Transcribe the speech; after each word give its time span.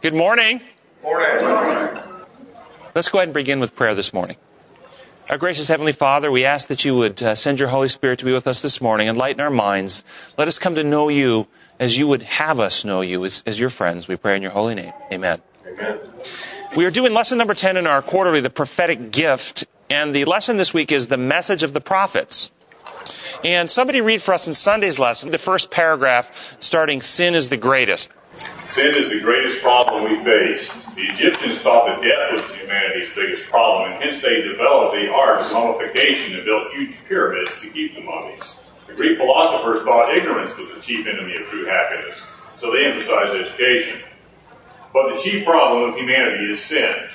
Good 0.00 0.14
morning. 0.14 0.60
Morning. 1.02 1.98
Let's 2.94 3.08
go 3.08 3.18
ahead 3.18 3.30
and 3.30 3.34
begin 3.34 3.58
with 3.58 3.74
prayer 3.74 3.96
this 3.96 4.12
morning. 4.12 4.36
Our 5.28 5.38
gracious 5.38 5.66
Heavenly 5.66 5.90
Father, 5.90 6.30
we 6.30 6.44
ask 6.44 6.68
that 6.68 6.84
you 6.84 6.94
would 6.94 7.20
uh, 7.20 7.34
send 7.34 7.58
your 7.58 7.70
Holy 7.70 7.88
Spirit 7.88 8.20
to 8.20 8.24
be 8.24 8.30
with 8.30 8.46
us 8.46 8.62
this 8.62 8.80
morning, 8.80 9.08
enlighten 9.08 9.40
our 9.40 9.50
minds. 9.50 10.04
Let 10.36 10.46
us 10.46 10.56
come 10.56 10.76
to 10.76 10.84
know 10.84 11.08
you 11.08 11.48
as 11.80 11.98
you 11.98 12.06
would 12.06 12.22
have 12.22 12.60
us 12.60 12.84
know 12.84 13.00
you 13.00 13.24
as, 13.24 13.42
as 13.44 13.58
your 13.58 13.70
friends. 13.70 14.06
We 14.06 14.14
pray 14.14 14.36
in 14.36 14.42
your 14.42 14.52
holy 14.52 14.76
name. 14.76 14.92
Amen. 15.12 15.42
Amen. 15.66 15.98
We 16.76 16.86
are 16.86 16.92
doing 16.92 17.12
lesson 17.12 17.36
number 17.36 17.54
10 17.54 17.76
in 17.76 17.88
our 17.88 18.00
quarterly, 18.00 18.38
the 18.38 18.50
prophetic 18.50 19.10
gift. 19.10 19.66
And 19.90 20.14
the 20.14 20.26
lesson 20.26 20.58
this 20.58 20.72
week 20.72 20.92
is 20.92 21.08
the 21.08 21.16
message 21.16 21.64
of 21.64 21.72
the 21.72 21.80
prophets. 21.80 22.52
And 23.42 23.68
somebody 23.68 24.00
read 24.00 24.22
for 24.22 24.32
us 24.32 24.46
in 24.46 24.54
Sunday's 24.54 25.00
lesson 25.00 25.32
the 25.32 25.38
first 25.38 25.72
paragraph 25.72 26.56
starting, 26.60 27.00
Sin 27.00 27.34
is 27.34 27.48
the 27.48 27.56
greatest. 27.56 28.10
Sin 28.62 28.94
is 28.94 29.08
the 29.10 29.20
greatest 29.20 29.62
problem 29.62 30.04
we 30.04 30.22
face. 30.22 30.72
The 30.94 31.02
Egyptians 31.02 31.58
thought 31.58 31.86
that 31.86 32.02
death 32.02 32.32
was 32.32 32.54
humanity's 32.54 33.14
biggest 33.14 33.48
problem, 33.48 33.92
and 33.92 34.02
hence 34.02 34.20
they 34.20 34.42
developed 34.42 34.94
the 34.94 35.12
art 35.12 35.40
of 35.40 35.52
mummification 35.52 36.36
and 36.36 36.44
built 36.44 36.72
huge 36.72 36.96
pyramids 37.08 37.60
to 37.62 37.70
keep 37.70 37.94
the 37.94 38.02
mummies. 38.02 38.60
The 38.86 38.94
Greek 38.94 39.18
philosophers 39.18 39.82
thought 39.82 40.14
ignorance 40.14 40.56
was 40.56 40.72
the 40.72 40.80
chief 40.80 41.06
enemy 41.06 41.36
of 41.36 41.46
true 41.46 41.66
happiness, 41.66 42.26
so 42.54 42.72
they 42.72 42.86
emphasized 42.86 43.34
education. 43.34 44.00
But 44.92 45.14
the 45.14 45.20
chief 45.20 45.44
problem 45.44 45.90
of 45.90 45.96
humanity 45.96 46.50
is 46.50 46.62
sin. 46.62 47.06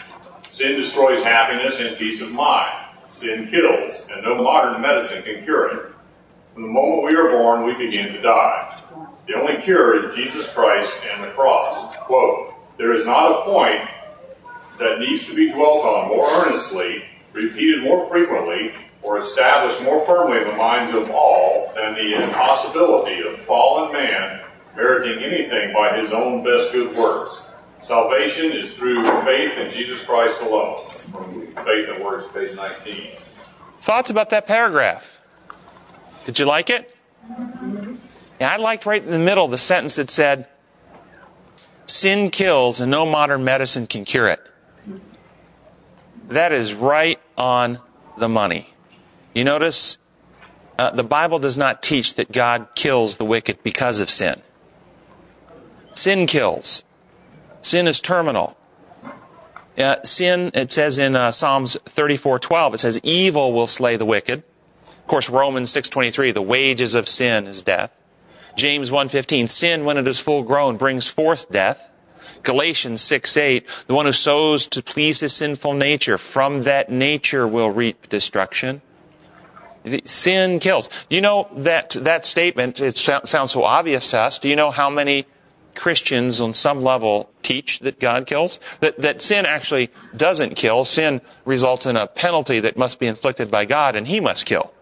Sin 0.50 0.76
destroys 0.76 1.24
happiness 1.24 1.80
and 1.80 1.98
peace 1.98 2.22
of 2.22 2.32
mind. 2.32 2.74
Sin 3.08 3.48
kills, 3.48 4.06
and 4.12 4.24
no 4.24 4.42
modern 4.42 4.82
medicine 4.82 5.24
can 5.24 5.44
cure 5.44 5.68
it. 5.68 5.94
From 6.54 6.64
the 6.64 6.70
moment 6.70 7.04
we 7.04 7.16
are 7.16 7.30
born, 7.30 7.64
we 7.64 7.74
begin 7.74 8.14
to 8.14 8.22
die. 8.22 8.83
The 9.28 9.36
only 9.36 9.62
cure 9.62 9.98
is 9.98 10.16
Jesus 10.16 10.52
Christ 10.54 11.00
and 11.12 11.24
the 11.24 11.30
cross. 11.30 11.96
Quote, 11.98 12.54
there 12.78 12.92
is 12.92 13.06
not 13.06 13.32
a 13.32 13.44
point 13.44 13.90
that 14.80 15.00
needs 15.00 15.28
to 15.30 15.36
be 15.36 15.52
dwelt 15.52 15.84
on 15.84 16.10
more 16.10 16.30
earnestly, 16.30 17.04
repeated 17.32 17.84
more 17.84 18.10
frequently, 18.10 18.74
or 19.02 19.18
established 19.18 19.82
more 19.84 20.06
firmly 20.06 20.42
in 20.42 20.48
the 20.48 20.56
minds 20.56 20.94
of 20.94 21.10
all 21.12 21.72
than 21.76 21.94
the 21.94 22.16
impossibility 22.16 23.22
of 23.22 23.38
fallen 23.40 23.94
man 23.94 24.42
meriting 24.76 25.24
anything 25.24 25.74
by 25.74 25.96
his 25.98 26.12
own 26.12 26.44
best 26.44 26.72
good 26.72 26.96
works. 26.96 27.44
Salvation 27.80 28.52
is 28.52 28.74
through 28.74 29.04
faith 29.24 29.58
in 29.58 29.70
Jesus 29.70 30.02
Christ 30.04 30.42
alone. 30.42 30.88
Faith 30.88 31.90
and 31.94 32.04
Works, 32.04 32.28
page 32.34 32.56
19. 32.56 33.10
Thoughts 33.80 34.10
about 34.10 34.30
that 34.30 34.48
paragraph? 34.48 35.20
Did 36.26 36.40
you 36.40 36.46
like 36.46 36.70
it? 36.70 36.96
Yeah, 38.44 38.52
I 38.52 38.58
liked 38.58 38.86
right 38.86 39.02
in 39.02 39.10
the 39.10 39.20
middle 39.20 39.48
the 39.48 39.58
sentence 39.58 39.96
that 39.96 40.10
said, 40.10 40.50
Sin 41.86 42.30
kills 42.30 42.82
and 42.82 42.92
no 42.92 43.06
modern 43.06 43.46
medicine 43.46 43.88
can 43.88 44.04
cure 44.04 44.28
it. 44.28 44.42
That 46.28 46.52
is 46.52 46.74
right 46.74 47.22
on 47.38 47.80
the 48.18 48.28
money. 48.28 48.68
You 49.34 49.46
notice 49.46 49.98
uh, 50.78 50.92
the 50.92 51.06
Bible 51.06 51.40
does 51.40 51.58
not 51.58 51.82
teach 51.82 52.16
that 52.16 52.34
God 52.34 52.68
kills 52.76 53.16
the 53.16 53.24
wicked 53.24 53.64
because 53.64 54.02
of 54.02 54.10
sin. 54.10 54.42
Sin 55.94 56.28
kills. 56.28 56.84
Sin 57.62 57.88
is 57.88 58.02
terminal. 58.02 58.58
Uh, 59.78 60.04
sin, 60.04 60.52
it 60.54 60.74
says 60.74 60.98
in 60.98 61.16
uh, 61.16 61.32
Psalms 61.32 61.78
34:12, 61.86 62.74
it 62.74 62.80
says, 62.80 63.00
"Evil 63.04 63.54
will 63.54 63.68
slay 63.68 63.96
the 63.96 64.06
wicked." 64.06 64.44
Of 64.86 65.08
course, 65.08 65.30
Romans 65.30 65.72
6:23, 65.72 66.34
"The 66.34 66.42
wages 66.42 66.94
of 66.94 67.08
sin 67.08 67.48
is 67.48 67.62
death." 67.62 67.92
James 68.56 68.92
1:15, 68.92 69.48
"Sin, 69.48 69.86
when 69.86 69.98
it 69.98 70.08
is 70.08 70.20
full 70.20 70.44
grown, 70.44 70.78
brings 70.78 71.10
forth 71.10 71.52
death." 71.52 71.90
Galatians 72.44 73.02
6:8, 73.02 73.66
"The 73.88 73.94
one 73.94 74.06
who 74.06 74.12
sows 74.12 74.68
to 74.68 74.82
please 74.82 75.22
his 75.22 75.34
sinful 75.34 75.74
nature, 75.74 76.18
from 76.18 76.60
that 76.64 76.92
nature 76.92 77.48
will 77.48 77.70
reap 77.70 78.10
destruction." 78.10 78.82
Sin 80.06 80.60
kills. 80.60 80.90
You 81.10 81.22
know 81.22 81.48
that 81.56 81.92
that 81.92 82.26
statement? 82.26 82.80
It 82.80 82.98
sounds 82.98 83.52
so 83.52 83.64
obvious 83.64 84.12
to 84.12 84.20
us. 84.20 84.40
Do 84.40 84.48
you 84.48 84.56
know 84.56 84.72
how 84.72 84.90
many 84.90 85.26
Christians 85.76 86.40
on 86.40 86.54
some 86.54 86.84
level 86.84 87.30
teach 87.42 87.80
that 87.80 88.00
God 88.00 88.26
kills? 88.28 88.60
That, 88.80 89.02
that 89.02 89.22
sin 89.22 89.46
actually 89.46 89.90
doesn't 90.16 90.56
kill. 90.56 90.86
Sin 90.86 91.22
results 91.44 91.86
in 91.86 91.98
a 91.98 92.08
penalty 92.08 92.60
that 92.62 92.78
must 92.78 93.00
be 93.00 93.08
inflicted 93.08 93.52
by 93.52 93.66
God 93.66 93.96
and 93.96 94.08
He 94.08 94.20
must 94.20 94.46
kill. 94.46 94.73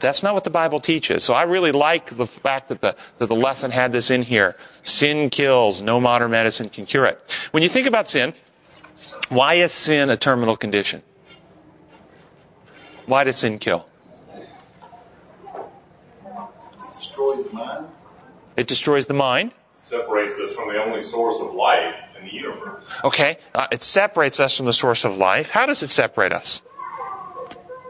But 0.00 0.06
that's 0.06 0.22
not 0.22 0.32
what 0.32 0.44
the 0.44 0.50
Bible 0.50 0.80
teaches. 0.80 1.24
So 1.24 1.34
I 1.34 1.42
really 1.42 1.72
like 1.72 2.16
the 2.16 2.26
fact 2.26 2.70
that 2.70 2.80
the, 2.80 2.96
that 3.18 3.26
the 3.26 3.34
lesson 3.34 3.70
had 3.70 3.92
this 3.92 4.10
in 4.10 4.22
here. 4.22 4.56
Sin 4.82 5.28
kills. 5.28 5.82
No 5.82 6.00
modern 6.00 6.30
medicine 6.30 6.70
can 6.70 6.86
cure 6.86 7.04
it. 7.04 7.20
When 7.50 7.62
you 7.62 7.68
think 7.68 7.86
about 7.86 8.08
sin, 8.08 8.32
why 9.28 9.54
is 9.54 9.72
sin 9.72 10.08
a 10.08 10.16
terminal 10.16 10.56
condition? 10.56 11.02
Why 13.04 13.24
does 13.24 13.36
sin 13.36 13.58
kill? 13.58 13.86
It 15.54 16.96
destroys 16.96 17.44
the 17.44 17.52
mind. 17.52 17.86
It 18.56 18.66
destroys 18.68 19.04
the 19.04 19.14
mind. 19.14 19.54
Separates 19.76 20.40
us 20.40 20.54
from 20.54 20.72
the 20.72 20.82
only 20.82 21.02
source 21.02 21.42
of 21.42 21.52
life 21.52 22.00
in 22.18 22.24
the 22.24 22.32
universe. 22.32 22.88
Okay, 23.04 23.36
uh, 23.54 23.66
it 23.70 23.82
separates 23.82 24.40
us 24.40 24.56
from 24.56 24.64
the 24.64 24.72
source 24.72 25.04
of 25.04 25.18
life. 25.18 25.50
How 25.50 25.66
does 25.66 25.82
it 25.82 25.88
separate 25.88 26.32
us? 26.32 26.62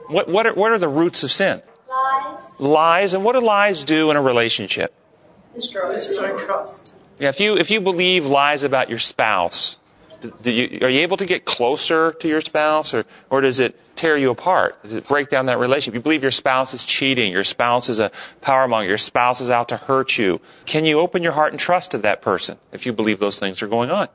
What, 0.08 0.26
what, 0.26 0.48
are, 0.48 0.54
what 0.54 0.72
are 0.72 0.78
the 0.78 0.88
roots 0.88 1.22
of 1.22 1.30
sin? 1.30 1.62
Lies. 1.90 2.60
Lies. 2.60 3.14
And 3.14 3.24
what 3.24 3.32
do 3.34 3.40
lies 3.40 3.84
do 3.84 4.10
in 4.10 4.16
a 4.16 4.22
relationship? 4.22 4.94
Destroy, 5.54 6.36
trust. 6.38 6.94
Yeah, 7.18 7.28
if 7.28 7.40
you, 7.40 7.56
if 7.56 7.70
you 7.70 7.80
believe 7.80 8.24
lies 8.24 8.62
about 8.62 8.88
your 8.88 9.00
spouse, 9.00 9.76
do 10.42 10.50
you, 10.50 10.78
are 10.82 10.88
you 10.88 11.00
able 11.00 11.16
to 11.16 11.26
get 11.26 11.44
closer 11.44 12.12
to 12.12 12.28
your 12.28 12.40
spouse 12.40 12.94
or, 12.94 13.04
or 13.30 13.40
does 13.40 13.58
it 13.58 13.78
tear 13.96 14.16
you 14.16 14.30
apart? 14.30 14.80
Does 14.82 14.92
it 14.92 15.08
break 15.08 15.28
down 15.28 15.46
that 15.46 15.58
relationship? 15.58 15.94
You 15.94 16.00
believe 16.00 16.22
your 16.22 16.30
spouse 16.30 16.72
is 16.72 16.84
cheating, 16.84 17.32
your 17.32 17.44
spouse 17.44 17.88
is 17.88 17.98
a 17.98 18.12
power 18.40 18.68
monger, 18.68 18.88
your 18.88 18.98
spouse 18.98 19.40
is 19.40 19.50
out 19.50 19.68
to 19.70 19.76
hurt 19.76 20.16
you. 20.16 20.40
Can 20.66 20.84
you 20.84 21.00
open 21.00 21.22
your 21.22 21.32
heart 21.32 21.52
and 21.52 21.60
trust 21.60 21.90
to 21.90 21.98
that 21.98 22.22
person 22.22 22.58
if 22.72 22.86
you 22.86 22.92
believe 22.92 23.18
those 23.18 23.38
things 23.38 23.62
are 23.62 23.68
going 23.68 23.90
on? 23.90 24.08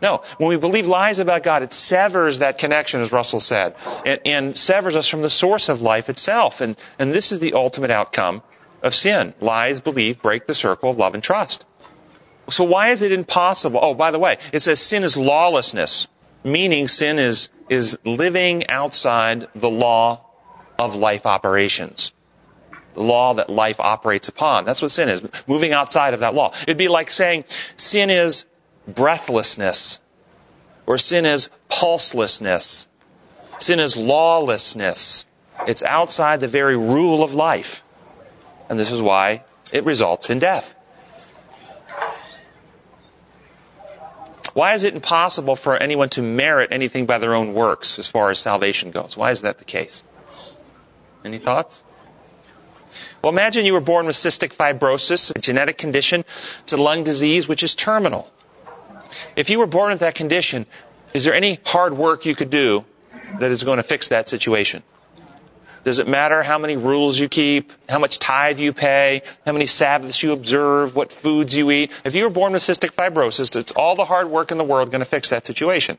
No. 0.00 0.22
When 0.38 0.48
we 0.48 0.56
believe 0.56 0.86
lies 0.86 1.18
about 1.18 1.42
God, 1.42 1.62
it 1.62 1.72
severs 1.72 2.38
that 2.38 2.58
connection, 2.58 3.00
as 3.00 3.12
Russell 3.12 3.40
said, 3.40 3.74
and, 4.04 4.20
and 4.24 4.56
severs 4.56 4.96
us 4.96 5.08
from 5.08 5.22
the 5.22 5.30
source 5.30 5.68
of 5.68 5.82
life 5.82 6.08
itself. 6.08 6.60
And, 6.60 6.76
and 6.98 7.12
this 7.12 7.32
is 7.32 7.40
the 7.40 7.54
ultimate 7.54 7.90
outcome 7.90 8.42
of 8.82 8.94
sin. 8.94 9.34
Lies, 9.40 9.80
believe, 9.80 10.22
break 10.22 10.46
the 10.46 10.54
circle 10.54 10.90
of 10.90 10.96
love 10.96 11.14
and 11.14 11.22
trust. 11.22 11.64
So 12.48 12.64
why 12.64 12.88
is 12.88 13.02
it 13.02 13.12
impossible? 13.12 13.80
Oh, 13.82 13.94
by 13.94 14.10
the 14.10 14.18
way, 14.18 14.38
it 14.52 14.60
says 14.60 14.80
sin 14.80 15.02
is 15.02 15.16
lawlessness, 15.16 16.08
meaning 16.44 16.88
sin 16.88 17.18
is, 17.18 17.48
is 17.68 17.98
living 18.04 18.66
outside 18.68 19.48
the 19.54 19.68
law 19.68 20.24
of 20.78 20.94
life 20.94 21.26
operations. 21.26 22.12
The 22.94 23.02
law 23.02 23.34
that 23.34 23.50
life 23.50 23.78
operates 23.80 24.28
upon. 24.28 24.64
That's 24.64 24.80
what 24.80 24.92
sin 24.92 25.08
is, 25.08 25.22
moving 25.46 25.72
outside 25.72 26.14
of 26.14 26.20
that 26.20 26.34
law. 26.34 26.52
It'd 26.62 26.78
be 26.78 26.88
like 26.88 27.10
saying 27.10 27.44
sin 27.76 28.10
is 28.10 28.46
breathlessness, 28.88 30.00
or 30.86 30.98
sin 30.98 31.26
is 31.26 31.50
pulselessness. 31.68 32.86
Sin 33.58 33.80
is 33.80 33.96
lawlessness. 33.96 35.26
It's 35.66 35.82
outside 35.82 36.40
the 36.40 36.48
very 36.48 36.76
rule 36.76 37.22
of 37.22 37.34
life. 37.34 37.82
And 38.70 38.78
this 38.78 38.90
is 38.90 39.02
why 39.02 39.44
it 39.72 39.84
results 39.84 40.30
in 40.30 40.38
death. 40.38 40.74
Why 44.54 44.74
is 44.74 44.82
it 44.82 44.94
impossible 44.94 45.54
for 45.54 45.76
anyone 45.76 46.08
to 46.10 46.22
merit 46.22 46.70
anything 46.72 47.06
by 47.06 47.18
their 47.18 47.34
own 47.34 47.54
works 47.54 47.98
as 47.98 48.08
far 48.08 48.30
as 48.30 48.38
salvation 48.38 48.90
goes? 48.90 49.16
Why 49.16 49.30
is 49.30 49.42
that 49.42 49.58
the 49.58 49.64
case? 49.64 50.02
Any 51.24 51.38
thoughts? 51.38 51.84
Well, 53.22 53.32
imagine 53.32 53.64
you 53.64 53.72
were 53.72 53.80
born 53.80 54.06
with 54.06 54.16
cystic 54.16 54.54
fibrosis, 54.54 55.34
a 55.36 55.40
genetic 55.40 55.78
condition. 55.78 56.24
It's 56.62 56.72
a 56.72 56.76
lung 56.76 57.04
disease 57.04 57.46
which 57.46 57.62
is 57.62 57.74
terminal. 57.74 58.30
If 59.36 59.50
you 59.50 59.58
were 59.58 59.66
born 59.66 59.90
with 59.90 60.00
that 60.00 60.14
condition, 60.14 60.66
is 61.14 61.24
there 61.24 61.34
any 61.34 61.60
hard 61.64 61.94
work 61.94 62.26
you 62.26 62.34
could 62.34 62.50
do 62.50 62.84
that 63.38 63.50
is 63.50 63.62
going 63.62 63.78
to 63.78 63.82
fix 63.82 64.08
that 64.08 64.28
situation? 64.28 64.82
Does 65.84 65.98
it 65.98 66.08
matter 66.08 66.42
how 66.42 66.58
many 66.58 66.76
rules 66.76 67.18
you 67.18 67.28
keep, 67.28 67.72
how 67.88 67.98
much 67.98 68.18
tithe 68.18 68.58
you 68.58 68.72
pay, 68.72 69.22
how 69.46 69.52
many 69.52 69.66
Sabbaths 69.66 70.22
you 70.22 70.32
observe, 70.32 70.94
what 70.94 71.12
foods 71.12 71.56
you 71.56 71.70
eat? 71.70 71.92
If 72.04 72.14
you 72.14 72.24
were 72.24 72.30
born 72.30 72.52
with 72.52 72.62
cystic 72.62 72.90
fibrosis, 72.90 73.56
it's 73.56 73.72
all 73.72 73.96
the 73.96 74.04
hard 74.04 74.28
work 74.28 74.50
in 74.50 74.58
the 74.58 74.64
world 74.64 74.90
going 74.90 75.00
to 75.00 75.06
fix 75.06 75.30
that 75.30 75.46
situation? 75.46 75.96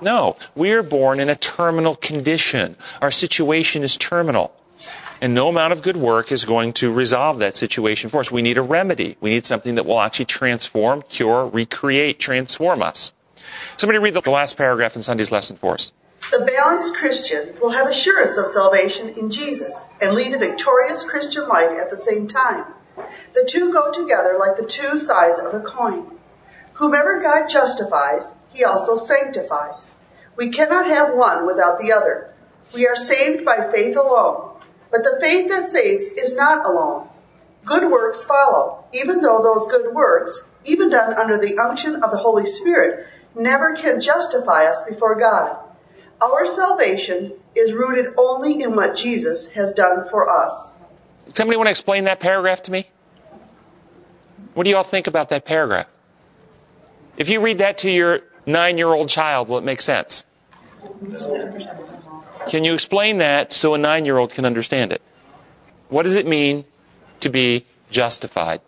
No. 0.00 0.36
We 0.54 0.72
are 0.72 0.82
born 0.82 1.20
in 1.20 1.28
a 1.28 1.36
terminal 1.36 1.96
condition. 1.96 2.76
Our 3.02 3.10
situation 3.10 3.82
is 3.82 3.96
terminal. 3.96 4.54
And 5.20 5.34
no 5.34 5.48
amount 5.48 5.74
of 5.74 5.82
good 5.82 5.98
work 5.98 6.32
is 6.32 6.46
going 6.46 6.72
to 6.74 6.90
resolve 6.90 7.38
that 7.40 7.54
situation 7.54 8.08
for 8.08 8.20
us. 8.20 8.30
We 8.30 8.40
need 8.40 8.56
a 8.56 8.62
remedy. 8.62 9.16
We 9.20 9.30
need 9.30 9.44
something 9.44 9.74
that 9.74 9.84
will 9.84 10.00
actually 10.00 10.24
transform, 10.24 11.02
cure, 11.02 11.46
recreate, 11.46 12.18
transform 12.18 12.82
us. 12.82 13.12
Somebody 13.76 13.98
read 13.98 14.14
the 14.14 14.30
last 14.30 14.56
paragraph 14.56 14.96
in 14.96 15.02
Sunday's 15.02 15.30
lesson 15.30 15.56
for 15.56 15.74
us. 15.74 15.92
The 16.30 16.44
balanced 16.44 16.96
Christian 16.96 17.54
will 17.60 17.70
have 17.70 17.88
assurance 17.88 18.38
of 18.38 18.46
salvation 18.46 19.08
in 19.10 19.30
Jesus 19.30 19.88
and 20.00 20.14
lead 20.14 20.32
a 20.32 20.38
victorious 20.38 21.04
Christian 21.04 21.48
life 21.48 21.72
at 21.78 21.90
the 21.90 21.96
same 21.96 22.26
time. 22.26 22.64
The 23.34 23.46
two 23.50 23.72
go 23.72 23.90
together 23.92 24.36
like 24.38 24.56
the 24.56 24.66
two 24.66 24.96
sides 24.96 25.40
of 25.40 25.52
a 25.52 25.60
coin. 25.60 26.06
Whomever 26.74 27.20
God 27.20 27.48
justifies, 27.48 28.32
he 28.52 28.64
also 28.64 28.94
sanctifies. 28.94 29.96
We 30.36 30.50
cannot 30.50 30.86
have 30.86 31.14
one 31.14 31.46
without 31.46 31.78
the 31.78 31.92
other. 31.92 32.32
We 32.74 32.86
are 32.86 32.96
saved 32.96 33.44
by 33.44 33.70
faith 33.70 33.96
alone, 33.96 34.49
but 34.90 35.02
the 35.02 35.18
faith 35.20 35.48
that 35.48 35.64
saves 35.64 36.08
is 36.08 36.34
not 36.34 36.66
alone. 36.66 37.08
Good 37.64 37.90
works 37.90 38.24
follow, 38.24 38.84
even 38.92 39.20
though 39.20 39.42
those 39.42 39.66
good 39.66 39.94
works, 39.94 40.48
even 40.64 40.90
done 40.90 41.14
under 41.14 41.36
the 41.36 41.58
unction 41.58 41.96
of 41.96 42.10
the 42.10 42.18
Holy 42.18 42.46
Spirit, 42.46 43.06
never 43.34 43.76
can 43.76 44.00
justify 44.00 44.64
us 44.64 44.82
before 44.88 45.18
God. 45.18 45.56
Our 46.22 46.46
salvation 46.46 47.32
is 47.54 47.72
rooted 47.72 48.14
only 48.18 48.62
in 48.62 48.74
what 48.74 48.96
Jesus 48.96 49.48
has 49.52 49.72
done 49.72 50.04
for 50.08 50.28
us. 50.28 50.74
Somebody 51.28 51.56
want 51.56 51.68
to 51.68 51.70
explain 51.70 52.04
that 52.04 52.20
paragraph 52.20 52.62
to 52.64 52.72
me? 52.72 52.90
What 54.54 54.64
do 54.64 54.70
you 54.70 54.76
all 54.76 54.82
think 54.82 55.06
about 55.06 55.28
that 55.28 55.44
paragraph? 55.44 55.86
If 57.16 57.28
you 57.28 57.40
read 57.40 57.58
that 57.58 57.78
to 57.78 57.90
your 57.90 58.22
nine 58.46 58.78
year 58.78 58.88
old 58.88 59.08
child, 59.08 59.48
will 59.48 59.58
it 59.58 59.64
make 59.64 59.80
sense? 59.80 60.24
Can 62.48 62.64
you 62.64 62.74
explain 62.74 63.18
that 63.18 63.52
so 63.52 63.74
a 63.74 63.78
nine 63.78 64.04
year 64.04 64.18
old 64.18 64.32
can 64.32 64.44
understand 64.44 64.92
it? 64.92 65.02
What 65.88 66.04
does 66.04 66.14
it 66.14 66.26
mean 66.26 66.64
to 67.20 67.28
be 67.28 67.64
justified? 67.90 68.60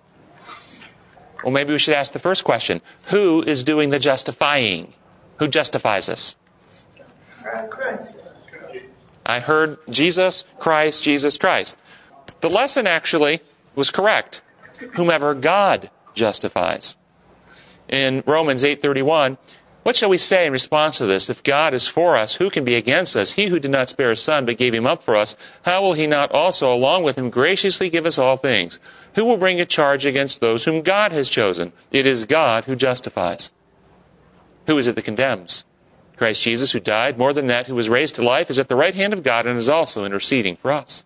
Well, 1.43 1.53
maybe 1.53 1.73
we 1.73 1.79
should 1.79 1.95
ask 1.95 2.13
the 2.13 2.19
first 2.19 2.45
question 2.45 2.81
Who 3.11 3.43
is 3.43 3.65
doing 3.65 3.91
the 3.91 3.99
justifying? 3.99 4.93
Who 5.39 5.49
justifies 5.49 6.09
us? 6.09 6.37
Christ. 7.71 8.23
I 9.27 9.41
heard 9.41 9.79
Jesus, 9.89 10.45
Christ, 10.59 11.03
Jesus, 11.03 11.39
Christ. 11.39 11.77
The 12.41 12.51
lesson 12.51 12.87
actually 12.87 13.41
was 13.75 13.91
correct. 13.91 14.41
Whomever 14.95 15.35
God 15.35 15.91
justifies. 16.15 16.97
In 17.89 18.23
Romans 18.27 18.65
8:31, 18.65 19.39
what 19.82 19.96
shall 19.96 20.08
we 20.08 20.17
say 20.17 20.46
in 20.46 20.52
response 20.52 20.99
to 20.99 21.06
this? 21.06 21.29
If 21.29 21.43
God 21.43 21.75
is 21.75 21.88
for 21.88 22.17
us, 22.17 22.37
who 22.37 22.50
can 22.50 22.64
be 22.64 22.76
against 22.76 23.17
us? 23.17 23.32
He 23.32 23.46
who 23.46 23.58
did 23.58 23.70
not 23.70 23.88
spare 23.88 24.11
his 24.11 24.23
son 24.23 24.44
but 24.46 24.56
gave 24.56 24.73
him 24.73 24.87
up 24.87 25.02
for 25.02 25.17
us, 25.17 25.37
how 25.62 25.82
will 25.82 25.94
he 25.94 26.06
not 26.06 26.31
also 26.31 26.73
along 26.73 27.02
with 27.02 27.19
him 27.19 27.31
graciously 27.31 27.90
give 27.90 28.06
us 28.06 28.19
all 28.19 28.37
things? 28.37 28.79
Who 29.14 29.25
will 29.25 29.37
bring 29.37 29.61
a 29.61 29.67
charge 29.67 30.06
against 30.06 30.40
those 30.40 30.64
whom 30.64 30.82
God 30.82 31.12
has 31.12 31.29
chosen? 31.29 31.73
It 31.90 32.06
is 32.06 32.26
God 32.26 32.64
who 32.64 32.76
justifies. 32.76 33.52
Who 34.67 34.79
is 34.79 34.87
it 34.87 34.94
that 34.94 35.05
condemns? 35.05 35.64
Christ 36.17 36.43
Jesus, 36.43 36.70
who 36.70 36.78
died, 36.78 37.19
more 37.19 37.32
than 37.32 37.49
that, 37.49 37.67
who 37.67 37.75
was 37.75 37.90
raised 37.90 38.14
to 38.14 38.23
life, 38.23 38.49
is 38.49 38.58
at 38.58 38.69
the 38.69 38.76
right 38.76 38.94
hand 38.94 39.12
of 39.12 39.25
God 39.25 39.46
and 39.46 39.58
is 39.58 39.69
also 39.69 40.05
interceding 40.05 40.55
for 40.56 40.70
us. 40.70 41.02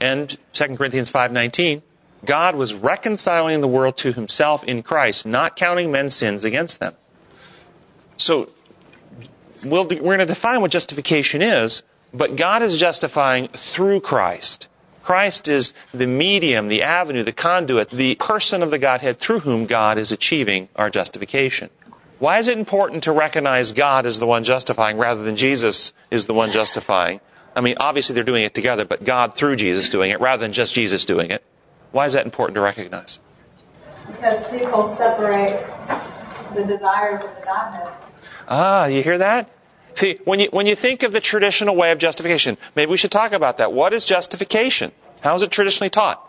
And 0.00 0.36
2 0.52 0.76
Corinthians 0.76 1.10
5:19, 1.10 1.82
God 2.24 2.54
was 2.54 2.74
reconciling 2.74 3.60
the 3.60 3.68
world 3.68 3.96
to 3.98 4.12
himself 4.12 4.62
in 4.64 4.82
Christ, 4.82 5.26
not 5.26 5.56
counting 5.56 5.90
men's 5.90 6.14
sins 6.14 6.44
against 6.44 6.80
them. 6.80 6.94
So 8.16 8.50
we'll, 9.64 9.86
we're 9.86 9.98
going 9.98 10.18
to 10.18 10.26
define 10.26 10.60
what 10.60 10.70
justification 10.70 11.42
is, 11.42 11.82
but 12.12 12.36
God 12.36 12.62
is 12.62 12.78
justifying 12.78 13.48
through 13.48 14.00
Christ. 14.00 14.68
Christ 15.02 15.48
is 15.48 15.72
the 15.92 16.06
medium, 16.06 16.68
the 16.68 16.82
avenue, 16.82 17.22
the 17.22 17.32
conduit, 17.32 17.90
the 17.90 18.16
person 18.16 18.62
of 18.62 18.70
the 18.70 18.78
Godhead 18.78 19.18
through 19.18 19.40
whom 19.40 19.64
God 19.64 19.96
is 19.96 20.12
achieving 20.12 20.68
our 20.76 20.90
justification. 20.90 21.70
Why 22.18 22.38
is 22.38 22.48
it 22.48 22.58
important 22.58 23.04
to 23.04 23.12
recognize 23.12 23.72
God 23.72 24.04
as 24.04 24.18
the 24.18 24.26
one 24.26 24.44
justifying 24.44 24.98
rather 24.98 25.22
than 25.22 25.36
Jesus 25.36 25.94
is 26.10 26.26
the 26.26 26.34
one 26.34 26.52
justifying? 26.52 27.20
I 27.56 27.62
mean, 27.62 27.76
obviously 27.80 28.14
they're 28.14 28.24
doing 28.24 28.44
it 28.44 28.54
together, 28.54 28.84
but 28.84 29.04
God 29.04 29.34
through 29.34 29.56
Jesus 29.56 29.88
doing 29.88 30.10
it 30.10 30.20
rather 30.20 30.42
than 30.42 30.52
just 30.52 30.74
Jesus 30.74 31.06
doing 31.06 31.30
it. 31.30 31.42
Why 31.92 32.06
is 32.06 32.12
that 32.12 32.24
important 32.24 32.54
to 32.54 32.60
recognize? 32.60 33.18
Because 34.06 34.46
people 34.48 34.90
separate 34.90 35.64
the 36.54 36.64
desires 36.64 37.24
of 37.24 37.34
the 37.36 37.42
Godhead. 37.44 37.92
Ah, 38.48 38.86
you 38.86 39.02
hear 39.02 39.18
that? 39.18 39.48
See, 39.94 40.18
when 40.24 40.40
you, 40.40 40.48
when 40.50 40.66
you 40.66 40.74
think 40.74 41.02
of 41.02 41.12
the 41.12 41.20
traditional 41.20 41.76
way 41.76 41.90
of 41.90 41.98
justification, 41.98 42.58
maybe 42.74 42.90
we 42.90 42.96
should 42.96 43.10
talk 43.10 43.32
about 43.32 43.58
that. 43.58 43.72
What 43.72 43.92
is 43.92 44.04
justification? 44.04 44.92
How 45.22 45.34
is 45.34 45.42
it 45.42 45.50
traditionally 45.50 45.90
taught? 45.90 46.24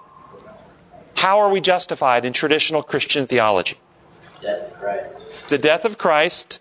How 1.15 1.39
are 1.39 1.51
we 1.51 1.61
justified 1.61 2.25
in 2.25 2.33
traditional 2.33 2.81
Christian 2.83 3.27
theology? 3.27 3.77
Death 4.41 4.71
of 4.71 4.79
Christ. 4.79 5.49
The 5.49 5.57
death 5.57 5.85
of 5.85 5.97
Christ, 5.97 6.59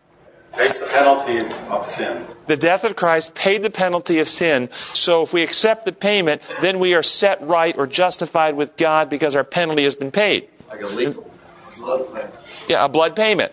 Pays 0.57 0.81
the 0.81 0.87
penalty 0.87 1.39
of 1.69 1.87
sin. 1.87 2.27
the 2.47 2.57
death 2.57 2.83
of 2.85 2.97
Christ 2.97 3.35
paid 3.35 3.63
the 3.63 3.71
penalty 3.71 4.19
of 4.19 4.29
sin. 4.29 4.69
So 4.73 5.23
if 5.23 5.33
we 5.33 5.43
accept 5.43 5.85
the 5.85 5.93
payment, 5.93 6.43
then 6.61 6.81
we 6.81 6.95
are 6.95 7.03
set 7.03 7.41
right 7.43 7.77
or 7.79 7.87
justified 7.87 8.57
with 8.57 8.77
God 8.77 9.09
because 9.09 9.37
our 9.37 9.45
penalty 9.45 9.85
has 9.85 9.95
been 9.95 10.11
paid. 10.11 10.49
Like 10.69 10.83
a 10.83 10.89
legal 10.89 11.31
blood 11.79 12.07
payment. 12.15 12.35
Yeah, 12.69 12.85
a 12.85 12.89
blood 12.89 13.15
payment. 13.15 13.53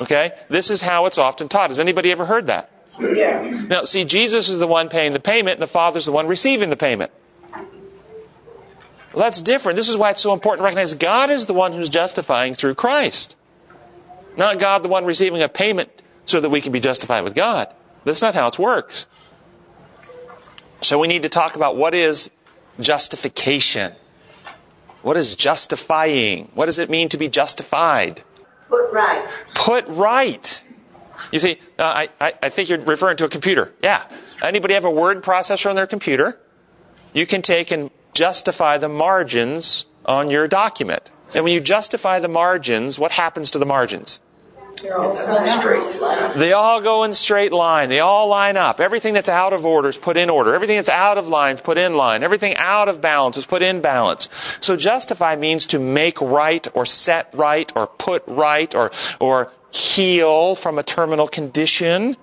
Okay? 0.00 0.32
This 0.48 0.70
is 0.70 0.82
how 0.82 1.06
it's 1.06 1.18
often 1.18 1.48
taught. 1.48 1.70
Has 1.70 1.78
anybody 1.78 2.10
ever 2.10 2.24
heard 2.24 2.46
that? 2.46 2.70
Yeah. 3.00 3.66
Now, 3.68 3.84
see, 3.84 4.04
Jesus 4.04 4.48
is 4.48 4.58
the 4.58 4.66
one 4.66 4.88
paying 4.88 5.12
the 5.12 5.20
payment, 5.20 5.54
and 5.54 5.62
the 5.62 5.66
Father's 5.66 6.06
the 6.06 6.12
one 6.12 6.26
receiving 6.26 6.70
the 6.70 6.76
payment. 6.76 7.10
Well, 9.12 9.24
that's 9.24 9.40
different. 9.42 9.76
This 9.76 9.88
is 9.88 9.96
why 9.96 10.10
it's 10.10 10.22
so 10.22 10.32
important 10.32 10.60
to 10.60 10.64
recognize 10.64 10.94
God 10.94 11.30
is 11.30 11.46
the 11.46 11.54
one 11.54 11.72
who's 11.72 11.88
justifying 11.88 12.54
through 12.54 12.74
Christ. 12.74 13.36
Not 14.36 14.58
God 14.58 14.82
the 14.82 14.88
one 14.88 15.04
receiving 15.04 15.42
a 15.42 15.48
payment 15.48 15.90
so 16.32 16.40
that 16.40 16.48
we 16.48 16.62
can 16.62 16.72
be 16.72 16.80
justified 16.80 17.24
with 17.24 17.34
God. 17.34 17.68
That's 18.04 18.22
not 18.22 18.34
how 18.34 18.46
it 18.48 18.58
works. 18.58 19.06
So 20.80 20.98
we 20.98 21.06
need 21.06 21.24
to 21.24 21.28
talk 21.28 21.56
about 21.56 21.76
what 21.76 21.94
is 21.94 22.30
justification. 22.80 23.92
What 25.02 25.18
is 25.18 25.36
justifying? 25.36 26.50
What 26.54 26.66
does 26.66 26.78
it 26.78 26.88
mean 26.88 27.10
to 27.10 27.18
be 27.18 27.28
justified? 27.28 28.22
Put 28.70 28.90
right. 28.92 29.28
Put 29.54 29.86
right. 29.88 30.62
You 31.30 31.38
see, 31.38 31.58
uh, 31.78 31.82
I, 31.84 32.08
I, 32.18 32.32
I 32.44 32.48
think 32.48 32.70
you're 32.70 32.80
referring 32.80 33.18
to 33.18 33.26
a 33.26 33.28
computer. 33.28 33.70
Yeah. 33.82 34.02
Anybody 34.42 34.72
have 34.72 34.86
a 34.86 34.90
word 34.90 35.22
processor 35.22 35.68
on 35.68 35.76
their 35.76 35.86
computer? 35.86 36.40
You 37.12 37.26
can 37.26 37.42
take 37.42 37.70
and 37.70 37.90
justify 38.14 38.78
the 38.78 38.88
margins 38.88 39.84
on 40.06 40.30
your 40.30 40.48
document. 40.48 41.10
And 41.34 41.44
when 41.44 41.52
you 41.52 41.60
justify 41.60 42.20
the 42.20 42.28
margins, 42.28 42.98
what 42.98 43.12
happens 43.12 43.50
to 43.50 43.58
the 43.58 43.66
margins? 43.66 44.21
They 46.36 46.52
all 46.52 46.80
go 46.80 47.04
in 47.04 47.14
straight 47.14 47.52
line. 47.52 47.88
They 47.88 48.00
all 48.00 48.28
line 48.28 48.56
up. 48.56 48.80
Everything 48.80 49.14
that's 49.14 49.28
out 49.28 49.52
of 49.52 49.64
order 49.64 49.88
is 49.88 49.96
put 49.96 50.16
in 50.16 50.28
order. 50.28 50.54
Everything 50.54 50.76
that's 50.76 50.88
out 50.88 51.18
of 51.18 51.28
line 51.28 51.54
is 51.54 51.60
put 51.60 51.78
in 51.78 51.94
line. 51.94 52.22
Everything 52.22 52.56
out 52.56 52.88
of 52.88 53.00
balance 53.00 53.36
is 53.36 53.46
put 53.46 53.62
in 53.62 53.80
balance. 53.80 54.28
So 54.60 54.76
justify 54.76 55.36
means 55.36 55.66
to 55.68 55.78
make 55.78 56.20
right 56.20 56.66
or 56.74 56.84
set 56.84 57.28
right 57.32 57.70
or 57.76 57.86
put 57.86 58.24
right 58.26 58.74
or, 58.74 58.90
or 59.20 59.52
heal 59.70 60.54
from 60.54 60.78
a 60.78 60.82
terminal 60.82 61.28
condition. 61.28 62.16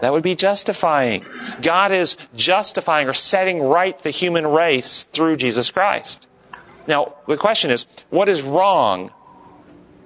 That 0.00 0.12
would 0.12 0.22
be 0.22 0.34
justifying. 0.34 1.24
God 1.62 1.92
is 1.92 2.16
justifying 2.34 3.08
or 3.08 3.14
setting 3.14 3.62
right 3.62 3.98
the 4.00 4.10
human 4.10 4.46
race 4.46 5.04
through 5.04 5.36
Jesus 5.36 5.70
Christ. 5.70 6.26
Now, 6.86 7.14
the 7.26 7.36
question 7.36 7.70
is, 7.70 7.86
what 8.10 8.28
is 8.28 8.42
wrong 8.42 9.12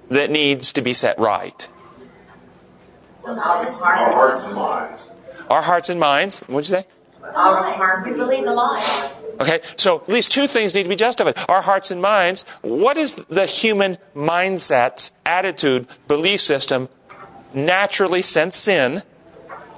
that 0.09 0.29
needs 0.29 0.73
to 0.73 0.81
be 0.81 0.93
set 0.93 1.19
right? 1.19 1.67
Our 3.37 4.11
hearts 4.11 4.43
and 4.43 4.55
minds. 4.55 5.09
Our 5.49 5.61
hearts 5.61 5.89
and 5.89 5.99
minds. 5.99 6.39
What'd 6.41 6.69
you 6.69 6.77
say? 6.77 6.85
Lies. 7.21 8.05
We 8.05 8.11
believe 8.13 8.45
the 8.45 8.53
lies. 8.53 9.15
Okay, 9.39 9.61
so 9.77 9.97
at 10.01 10.09
least 10.09 10.31
two 10.31 10.47
things 10.47 10.73
need 10.73 10.83
to 10.83 10.89
be 10.89 10.95
justified. 10.95 11.37
Our 11.47 11.61
hearts 11.61 11.91
and 11.91 12.01
minds. 12.01 12.43
What 12.61 12.97
is 12.97 13.15
the 13.15 13.45
human 13.45 13.97
mindset, 14.15 15.11
attitude, 15.25 15.87
belief 16.07 16.41
system 16.41 16.89
naturally 17.53 18.21
since 18.21 18.57
sin 18.57 19.03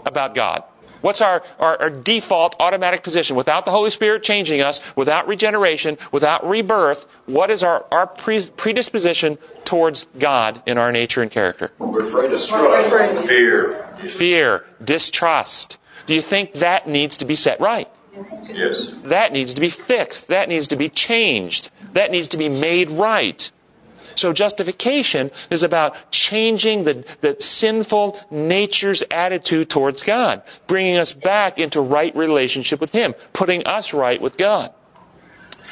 about 0.05 0.34
God? 0.34 0.63
What's 1.01 1.22
our, 1.22 1.43
our, 1.60 1.81
our 1.81 1.89
default 1.89 2.55
automatic 2.60 3.03
position? 3.03 3.36
Without 3.36 3.65
the 3.65 3.72
Holy 3.72 3.89
Spirit 3.89 4.24
changing 4.24 4.62
us, 4.62 4.81
without 4.96 5.27
regeneration, 5.27 5.98
without 6.12 6.48
rebirth, 6.48 7.05
what 7.25 7.50
is 7.50 7.63
our, 7.63 7.86
our 7.91 8.08
pre- 8.08 8.50
predisposition 8.55 9.38
towards 9.65 10.05
God 10.17 10.62
in 10.65 10.77
our 10.77 10.91
nature 10.91 11.22
and 11.22 11.31
character? 11.31 11.72
We're 11.79 12.03
afraid 12.03 12.31
of 12.31 12.46
Trust, 12.46 13.27
fear. 13.27 13.88
Fear, 14.08 14.65
distrust. 14.84 15.77
Do 16.08 16.13
you 16.13 16.22
think 16.22 16.53
that 16.53 16.88
needs 16.88 17.17
to 17.17 17.25
be 17.25 17.36
set 17.36 17.60
right? 17.60 17.89
Yes. 18.48 18.93
That 19.03 19.31
needs 19.31 19.53
to 19.53 19.62
be 19.62 19.70
fixed. 19.70 20.27
That 20.27 20.50
needs 20.50 20.67
to 20.67 20.75
be 20.75 20.89
changed. 20.89 21.70
That 21.93 22.12
needs 22.12 22.27
to 22.29 22.38
be 22.38 22.50
made 22.50 22.89
right. 22.89 23.51
So 24.15 24.34
justification 24.34 25.31
is 25.50 25.63
about 25.63 25.96
changing 26.12 26.84
the, 26.84 27.05
the 27.22 27.38
sinful 27.39 28.20
nature's 28.29 29.03
attitude 29.12 29.70
towards 29.70 30.03
God, 30.03 30.41
bringing 30.67 30.98
us 30.98 31.13
back 31.13 31.60
into 31.60 31.81
right 31.81 32.15
relationship 32.15 32.79
with 32.79 32.91
Him, 32.91 33.13
putting 33.34 33.65
us 33.65 33.93
right 33.93 34.22
with 34.22 34.38
God. 34.38 34.74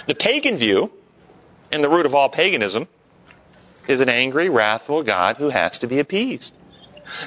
The 0.07 0.15
pagan 0.15 0.57
view, 0.57 0.91
and 1.71 1.83
the 1.83 1.89
root 1.89 2.05
of 2.05 2.15
all 2.15 2.29
paganism, 2.29 2.87
is 3.87 4.01
an 4.01 4.09
angry, 4.09 4.49
wrathful 4.49 5.03
God 5.03 5.37
who 5.37 5.49
has 5.49 5.79
to 5.79 5.87
be 5.87 5.99
appeased. 5.99 6.53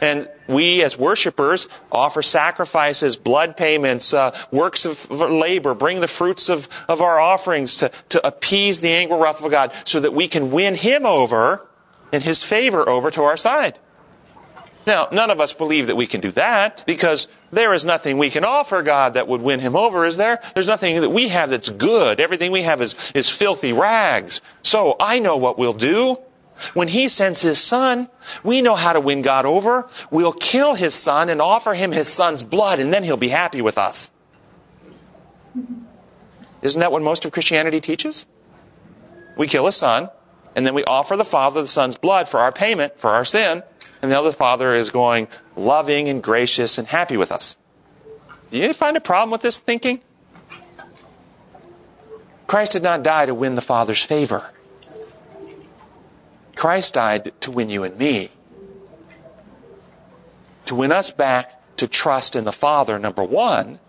And 0.01 0.29
we, 0.53 0.83
as 0.83 0.97
worshipers, 0.97 1.69
offer 1.91 2.23
sacrifices, 2.23 3.17
blood 3.17 3.57
payments, 3.57 4.15
uh, 4.15 4.37
works 4.51 4.85
of 4.85 5.11
labor, 5.11 5.75
bring 5.75 6.01
the 6.01 6.09
fruits 6.09 6.49
of, 6.49 6.69
of 6.89 7.01
our 7.01 7.19
offerings 7.19 7.75
to, 7.77 7.91
to 8.11 8.27
appease 8.27 8.81
the 8.81 8.93
anger, 8.93 9.17
wrath 9.17 9.43
of 9.43 9.51
God 9.51 9.73
so 9.85 10.01
that 10.01 10.13
we 10.13 10.29
can 10.29 10.51
win 10.51 10.75
Him 10.75 11.07
over 11.07 11.67
and 12.13 12.23
his 12.23 12.43
favor 12.43 12.89
over 12.89 13.11
to 13.11 13.23
our 13.23 13.37
side. 13.37 13.79
Now, 14.87 15.09
none 15.13 15.31
of 15.31 15.41
us 15.41 15.53
believe 15.53 15.87
that 15.87 15.97
we 15.97 16.07
can 16.07 16.21
do 16.21 16.33
that 16.33 16.83
because 16.87 17.29
there 17.53 17.73
is 17.73 17.85
nothing 17.85 18.19
we 18.19 18.31
can 18.31 18.45
offer 18.45 18.83
God 18.83 19.15
that 19.15 19.29
would 19.29 19.41
win 19.41 19.61
him 19.61 19.77
over, 19.77 20.05
is 20.05 20.17
there? 20.17 20.41
There's 20.55 20.67
nothing 20.67 21.01
that 21.01 21.11
we 21.11 21.29
have 21.29 21.51
that's 21.51 21.71
good. 21.71 22.19
Everything 22.21 22.51
we 22.51 22.63
have 22.63 22.83
is, 22.83 23.13
is 23.15 23.31
filthy 23.31 23.73
rags. 23.73 24.41
So 24.63 24.97
I 24.99 25.21
know 25.21 25.37
what 25.37 25.57
we'll 25.57 25.73
do. 25.73 26.19
When 26.75 26.89
he 26.89 27.09
sends 27.09 27.43
his 27.43 27.59
son, 27.59 28.09
we 28.43 28.63
know 28.63 28.75
how 28.75 28.93
to 28.93 29.01
win 29.01 29.23
God 29.23 29.47
over. 29.47 29.89
We'll 30.11 30.33
kill 30.33 30.75
his 30.75 30.95
son 30.95 31.29
and 31.29 31.41
offer 31.41 31.75
him 31.75 31.93
his 31.93 32.09
son's 32.09 32.43
blood, 32.43 32.79
and 32.79 32.93
then 32.93 33.05
he'll 33.05 33.17
be 33.17 33.29
happy 33.29 33.61
with 33.61 33.79
us. 33.79 34.13
Isn't 36.63 36.81
that 36.81 36.93
what 36.93 37.03
most 37.03 37.25
of 37.25 37.33
Christianity 37.33 37.81
teaches? 37.81 38.27
We 39.37 39.47
kill 39.47 39.67
a 39.67 39.73
son, 39.73 40.11
and 40.55 40.67
then 40.67 40.75
we 40.75 40.85
offer 40.85 41.17
the 41.17 41.25
Father 41.25 41.63
the 41.63 41.69
Son's 41.69 41.97
blood 41.97 42.29
for 42.29 42.39
our 42.39 42.53
payment 42.53 42.99
for 42.99 43.11
our 43.11 43.25
sin, 43.25 43.63
and 44.01 44.11
now 44.11 44.23
the 44.23 44.33
Father 44.33 44.75
is 44.75 44.91
going 44.91 45.29
loving 45.57 46.09
and 46.09 46.23
gracious 46.23 46.79
and 46.79 46.87
happy 46.87 47.17
with 47.17 47.33
us. 47.33 47.57
Do 48.51 48.59
you 48.59 48.73
find 48.75 48.97
a 48.97 49.01
problem 49.01 49.31
with 49.31 49.41
this 49.41 49.59
thinking? 49.59 50.03
Christ 52.47 52.73
did 52.73 52.83
not 52.83 53.03
die 53.03 53.27
to 53.27 53.35
win 53.35 53.55
the 53.55 53.63
Father's 53.63 54.03
favor. 54.03 54.53
Christ 56.63 56.95
died 56.95 57.33
to 57.41 57.51
win 57.51 57.71
you 57.71 57.83
and 57.83 57.99
me. 57.99 58.31
To 60.67 60.77
win 60.77 60.93
us 60.93 61.11
back 61.11 61.61
to 61.77 61.89
trust 61.89 62.37
in 62.37 62.45
the 62.45 62.53
Father, 62.53 63.01
number 63.01 63.25
one. 63.25 63.81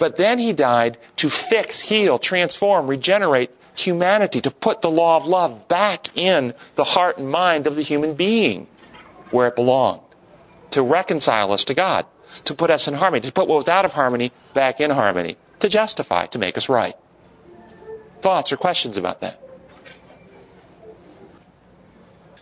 But 0.00 0.16
then 0.16 0.40
he 0.40 0.52
died 0.52 0.98
to 1.18 1.30
fix, 1.30 1.78
heal, 1.78 2.18
transform, 2.18 2.88
regenerate 2.88 3.50
humanity, 3.76 4.40
to 4.40 4.50
put 4.50 4.82
the 4.82 4.90
law 4.90 5.16
of 5.16 5.26
love 5.26 5.68
back 5.68 6.08
in 6.18 6.54
the 6.74 6.82
heart 6.82 7.18
and 7.18 7.30
mind 7.30 7.68
of 7.68 7.76
the 7.76 7.82
human 7.82 8.14
being 8.14 8.66
where 9.30 9.46
it 9.46 9.54
belonged, 9.54 10.02
to 10.70 10.82
reconcile 10.82 11.52
us 11.52 11.64
to 11.66 11.72
God, 11.72 12.04
to 12.42 12.52
put 12.52 12.68
us 12.68 12.88
in 12.88 12.94
harmony, 12.94 13.20
to 13.20 13.32
put 13.32 13.46
what 13.46 13.58
was 13.58 13.68
out 13.68 13.84
of 13.84 13.92
harmony 13.92 14.32
back 14.54 14.80
in 14.80 14.90
harmony, 14.90 15.36
to 15.60 15.68
justify, 15.68 16.26
to 16.26 16.38
make 16.40 16.58
us 16.58 16.68
right. 16.68 16.96
Thoughts 18.22 18.52
or 18.52 18.56
questions 18.56 18.96
about 18.96 19.20
that? 19.20 19.41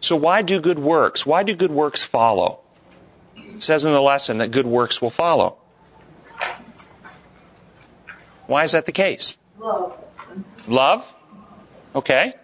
So, 0.00 0.16
why 0.16 0.42
do 0.42 0.60
good 0.60 0.78
works? 0.78 1.24
Why 1.24 1.42
do 1.42 1.54
good 1.54 1.70
works 1.70 2.02
follow? 2.02 2.60
It 3.36 3.62
says 3.62 3.84
in 3.84 3.92
the 3.92 4.00
lesson 4.00 4.38
that 4.38 4.50
good 4.50 4.66
works 4.66 5.00
will 5.00 5.10
follow. 5.10 5.56
Why 8.46 8.64
is 8.64 8.72
that 8.72 8.86
the 8.86 8.92
case? 8.92 9.38
Love. 9.58 9.96
Love? 10.66 11.14
Okay. 11.94 12.34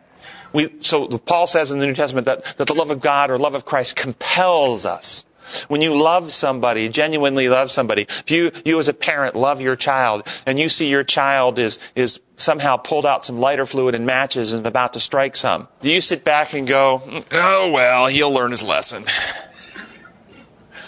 We, 0.53 0.73
so 0.81 1.09
Paul 1.09 1.47
says 1.47 1.73
in 1.73 1.81
the 1.81 1.87
New 1.87 1.95
Testament 1.95 2.27
that, 2.27 2.45
that 2.57 2.67
the 2.67 2.75
love 2.75 2.91
of 2.91 3.01
God 3.01 3.31
or 3.31 3.39
love 3.39 3.55
of 3.55 3.65
Christ 3.67 3.97
compels 3.97 4.87
us. 4.87 5.26
When 5.69 5.81
you 5.81 5.95
love 5.95 6.33
somebody, 6.33 6.89
genuinely 6.89 7.49
love 7.49 7.71
somebody, 7.71 8.03
if 8.03 8.31
you, 8.31 8.53
you 8.65 8.79
as 8.79 8.89
a 8.89 8.95
parent 8.95 9.37
love 9.37 9.61
your 9.61 9.77
child 9.77 10.27
and 10.45 10.59
you 10.59 10.69
see 10.69 10.89
your 10.91 11.05
child 11.05 11.59
is, 11.59 11.79
is 11.95 12.21
somehow 12.37 12.77
pulled 12.77 13.07
out 13.07 13.25
some 13.25 13.39
lighter 13.39 13.67
fluid 13.67 13.95
and 13.95 14.07
matches 14.07 14.55
and 14.55 14.67
about 14.67 14.93
to 14.95 15.01
strike 15.01 15.37
some, 15.37 15.69
do 15.81 15.91
you 15.91 16.01
sit 16.01 16.25
back 16.25 16.55
and 16.55 16.67
go, 16.67 17.03
oh 17.33 17.71
well, 17.71 18.07
he'll 18.07 18.33
learn 18.33 18.51
his 18.51 18.63
lesson? 18.63 19.05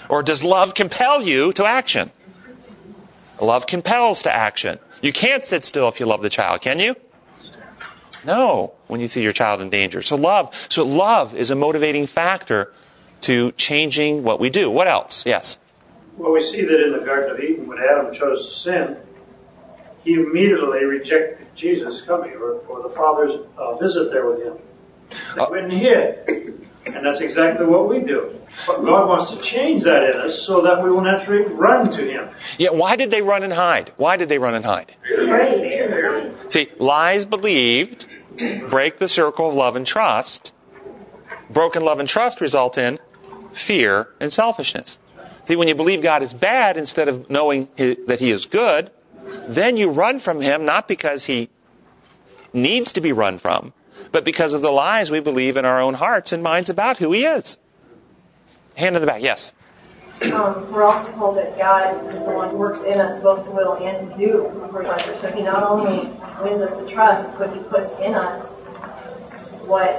Or 0.08 0.22
does 0.22 0.42
love 0.42 0.74
compel 0.74 1.22
you 1.22 1.52
to 1.52 1.64
action? 1.64 2.10
Love 3.40 3.66
compels 3.66 4.22
to 4.22 4.34
action. 4.34 4.78
You 5.02 5.12
can't 5.12 5.44
sit 5.46 5.64
still 5.64 5.88
if 5.88 6.00
you 6.00 6.06
love 6.06 6.22
the 6.22 6.30
child, 6.30 6.60
can 6.60 6.78
you? 6.80 6.96
No, 8.26 8.72
when 8.88 9.00
you 9.00 9.06
see 9.06 9.22
your 9.22 9.32
child 9.32 9.60
in 9.60 9.70
danger. 9.70 10.02
So 10.02 10.16
love, 10.16 10.54
so 10.68 10.84
love 10.84 11.34
is 11.34 11.50
a 11.50 11.54
motivating 11.54 12.06
factor 12.06 12.72
to 13.22 13.52
changing 13.52 14.22
what 14.25 14.40
we 14.40 14.50
do. 14.50 14.70
What 14.70 14.88
else? 14.88 15.25
Yes. 15.26 15.58
Well, 16.16 16.32
we 16.32 16.42
see 16.42 16.64
that 16.64 16.84
in 16.84 16.92
the 16.92 17.04
Garden 17.04 17.30
of 17.30 17.40
Eden, 17.40 17.66
when 17.66 17.78
Adam 17.78 18.12
chose 18.12 18.48
to 18.48 18.54
sin, 18.54 18.96
he 20.04 20.14
immediately 20.14 20.84
rejected 20.84 21.46
Jesus 21.54 22.00
coming 22.02 22.32
or, 22.32 22.54
or 22.68 22.82
the 22.82 22.88
Father's 22.88 23.37
uh, 23.56 23.76
visit 23.76 24.10
there 24.10 24.26
with 24.26 24.42
him. 24.42 24.54
They 25.34 25.40
Uh, 25.40 25.50
went 25.50 25.64
and 25.64 25.72
hid. 25.72 26.66
And 26.94 27.04
that's 27.04 27.20
exactly 27.20 27.66
what 27.66 27.88
we 27.88 28.00
do. 28.00 28.34
But 28.66 28.82
God 28.82 29.08
wants 29.08 29.30
to 29.30 29.37
change 29.42 29.84
that 29.84 30.02
in 30.04 30.16
us 30.16 30.40
so 30.40 30.62
that 30.62 30.82
we 30.82 30.90
will 30.90 31.02
naturally 31.02 31.44
run 31.44 31.90
to 31.90 32.02
Him. 32.02 32.30
Yeah, 32.56 32.70
why 32.70 32.96
did 32.96 33.10
they 33.10 33.20
run 33.20 33.42
and 33.42 33.52
hide? 33.52 33.92
Why 33.96 34.16
did 34.16 34.30
they 34.30 34.38
run 34.38 34.54
and 34.54 34.64
hide? 34.64 34.94
See, 36.48 36.68
lies 36.78 37.26
believed 37.26 38.06
break 38.70 38.98
the 38.98 39.08
circle 39.08 39.48
of 39.48 39.54
love 39.54 39.76
and 39.76 39.87
trust. 39.87 40.52
Broken 41.50 41.82
love 41.82 42.00
and 42.00 42.08
trust 42.08 42.40
result 42.40 42.78
in 42.78 42.98
fear 43.68 44.08
and 44.18 44.32
selfishness. 44.32 44.96
See, 45.44 45.54
when 45.54 45.68
you 45.68 45.75
believe 45.75 46.00
God 46.00 46.22
is 46.22 46.32
bad 46.32 46.78
instead 46.78 47.06
of 47.06 47.28
knowing 47.28 47.68
he, 47.76 47.98
that 48.06 48.18
He 48.18 48.30
is 48.30 48.46
good, 48.46 48.90
then 49.46 49.76
you 49.76 49.90
run 49.90 50.20
from 50.20 50.40
Him 50.40 50.64
not 50.64 50.88
because 50.88 51.26
He 51.26 51.50
needs 52.54 52.94
to 52.94 53.02
be 53.02 53.12
run 53.12 53.38
from, 53.38 53.75
but 54.10 54.25
because 54.25 54.54
of 54.54 54.62
the 54.62 54.72
lies 54.72 55.10
we 55.10 55.20
believe 55.20 55.58
in 55.58 55.66
our 55.66 55.82
own 55.82 55.92
hearts 55.92 56.32
and 56.32 56.42
minds 56.42 56.70
about 56.70 56.96
who 56.96 57.12
He 57.12 57.26
is. 57.26 57.58
Hand 58.75 58.96
in 58.96 59.02
the 59.02 59.06
back, 59.06 59.20
yes. 59.20 59.52
Um, 60.32 60.72
we're 60.72 60.84
also 60.84 61.12
told 61.12 61.37
that 61.37 61.58
God 61.58 62.14
is 62.14 62.25
the 62.25 62.30
one 62.30 62.48
who 62.48 62.56
works 62.56 62.82
in 62.84 62.98
us 62.98 63.20
both 63.22 63.44
to 63.44 63.50
will 63.50 63.75
and 63.75 64.10
to 64.10 64.16
do 64.16 64.50
for 64.72 64.82
pleasure. 64.82 65.14
So 65.16 65.30
He 65.30 65.42
not 65.42 65.62
only 65.62 66.08
wins 66.42 66.62
us 66.62 66.72
to 66.80 66.88
trust, 66.90 67.38
but 67.38 67.52
He 67.54 67.60
puts 67.64 67.98
in 67.98 68.14
us 68.14 68.50
what 69.68 69.92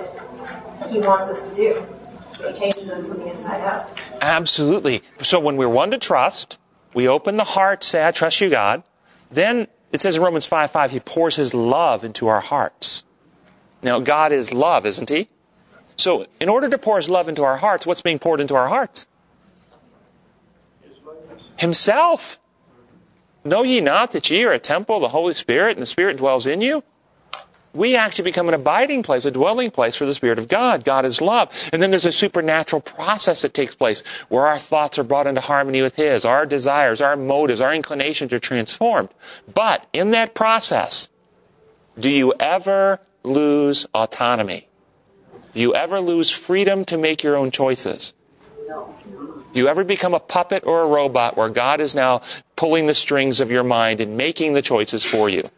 He 0.89 0.97
wants 1.01 1.29
us 1.29 1.49
to 1.51 1.55
do. 1.55 1.98
He 2.47 2.59
changes 2.59 2.89
us 2.89 3.05
from 3.05 3.19
the 3.19 3.31
inside 3.31 3.61
out. 3.61 3.99
Absolutely. 4.21 5.01
So 5.21 5.39
when 5.39 5.57
we're 5.57 5.69
one 5.69 5.91
to 5.91 5.97
trust, 5.97 6.57
we 6.93 7.07
open 7.07 7.37
the 7.37 7.43
heart, 7.43 7.83
say, 7.83 8.07
I 8.07 8.11
trust 8.11 8.41
you, 8.41 8.49
God. 8.49 8.83
Then 9.29 9.67
it 9.91 10.01
says 10.01 10.15
in 10.15 10.23
Romans 10.23 10.45
5 10.45 10.71
5, 10.71 10.91
He 10.91 10.99
pours 10.99 11.35
His 11.35 11.53
love 11.53 12.03
into 12.03 12.27
our 12.27 12.41
hearts. 12.41 13.03
Now, 13.81 13.99
God 13.99 14.31
is 14.31 14.53
love, 14.53 14.85
isn't 14.85 15.09
He? 15.09 15.29
So, 15.97 16.27
in 16.39 16.49
order 16.49 16.69
to 16.69 16.77
pour 16.77 16.97
His 16.97 17.09
love 17.09 17.27
into 17.27 17.43
our 17.43 17.57
hearts, 17.57 17.85
what's 17.85 18.01
being 18.01 18.19
poured 18.19 18.39
into 18.39 18.55
our 18.55 18.67
hearts? 18.67 19.07
Himself. 21.57 22.39
Know 23.43 23.63
ye 23.63 23.79
not 23.79 24.11
that 24.11 24.29
ye 24.29 24.43
are 24.43 24.51
a 24.51 24.59
temple 24.59 24.97
of 24.97 25.01
the 25.01 25.09
Holy 25.09 25.33
Spirit 25.33 25.71
and 25.71 25.81
the 25.81 25.85
Spirit 25.85 26.17
dwells 26.17 26.45
in 26.45 26.61
you? 26.61 26.83
We 27.73 27.95
actually 27.95 28.23
become 28.23 28.47
an 28.47 28.55
abiding 28.55 29.03
place, 29.03 29.25
a 29.25 29.31
dwelling 29.31 29.69
place 29.69 29.95
for 29.95 30.05
the 30.05 30.15
Spirit 30.15 30.39
of 30.39 30.47
God. 30.47 30.83
God 30.83 31.05
is 31.05 31.21
love. 31.21 31.69
And 31.71 31.81
then 31.81 31.91
there's 31.91 32.05
a 32.05 32.11
supernatural 32.11 32.81
process 32.81 33.43
that 33.43 33.53
takes 33.53 33.75
place 33.75 34.01
where 34.27 34.47
our 34.47 34.57
thoughts 34.57 34.97
are 34.97 35.03
brought 35.03 35.27
into 35.27 35.41
harmony 35.41 35.81
with 35.81 35.95
His. 35.95 36.25
Our 36.25 36.45
desires, 36.45 36.99
our 36.99 37.15
motives, 37.15 37.61
our 37.61 37.73
inclinations 37.73 38.33
are 38.33 38.39
transformed. 38.39 39.09
But 39.53 39.85
in 39.93 40.11
that 40.11 40.33
process, 40.33 41.09
do 41.99 42.09
you 42.09 42.33
ever 42.39 42.99
lose 43.23 43.85
autonomy? 43.93 44.67
Do 45.53 45.61
you 45.61 45.75
ever 45.75 45.99
lose 45.99 46.29
freedom 46.29 46.85
to 46.85 46.97
make 46.97 47.23
your 47.23 47.35
own 47.35 47.51
choices? 47.51 48.13
No. 48.67 48.95
Do 49.51 49.59
you 49.59 49.67
ever 49.67 49.83
become 49.83 50.13
a 50.13 50.19
puppet 50.19 50.63
or 50.65 50.83
a 50.83 50.87
robot 50.87 51.35
where 51.35 51.49
God 51.49 51.81
is 51.81 51.95
now 51.95 52.21
pulling 52.55 52.85
the 52.85 52.93
strings 52.93 53.39
of 53.39 53.49
your 53.49 53.63
mind 53.63 53.99
and 53.99 54.15
making 54.15 54.53
the 54.53 54.61
choices 54.61 55.03
for 55.03 55.27
you? 55.27 55.49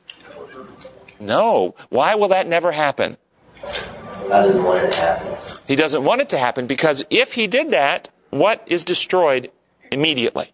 No. 1.21 1.75
Why 1.89 2.15
will 2.15 2.29
that 2.29 2.47
never 2.47 2.71
happen? 2.71 3.17
God 3.61 4.43
doesn't 4.43 4.63
want 4.63 4.85
it 4.85 4.91
to 4.91 5.01
happen. 5.01 5.37
He 5.67 5.75
doesn't 5.75 6.03
want 6.03 6.21
it 6.21 6.29
to 6.29 6.37
happen 6.37 6.67
because 6.67 7.05
if 7.09 7.33
he 7.33 7.47
did 7.47 7.69
that, 7.69 8.09
what 8.31 8.63
is 8.67 8.83
destroyed 8.83 9.51
immediately? 9.91 10.51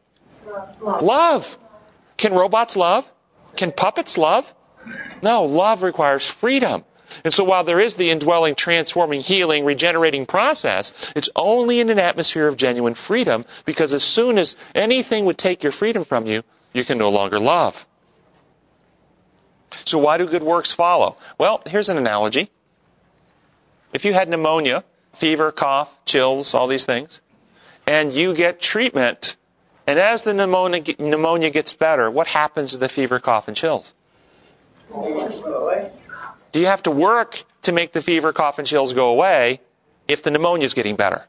Love. 0.81 1.57
Can 2.17 2.33
robots 2.33 2.75
love? 2.75 3.09
Can 3.55 3.71
puppets 3.71 4.17
love? 4.17 4.53
No, 5.21 5.43
love 5.43 5.83
requires 5.83 6.25
freedom. 6.25 6.83
And 7.23 7.33
so 7.33 7.43
while 7.43 7.63
there 7.63 7.79
is 7.79 7.95
the 7.95 8.09
indwelling, 8.09 8.55
transforming, 8.55 9.21
healing, 9.21 9.63
regenerating 9.63 10.25
process, 10.25 10.93
it's 11.15 11.29
only 11.35 11.79
in 11.79 11.89
an 11.89 11.99
atmosphere 11.99 12.47
of 12.47 12.57
genuine 12.57 12.95
freedom 12.95 13.45
because 13.65 13.93
as 13.93 14.03
soon 14.03 14.37
as 14.37 14.57
anything 14.75 15.25
would 15.25 15.37
take 15.37 15.63
your 15.63 15.71
freedom 15.71 16.03
from 16.03 16.27
you, 16.27 16.43
you 16.73 16.83
can 16.83 16.97
no 16.97 17.09
longer 17.09 17.39
love. 17.39 17.86
So 19.85 19.97
why 19.97 20.17
do 20.17 20.27
good 20.27 20.43
works 20.43 20.71
follow? 20.71 21.17
Well, 21.37 21.61
here's 21.65 21.89
an 21.89 21.97
analogy. 21.97 22.49
If 23.93 24.05
you 24.05 24.13
had 24.13 24.29
pneumonia, 24.29 24.83
fever, 25.13 25.51
cough, 25.51 25.93
chills, 26.05 26.53
all 26.53 26.67
these 26.67 26.85
things, 26.85 27.21
and 27.85 28.11
you 28.11 28.35
get 28.35 28.61
treatment, 28.61 29.37
and 29.85 29.97
as 29.97 30.23
the 30.23 30.33
pneumonia, 30.33 30.83
pneumonia 30.99 31.49
gets 31.49 31.73
better, 31.73 32.11
what 32.11 32.27
happens 32.27 32.71
to 32.71 32.77
the 32.77 32.89
fever, 32.89 33.19
cough, 33.19 33.47
and 33.47 33.55
chills? 33.55 33.93
Do 36.51 36.59
you 36.59 36.65
have 36.65 36.83
to 36.83 36.91
work 36.91 37.43
to 37.63 37.71
make 37.71 37.93
the 37.93 38.01
fever, 38.01 38.33
cough, 38.33 38.59
and 38.59 38.67
chills 38.67 38.93
go 38.93 39.09
away 39.09 39.61
if 40.07 40.23
the 40.23 40.31
pneumonia 40.31 40.65
is 40.65 40.73
getting 40.73 40.95
better? 40.95 41.25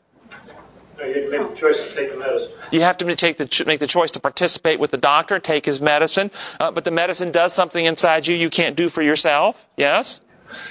You 0.98 1.30
make 1.30 1.50
the 1.50 1.56
choice 1.56 1.90
to 1.90 1.96
take 1.96 2.10
the 2.12 2.18
medicine. 2.18 2.52
You 2.72 2.80
have 2.80 2.96
to 2.98 3.04
the, 3.04 3.64
make 3.66 3.78
the 3.78 3.86
choice 3.86 4.10
to 4.12 4.20
participate 4.20 4.80
with 4.80 4.90
the 4.90 4.96
doctor, 4.96 5.38
take 5.38 5.64
his 5.64 5.80
medicine, 5.80 6.30
uh, 6.58 6.70
but 6.70 6.84
the 6.84 6.90
medicine 6.90 7.30
does 7.30 7.52
something 7.52 7.84
inside 7.84 8.26
you 8.26 8.34
you 8.34 8.50
can't 8.50 8.76
do 8.76 8.88
for 8.88 9.02
yourself. 9.02 9.66
Yes? 9.76 10.20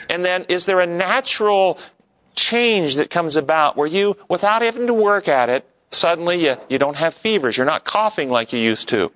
And 0.10 0.26
then 0.26 0.46
is 0.50 0.66
there 0.66 0.82
a 0.82 0.88
natural 0.88 1.80
change 2.36 2.96
that 2.96 3.10
comes 3.10 3.36
about 3.36 3.78
where 3.78 3.88
you, 3.88 4.18
without 4.28 4.62
having 4.62 4.88
to 4.88 4.94
work 4.94 5.28
at 5.28 5.50
it, 5.50 5.66
suddenly 5.92 6.46
you, 6.46 6.58
you 6.70 6.78
don't 6.78 6.98
have 6.98 7.14
fevers. 7.14 7.58
You're 7.58 7.66
not 7.66 7.86
coughing 7.86 8.30
like 8.30 8.52
you 8.52 8.60
used 8.60 8.90
to. 8.90 9.12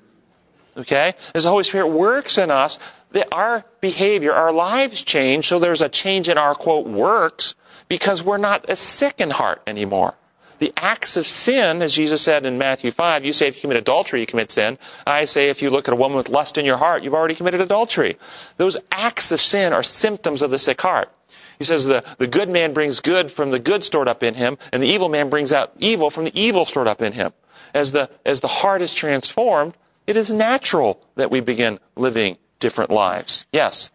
Okay? 0.78 1.16
As 1.36 1.44
the 1.44 1.50
Holy 1.50 1.64
Spirit 1.64 1.88
works 1.88 2.38
in 2.38 2.52
us, 2.52 2.80
the, 3.12 3.30
our 3.34 3.66
behavior, 3.82 4.32
our 4.32 4.54
lives 4.54 5.04
change, 5.04 5.48
so 5.48 5.60
there's 5.60 5.82
a 5.82 5.90
change 5.90 6.30
in 6.30 6.38
our 6.38 6.56
quote 6.56 6.88
works 6.88 7.56
because 7.90 8.24
we're 8.24 8.38
not 8.38 8.70
as 8.70 8.80
sick 8.80 9.20
in 9.20 9.32
heart 9.32 9.62
anymore. 9.68 10.16
The 10.62 10.72
acts 10.78 11.18
of 11.18 11.26
sin, 11.26 11.82
as 11.82 11.96
Jesus 11.96 12.22
said 12.22 12.46
in 12.46 12.60
Matthew 12.60 12.92
5, 12.92 13.26
you 13.26 13.34
say 13.34 13.48
if 13.48 13.56
you 13.56 13.62
commit 13.62 13.78
adultery, 13.78 14.20
you 14.20 14.28
commit 14.28 14.52
sin. 14.52 14.78
I 15.08 15.26
say 15.26 15.50
if 15.50 15.60
you 15.60 15.72
look 15.72 15.88
at 15.88 15.94
a 15.96 15.98
woman 15.98 16.16
with 16.16 16.30
lust 16.30 16.56
in 16.56 16.66
your 16.66 16.78
heart, 16.78 17.02
you've 17.02 17.16
already 17.16 17.34
committed 17.34 17.62
adultery. 17.62 18.16
Those 18.58 18.78
acts 18.92 19.32
of 19.32 19.40
sin 19.40 19.74
are 19.74 19.82
symptoms 19.82 20.44
of 20.44 20.52
the 20.52 20.60
sick 20.60 20.80
heart. 20.80 21.10
He 21.58 21.64
says 21.64 21.86
the, 21.86 22.04
the 22.20 22.28
good 22.28 22.48
man 22.48 22.74
brings 22.74 23.00
good 23.00 23.32
from 23.32 23.50
the 23.50 23.58
good 23.58 23.84
stored 23.84 24.08
up 24.08 24.22
in 24.22 24.36
him, 24.36 24.60
and 24.72 24.84
the 24.84 24.88
evil 24.88 25.10
man 25.10 25.32
brings 25.32 25.52
out 25.52 25.74
evil 25.80 26.12
from 26.12 26.26
the 26.26 26.40
evil 26.40 26.66
stored 26.66 26.88
up 26.88 27.02
in 27.02 27.14
him. 27.14 27.34
As 27.74 27.92
the, 27.92 28.12
as 28.24 28.42
the 28.42 28.48
heart 28.48 28.84
is 28.84 28.94
transformed, 28.94 29.74
it 30.06 30.16
is 30.16 30.32
natural 30.32 31.04
that 31.16 31.32
we 31.32 31.40
begin 31.40 31.80
living 31.96 32.38
different 32.60 32.92
lives. 32.92 33.48
Yes? 33.52 33.90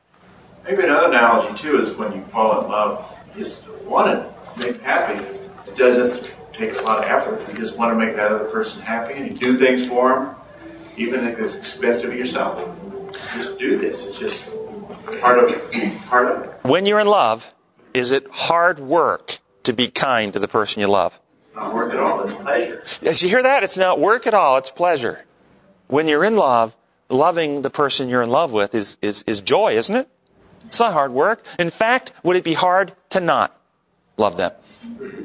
Maybe 0.64 0.82
another 0.82 1.12
analogy, 1.12 1.62
too, 1.62 1.80
is 1.80 1.96
when 1.96 2.12
you 2.12 2.22
fall 2.22 2.64
in 2.64 2.72
love, 2.72 3.16
you 3.36 3.44
just 3.44 3.64
want 3.84 4.08
to 4.08 4.60
make 4.66 4.82
happy. 4.82 5.24
It 5.68 5.76
doesn't 5.76 6.35
take 6.56 6.78
a 6.78 6.82
lot 6.82 7.04
of 7.04 7.10
effort. 7.10 7.52
You 7.52 7.58
just 7.58 7.76
want 7.76 7.92
to 7.92 8.06
make 8.06 8.16
that 8.16 8.32
other 8.32 8.46
person 8.46 8.80
happy, 8.82 9.14
and 9.14 9.26
you 9.26 9.34
do 9.34 9.58
things 9.58 9.86
for 9.86 10.14
them, 10.14 10.34
even 10.96 11.26
if 11.26 11.38
it's 11.38 11.54
expensive 11.54 12.10
to 12.10 12.16
yourself. 12.16 12.80
Just 13.34 13.58
do 13.58 13.78
this. 13.78 14.06
It's 14.06 14.18
just 14.18 14.54
part 15.20 15.38
of. 15.38 15.72
Part 16.08 16.36
of 16.36 16.44
it. 16.44 16.58
When 16.64 16.86
you're 16.86 17.00
in 17.00 17.06
love, 17.06 17.52
is 17.94 18.12
it 18.12 18.26
hard 18.30 18.78
work 18.78 19.38
to 19.64 19.72
be 19.72 19.88
kind 19.88 20.32
to 20.32 20.38
the 20.38 20.48
person 20.48 20.80
you 20.80 20.86
love? 20.86 21.18
Not 21.54 21.74
work 21.74 21.92
at 21.92 22.00
all. 22.00 22.22
It's 22.24 22.34
pleasure. 22.34 22.84
As 23.02 23.22
you 23.22 23.28
hear 23.28 23.42
that, 23.42 23.62
it's 23.62 23.78
not 23.78 23.98
work 23.98 24.26
at 24.26 24.34
all, 24.34 24.56
it's 24.58 24.70
pleasure. 24.70 25.24
When 25.88 26.08
you're 26.08 26.24
in 26.24 26.36
love, 26.36 26.76
loving 27.08 27.62
the 27.62 27.70
person 27.70 28.08
you're 28.08 28.22
in 28.22 28.30
love 28.30 28.52
with 28.52 28.74
is, 28.74 28.96
is, 29.00 29.22
is 29.26 29.40
joy, 29.40 29.76
isn't 29.76 29.94
it? 29.94 30.08
It's 30.64 30.80
not 30.80 30.92
hard 30.92 31.12
work. 31.12 31.44
In 31.58 31.70
fact, 31.70 32.12
would 32.22 32.36
it 32.36 32.44
be 32.44 32.54
hard 32.54 32.92
to 33.10 33.20
not 33.20 33.58
love 34.16 34.36
them? 34.36 34.52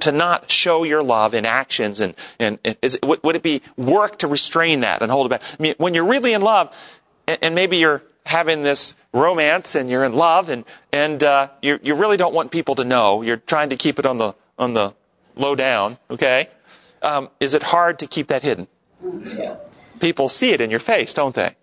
To 0.01 0.11
not 0.11 0.51
show 0.51 0.83
your 0.83 1.03
love 1.03 1.33
in 1.33 1.45
actions 1.45 2.01
and, 2.01 2.15
and, 2.39 2.59
is 2.81 2.97
would, 3.03 3.23
would 3.23 3.35
it 3.35 3.43
be 3.43 3.61
work 3.77 4.19
to 4.19 4.27
restrain 4.27 4.81
that 4.81 5.01
and 5.01 5.11
hold 5.11 5.27
it 5.27 5.29
back? 5.29 5.43
I 5.43 5.61
mean, 5.61 5.75
when 5.77 5.93
you're 5.93 6.05
really 6.05 6.33
in 6.33 6.41
love, 6.41 6.75
and, 7.27 7.37
and 7.41 7.55
maybe 7.55 7.77
you're 7.77 8.03
having 8.25 8.63
this 8.63 8.95
romance 9.13 9.75
and 9.75 9.89
you're 9.89 10.03
in 10.03 10.13
love 10.13 10.49
and, 10.49 10.65
and 10.91 11.23
uh, 11.23 11.49
you, 11.61 11.79
you 11.81 11.95
really 11.95 12.17
don't 12.17 12.33
want 12.33 12.51
people 12.51 12.75
to 12.75 12.83
know, 12.83 13.21
you're 13.21 13.37
trying 13.37 13.69
to 13.69 13.75
keep 13.75 13.99
it 13.99 14.05
on 14.05 14.17
the, 14.17 14.33
on 14.57 14.73
the 14.73 14.93
low 15.35 15.55
down, 15.55 15.97
okay? 16.09 16.49
Um, 17.01 17.29
is 17.39 17.53
it 17.53 17.63
hard 17.63 17.99
to 17.99 18.07
keep 18.07 18.27
that 18.27 18.43
hidden? 18.43 18.67
People 19.99 20.29
see 20.29 20.51
it 20.51 20.61
in 20.61 20.69
your 20.69 20.79
face, 20.79 21.13
don't 21.13 21.35
they? 21.35 21.55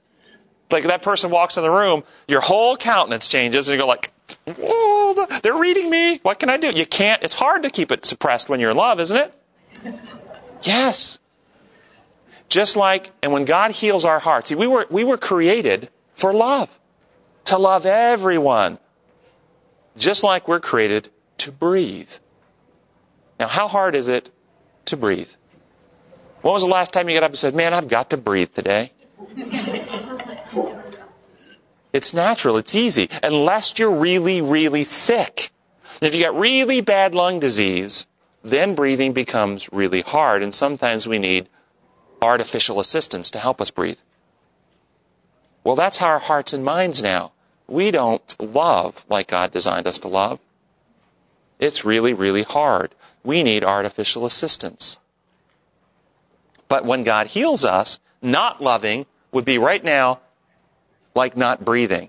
Like 0.70 0.84
that 0.84 1.02
person 1.02 1.30
walks 1.30 1.56
in 1.56 1.62
the 1.62 1.70
room, 1.70 2.04
your 2.26 2.40
whole 2.40 2.76
countenance 2.76 3.26
changes, 3.26 3.68
and 3.68 3.76
you 3.76 3.82
go 3.82 3.86
like, 3.86 4.10
"Whoa, 4.44 4.97
they're 5.42 5.56
reading 5.56 5.90
me. 5.90 6.18
What 6.22 6.38
can 6.38 6.48
I 6.48 6.56
do?" 6.56 6.70
You 6.70 6.86
can't. 6.86 7.22
It's 7.22 7.34
hard 7.34 7.62
to 7.62 7.70
keep 7.70 7.90
it 7.90 8.04
suppressed 8.04 8.48
when 8.48 8.60
you're 8.60 8.70
in 8.70 8.76
love, 8.76 9.00
isn't 9.00 9.16
it? 9.16 9.34
Yes. 10.62 11.18
Just 12.48 12.76
like, 12.76 13.10
and 13.22 13.32
when 13.32 13.44
God 13.44 13.72
heals 13.72 14.04
our 14.04 14.18
hearts, 14.18 14.50
we 14.50 14.66
were 14.66 14.86
we 14.90 15.04
were 15.04 15.18
created 15.18 15.90
for 16.14 16.32
love, 16.32 16.78
to 17.44 17.58
love 17.58 17.84
everyone, 17.84 18.78
just 19.96 20.24
like 20.24 20.48
we're 20.48 20.60
created 20.60 21.10
to 21.38 21.52
breathe. 21.52 22.10
Now, 23.38 23.48
how 23.48 23.68
hard 23.68 23.94
is 23.94 24.08
it 24.08 24.30
to 24.86 24.96
breathe? 24.96 25.30
When 26.40 26.52
was 26.52 26.62
the 26.62 26.68
last 26.68 26.92
time 26.92 27.08
you 27.08 27.14
got 27.14 27.24
up 27.24 27.32
and 27.32 27.38
said, 27.38 27.54
"Man, 27.54 27.74
I've 27.74 27.88
got 27.88 28.10
to 28.10 28.16
breathe 28.16 28.54
today"? 28.54 28.92
It's 31.98 32.14
natural. 32.14 32.56
It's 32.58 32.76
easy. 32.76 33.10
Unless 33.24 33.76
you're 33.76 33.90
really, 33.90 34.40
really 34.40 34.84
sick. 34.84 35.50
If 36.00 36.14
you 36.14 36.22
got 36.22 36.38
really 36.38 36.80
bad 36.80 37.12
lung 37.12 37.40
disease, 37.40 38.06
then 38.44 38.76
breathing 38.76 39.12
becomes 39.12 39.68
really 39.72 40.02
hard. 40.02 40.44
And 40.44 40.54
sometimes 40.54 41.08
we 41.08 41.18
need 41.18 41.48
artificial 42.22 42.78
assistance 42.78 43.32
to 43.32 43.40
help 43.40 43.60
us 43.60 43.72
breathe. 43.72 43.98
Well, 45.64 45.74
that's 45.74 45.98
how 45.98 46.06
our 46.06 46.20
hearts 46.20 46.52
and 46.52 46.64
minds 46.64 47.02
now. 47.02 47.32
We 47.66 47.90
don't 47.90 48.36
love 48.38 49.04
like 49.08 49.26
God 49.26 49.50
designed 49.50 49.88
us 49.88 49.98
to 49.98 50.08
love. 50.08 50.38
It's 51.58 51.84
really, 51.84 52.14
really 52.14 52.44
hard. 52.44 52.94
We 53.24 53.42
need 53.42 53.64
artificial 53.64 54.24
assistance. 54.24 55.00
But 56.68 56.84
when 56.84 57.02
God 57.02 57.26
heals 57.26 57.64
us, 57.64 57.98
not 58.22 58.62
loving 58.62 59.06
would 59.32 59.44
be 59.44 59.58
right 59.58 59.82
now 59.82 60.20
like 61.18 61.36
not 61.36 61.64
breathing. 61.64 62.08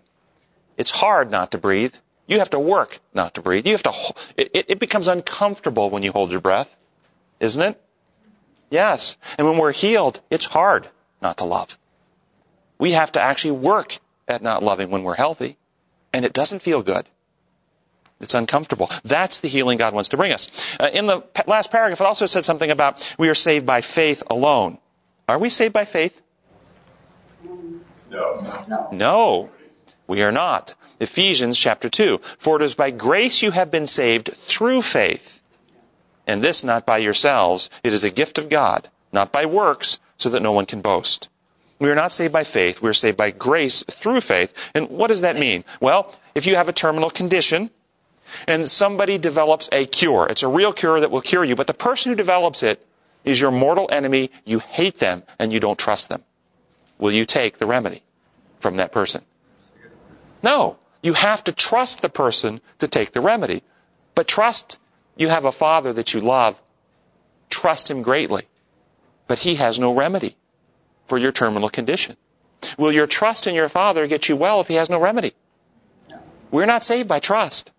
It's 0.77 0.91
hard 0.91 1.29
not 1.29 1.51
to 1.51 1.57
breathe. 1.57 1.95
You 2.27 2.37
have 2.39 2.51
to 2.51 2.59
work 2.59 2.99
not 3.13 3.33
to 3.33 3.41
breathe. 3.41 3.65
You 3.65 3.73
have 3.73 3.83
to, 3.83 3.93
it, 4.37 4.65
it 4.69 4.79
becomes 4.79 5.07
uncomfortable 5.07 5.89
when 5.89 6.03
you 6.03 6.11
hold 6.11 6.31
your 6.31 6.39
breath, 6.39 6.77
isn't 7.39 7.61
it? 7.61 7.81
Yes. 8.69 9.17
And 9.37 9.47
when 9.47 9.57
we're 9.57 9.73
healed, 9.73 10.21
it's 10.29 10.45
hard 10.45 10.87
not 11.21 11.37
to 11.39 11.45
love. 11.45 11.77
We 12.77 12.91
have 12.91 13.11
to 13.13 13.19
actually 13.19 13.51
work 13.51 13.97
at 14.27 14.43
not 14.43 14.61
loving 14.63 14.91
when 14.91 15.03
we're 15.03 15.15
healthy, 15.15 15.57
and 16.13 16.23
it 16.23 16.31
doesn't 16.31 16.61
feel 16.61 16.83
good. 16.83 17.07
It's 18.21 18.35
uncomfortable. 18.35 18.91
That's 19.03 19.39
the 19.39 19.47
healing 19.47 19.79
God 19.79 19.93
wants 19.93 20.09
to 20.09 20.17
bring 20.17 20.31
us. 20.31 20.49
Uh, 20.79 20.89
in 20.93 21.07
the 21.07 21.23
last 21.47 21.71
paragraph, 21.71 21.99
it 21.99 22.05
also 22.05 22.27
said 22.27 22.45
something 22.45 22.69
about 22.69 23.15
we 23.17 23.27
are 23.27 23.35
saved 23.35 23.65
by 23.65 23.81
faith 23.81 24.21
alone. 24.29 24.77
Are 25.27 25.39
we 25.39 25.49
saved 25.49 25.73
by 25.73 25.85
faith? 25.85 26.21
No. 28.09 28.89
No, 28.91 29.49
we 30.07 30.21
are 30.21 30.31
not. 30.31 30.75
Ephesians 30.99 31.57
chapter 31.57 31.89
2. 31.89 32.19
For 32.37 32.57
it 32.57 32.63
is 32.63 32.73
by 32.73 32.91
grace 32.91 33.41
you 33.41 33.51
have 33.51 33.71
been 33.71 33.87
saved 33.87 34.31
through 34.33 34.81
faith. 34.81 35.41
And 36.27 36.41
this 36.43 36.63
not 36.63 36.85
by 36.85 36.97
yourselves. 36.97 37.69
It 37.83 37.93
is 37.93 38.03
a 38.03 38.09
gift 38.09 38.37
of 38.37 38.49
God, 38.49 38.89
not 39.11 39.31
by 39.31 39.45
works, 39.45 39.99
so 40.17 40.29
that 40.29 40.41
no 40.41 40.51
one 40.51 40.65
can 40.65 40.81
boast. 40.81 41.29
We 41.79 41.89
are 41.89 41.95
not 41.95 42.11
saved 42.11 42.33
by 42.33 42.43
faith. 42.43 42.81
We 42.81 42.89
are 42.89 42.93
saved 42.93 43.17
by 43.17 43.31
grace 43.31 43.83
through 43.83 44.21
faith. 44.21 44.53
And 44.75 44.89
what 44.89 45.07
does 45.07 45.21
that 45.21 45.37
mean? 45.39 45.63
Well, 45.79 46.13
if 46.35 46.45
you 46.45 46.55
have 46.55 46.67
a 46.67 46.73
terminal 46.73 47.09
condition 47.09 47.71
and 48.47 48.69
somebody 48.69 49.17
develops 49.17 49.69
a 49.71 49.85
cure, 49.85 50.27
it's 50.29 50.43
a 50.43 50.47
real 50.47 50.73
cure 50.73 50.99
that 50.99 51.09
will 51.09 51.21
cure 51.21 51.45
you, 51.45 51.55
but 51.55 51.67
the 51.67 51.73
person 51.73 52.11
who 52.11 52.15
develops 52.15 52.63
it 52.63 52.85
is 53.23 53.39
your 53.39 53.51
mortal 53.51 53.87
enemy. 53.91 54.29
You 54.45 54.59
hate 54.59 54.97
them 54.99 55.23
and 55.39 55.53
you 55.53 55.59
don't 55.59 55.79
trust 55.79 56.09
them. 56.09 56.23
Will 56.99 57.11
you 57.11 57.25
take 57.25 57.57
the 57.57 57.65
remedy 57.65 58.03
from 58.59 58.75
that 58.75 58.91
person? 58.91 59.23
No. 60.43 60.77
You 61.01 61.13
have 61.13 61.43
to 61.45 61.53
trust 61.53 62.01
the 62.01 62.09
person 62.09 62.59
to 62.79 62.87
take 62.87 63.13
the 63.13 63.21
remedy. 63.21 63.63
But 64.15 64.27
trust 64.27 64.77
you 65.15 65.29
have 65.29 65.45
a 65.45 65.51
father 65.51 65.93
that 65.93 66.13
you 66.13 66.19
love. 66.19 66.61
Trust 67.49 67.89
him 67.89 68.01
greatly. 68.01 68.43
But 69.27 69.39
he 69.39 69.55
has 69.55 69.79
no 69.79 69.93
remedy 69.93 70.35
for 71.07 71.17
your 71.17 71.31
terminal 71.31 71.69
condition. 71.69 72.17
Will 72.77 72.91
your 72.91 73.07
trust 73.07 73.47
in 73.47 73.55
your 73.55 73.69
father 73.69 74.07
get 74.07 74.27
you 74.27 74.35
well 74.35 74.59
if 74.59 74.67
he 74.67 74.75
has 74.75 74.89
no 74.89 74.99
remedy? 74.99 75.33
We're 76.51 76.65
not 76.65 76.83
saved 76.83 77.07
by 77.07 77.19
trust. 77.19 77.71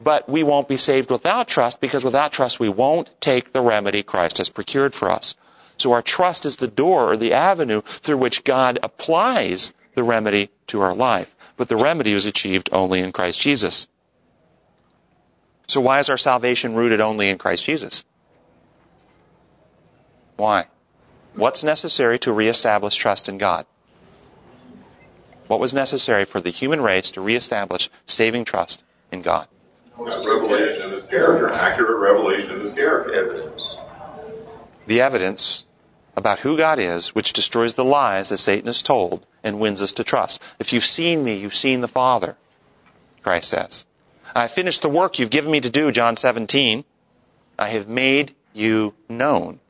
But 0.00 0.28
we 0.28 0.42
won't 0.42 0.68
be 0.68 0.76
saved 0.76 1.10
without 1.10 1.48
trust 1.48 1.80
because 1.80 2.04
without 2.04 2.32
trust 2.32 2.58
we 2.58 2.68
won't 2.68 3.10
take 3.20 3.52
the 3.52 3.60
remedy 3.60 4.02
Christ 4.02 4.38
has 4.38 4.48
procured 4.48 4.94
for 4.94 5.10
us. 5.10 5.34
So 5.76 5.92
our 5.92 6.02
trust 6.02 6.46
is 6.46 6.56
the 6.56 6.68
door 6.68 7.12
or 7.12 7.16
the 7.16 7.32
avenue 7.32 7.80
through 7.80 8.18
which 8.18 8.44
God 8.44 8.78
applies 8.82 9.72
the 9.94 10.02
remedy 10.02 10.50
to 10.68 10.80
our 10.80 10.94
life. 10.94 11.34
But 11.56 11.68
the 11.68 11.76
remedy 11.76 12.14
was 12.14 12.26
achieved 12.26 12.68
only 12.72 13.00
in 13.00 13.12
Christ 13.12 13.40
Jesus. 13.40 13.88
So 15.66 15.80
why 15.80 15.98
is 15.98 16.10
our 16.10 16.16
salvation 16.16 16.74
rooted 16.74 17.00
only 17.00 17.28
in 17.28 17.38
Christ 17.38 17.64
Jesus? 17.64 18.04
Why? 20.36 20.66
What's 21.34 21.64
necessary 21.64 22.18
to 22.20 22.32
reestablish 22.32 22.96
trust 22.96 23.28
in 23.28 23.38
God? 23.38 23.66
What 25.46 25.60
was 25.60 25.74
necessary 25.74 26.24
for 26.24 26.40
the 26.40 26.50
human 26.50 26.80
race 26.80 27.10
to 27.12 27.20
reestablish 27.20 27.90
saving 28.06 28.44
trust 28.44 28.82
in 29.12 29.22
God? 29.22 29.48
Revelation 29.96 30.82
of 30.82 30.92
his 30.92 31.02
character, 31.04 31.50
accurate 31.50 31.98
revelation 31.98 32.52
of 32.52 32.60
his 32.60 32.72
character. 32.72 33.14
Evidence. 33.14 33.78
The 34.86 35.00
evidence 35.00 35.63
about 36.16 36.40
who 36.40 36.56
God 36.56 36.78
is, 36.78 37.14
which 37.14 37.32
destroys 37.32 37.74
the 37.74 37.84
lies 37.84 38.28
that 38.28 38.38
Satan 38.38 38.66
has 38.66 38.82
told 38.82 39.26
and 39.42 39.60
wins 39.60 39.82
us 39.82 39.92
to 39.92 40.04
trust. 40.04 40.40
If 40.58 40.72
you've 40.72 40.84
seen 40.84 41.24
me, 41.24 41.36
you've 41.36 41.54
seen 41.54 41.80
the 41.80 41.88
Father, 41.88 42.36
Christ 43.22 43.50
says. 43.50 43.86
I 44.34 44.48
finished 44.48 44.82
the 44.82 44.88
work 44.88 45.18
you've 45.18 45.30
given 45.30 45.50
me 45.50 45.60
to 45.60 45.70
do, 45.70 45.92
John 45.92 46.16
17. 46.16 46.84
I 47.58 47.68
have 47.68 47.88
made 47.88 48.34
you 48.52 48.94
known 49.08 49.60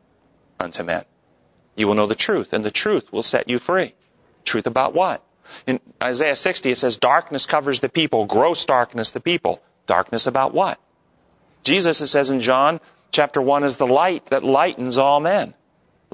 unto 0.58 0.82
men. 0.82 1.04
You 1.76 1.88
will 1.88 1.94
know 1.94 2.06
the 2.06 2.14
truth, 2.14 2.52
and 2.52 2.64
the 2.64 2.70
truth 2.70 3.12
will 3.12 3.22
set 3.22 3.48
you 3.48 3.58
free. 3.58 3.94
Truth 4.44 4.66
about 4.66 4.94
what? 4.94 5.22
In 5.66 5.80
Isaiah 6.02 6.36
60, 6.36 6.70
it 6.70 6.78
says, 6.78 6.96
Darkness 6.96 7.46
covers 7.46 7.80
the 7.80 7.88
people, 7.88 8.26
gross 8.26 8.64
darkness 8.64 9.10
the 9.10 9.20
people. 9.20 9.62
Darkness 9.86 10.26
about 10.26 10.54
what? 10.54 10.78
Jesus, 11.62 12.00
it 12.00 12.06
says 12.06 12.30
in 12.30 12.40
John 12.40 12.80
chapter 13.10 13.40
1, 13.40 13.64
is 13.64 13.76
the 13.76 13.86
light 13.86 14.26
that 14.26 14.44
lightens 14.44 14.98
all 14.98 15.20
men. 15.20 15.54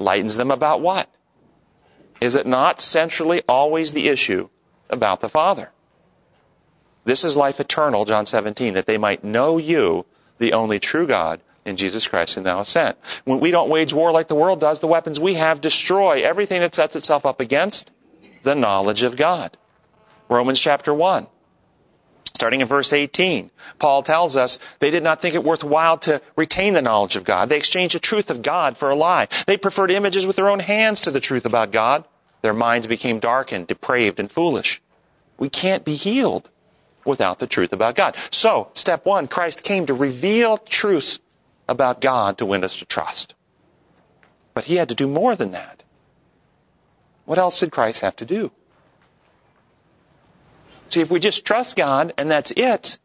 Lightens 0.01 0.35
them 0.35 0.51
about 0.51 0.81
what? 0.81 1.09
Is 2.19 2.35
it 2.35 2.45
not 2.45 2.81
centrally 2.81 3.41
always 3.47 3.93
the 3.93 4.07
issue 4.07 4.49
about 4.89 5.21
the 5.21 5.29
Father? 5.29 5.71
This 7.03 7.23
is 7.23 7.35
life 7.35 7.59
eternal, 7.59 8.05
John 8.05 8.25
17, 8.25 8.73
that 8.73 8.85
they 8.85 8.97
might 8.97 9.23
know 9.23 9.57
you, 9.57 10.05
the 10.37 10.53
only 10.53 10.79
true 10.79 11.07
God, 11.07 11.41
in 11.65 11.77
Jesus 11.77 12.07
Christ 12.07 12.35
whom 12.35 12.43
now 12.43 12.57
hast 12.57 12.71
sent. 12.71 12.97
When 13.25 13.39
we 13.39 13.51
don't 13.51 13.69
wage 13.69 13.93
war 13.93 14.11
like 14.11 14.27
the 14.27 14.35
world 14.35 14.59
does, 14.59 14.79
the 14.79 14.87
weapons 14.87 15.19
we 15.19 15.35
have 15.35 15.61
destroy 15.61 16.21
everything 16.21 16.61
that 16.61 16.75
sets 16.75 16.95
itself 16.95 17.25
up 17.25 17.39
against 17.39 17.91
the 18.43 18.55
knowledge 18.55 19.03
of 19.03 19.17
God. 19.17 19.57
Romans 20.29 20.59
chapter 20.59 20.93
1. 20.93 21.27
Starting 22.41 22.61
in 22.61 22.67
verse 22.67 22.91
18, 22.91 23.51
Paul 23.77 24.01
tells 24.01 24.35
us 24.35 24.57
they 24.79 24.89
did 24.89 25.03
not 25.03 25.21
think 25.21 25.35
it 25.35 25.43
worthwhile 25.43 25.99
to 25.99 26.19
retain 26.35 26.73
the 26.73 26.81
knowledge 26.81 27.15
of 27.15 27.23
God. 27.23 27.49
They 27.49 27.57
exchanged 27.57 27.93
the 27.93 27.99
truth 27.99 28.31
of 28.31 28.41
God 28.41 28.79
for 28.79 28.89
a 28.89 28.95
lie. 28.95 29.27
They 29.45 29.57
preferred 29.57 29.91
images 29.91 30.25
with 30.25 30.37
their 30.37 30.49
own 30.49 30.57
hands 30.57 31.01
to 31.01 31.11
the 31.11 31.19
truth 31.19 31.45
about 31.45 31.71
God. 31.71 32.03
Their 32.41 32.55
minds 32.55 32.87
became 32.87 33.19
darkened, 33.19 33.67
depraved, 33.67 34.19
and 34.19 34.31
foolish. 34.31 34.81
We 35.37 35.49
can't 35.49 35.85
be 35.85 35.93
healed 35.93 36.49
without 37.05 37.37
the 37.37 37.45
truth 37.45 37.73
about 37.73 37.93
God. 37.93 38.15
So, 38.31 38.71
step 38.73 39.05
one, 39.05 39.27
Christ 39.27 39.61
came 39.61 39.85
to 39.85 39.93
reveal 39.93 40.57
truth 40.57 41.19
about 41.69 42.01
God 42.01 42.39
to 42.39 42.47
win 42.47 42.63
us 42.63 42.79
to 42.79 42.85
trust. 42.85 43.35
But 44.55 44.63
he 44.63 44.77
had 44.77 44.89
to 44.89 44.95
do 44.95 45.05
more 45.05 45.35
than 45.35 45.51
that. 45.51 45.83
What 47.25 47.37
else 47.37 47.59
did 47.59 47.71
Christ 47.71 48.01
have 48.01 48.15
to 48.15 48.25
do? 48.25 48.51
See, 50.91 50.99
if 50.99 51.09
we 51.09 51.21
just 51.21 51.45
trust 51.45 51.77
God 51.77 52.13
and 52.17 52.29
that's 52.29 52.51
it, 52.51 52.99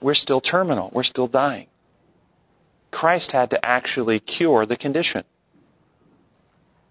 we're 0.00 0.14
still 0.14 0.40
terminal. 0.40 0.90
We're 0.94 1.02
still 1.02 1.26
dying. 1.26 1.66
Christ 2.90 3.32
had 3.32 3.50
to 3.50 3.62
actually 3.64 4.18
cure 4.18 4.64
the 4.64 4.76
condition. 4.76 5.24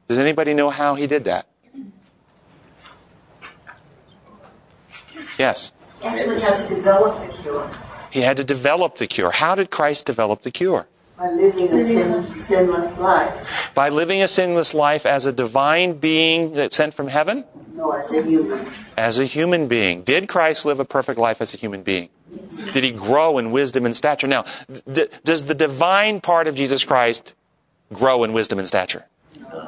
Does 0.07 0.19
anybody 0.19 0.53
know 0.53 0.69
how 0.69 0.93
he 0.93 1.07
did 1.07 1.23
that? 1.23 1.47
Yes. 5.39 5.71
He 6.01 6.07
Actually 6.07 6.39
had 6.39 6.55
to 6.55 6.75
develop 6.75 7.27
the 7.27 7.33
cure. 7.41 7.69
He 8.11 8.21
had 8.21 8.37
to 8.37 8.43
develop 8.43 8.97
the 8.97 9.07
cure. 9.07 9.31
How 9.31 9.55
did 9.55 9.71
Christ 9.71 10.05
develop 10.05 10.43
the 10.43 10.51
cure? 10.51 10.87
By 11.17 11.29
living 11.31 11.71
a 11.71 11.85
sin, 11.85 12.43
sinless 12.43 12.97
life. 12.97 13.71
By 13.73 13.89
living 13.89 14.21
a 14.21 14.27
sinless 14.27 14.73
life 14.73 15.05
as 15.05 15.25
a 15.25 15.31
divine 15.31 15.93
being 15.93 16.53
that's 16.53 16.75
sent 16.75 16.93
from 16.93 17.07
heaven? 17.07 17.45
No, 17.73 17.91
as 17.91 18.11
a 18.11 18.21
human. 18.21 18.67
As 18.97 19.19
a 19.19 19.25
human 19.25 19.67
being. 19.67 20.03
Did 20.03 20.27
Christ 20.27 20.65
live 20.65 20.79
a 20.79 20.85
perfect 20.85 21.17
life 21.17 21.39
as 21.41 21.53
a 21.53 21.57
human 21.57 21.83
being? 21.83 22.09
Did 22.73 22.83
he 22.83 22.91
grow 22.91 23.37
in 23.37 23.51
wisdom 23.51 23.85
and 23.85 23.95
stature? 23.95 24.27
Now, 24.27 24.43
d- 24.91 25.07
does 25.23 25.43
the 25.43 25.55
divine 25.55 26.19
part 26.19 26.47
of 26.47 26.55
Jesus 26.55 26.83
Christ 26.83 27.33
grow 27.93 28.23
in 28.25 28.33
wisdom 28.33 28.59
and 28.59 28.67
stature? 28.67 29.05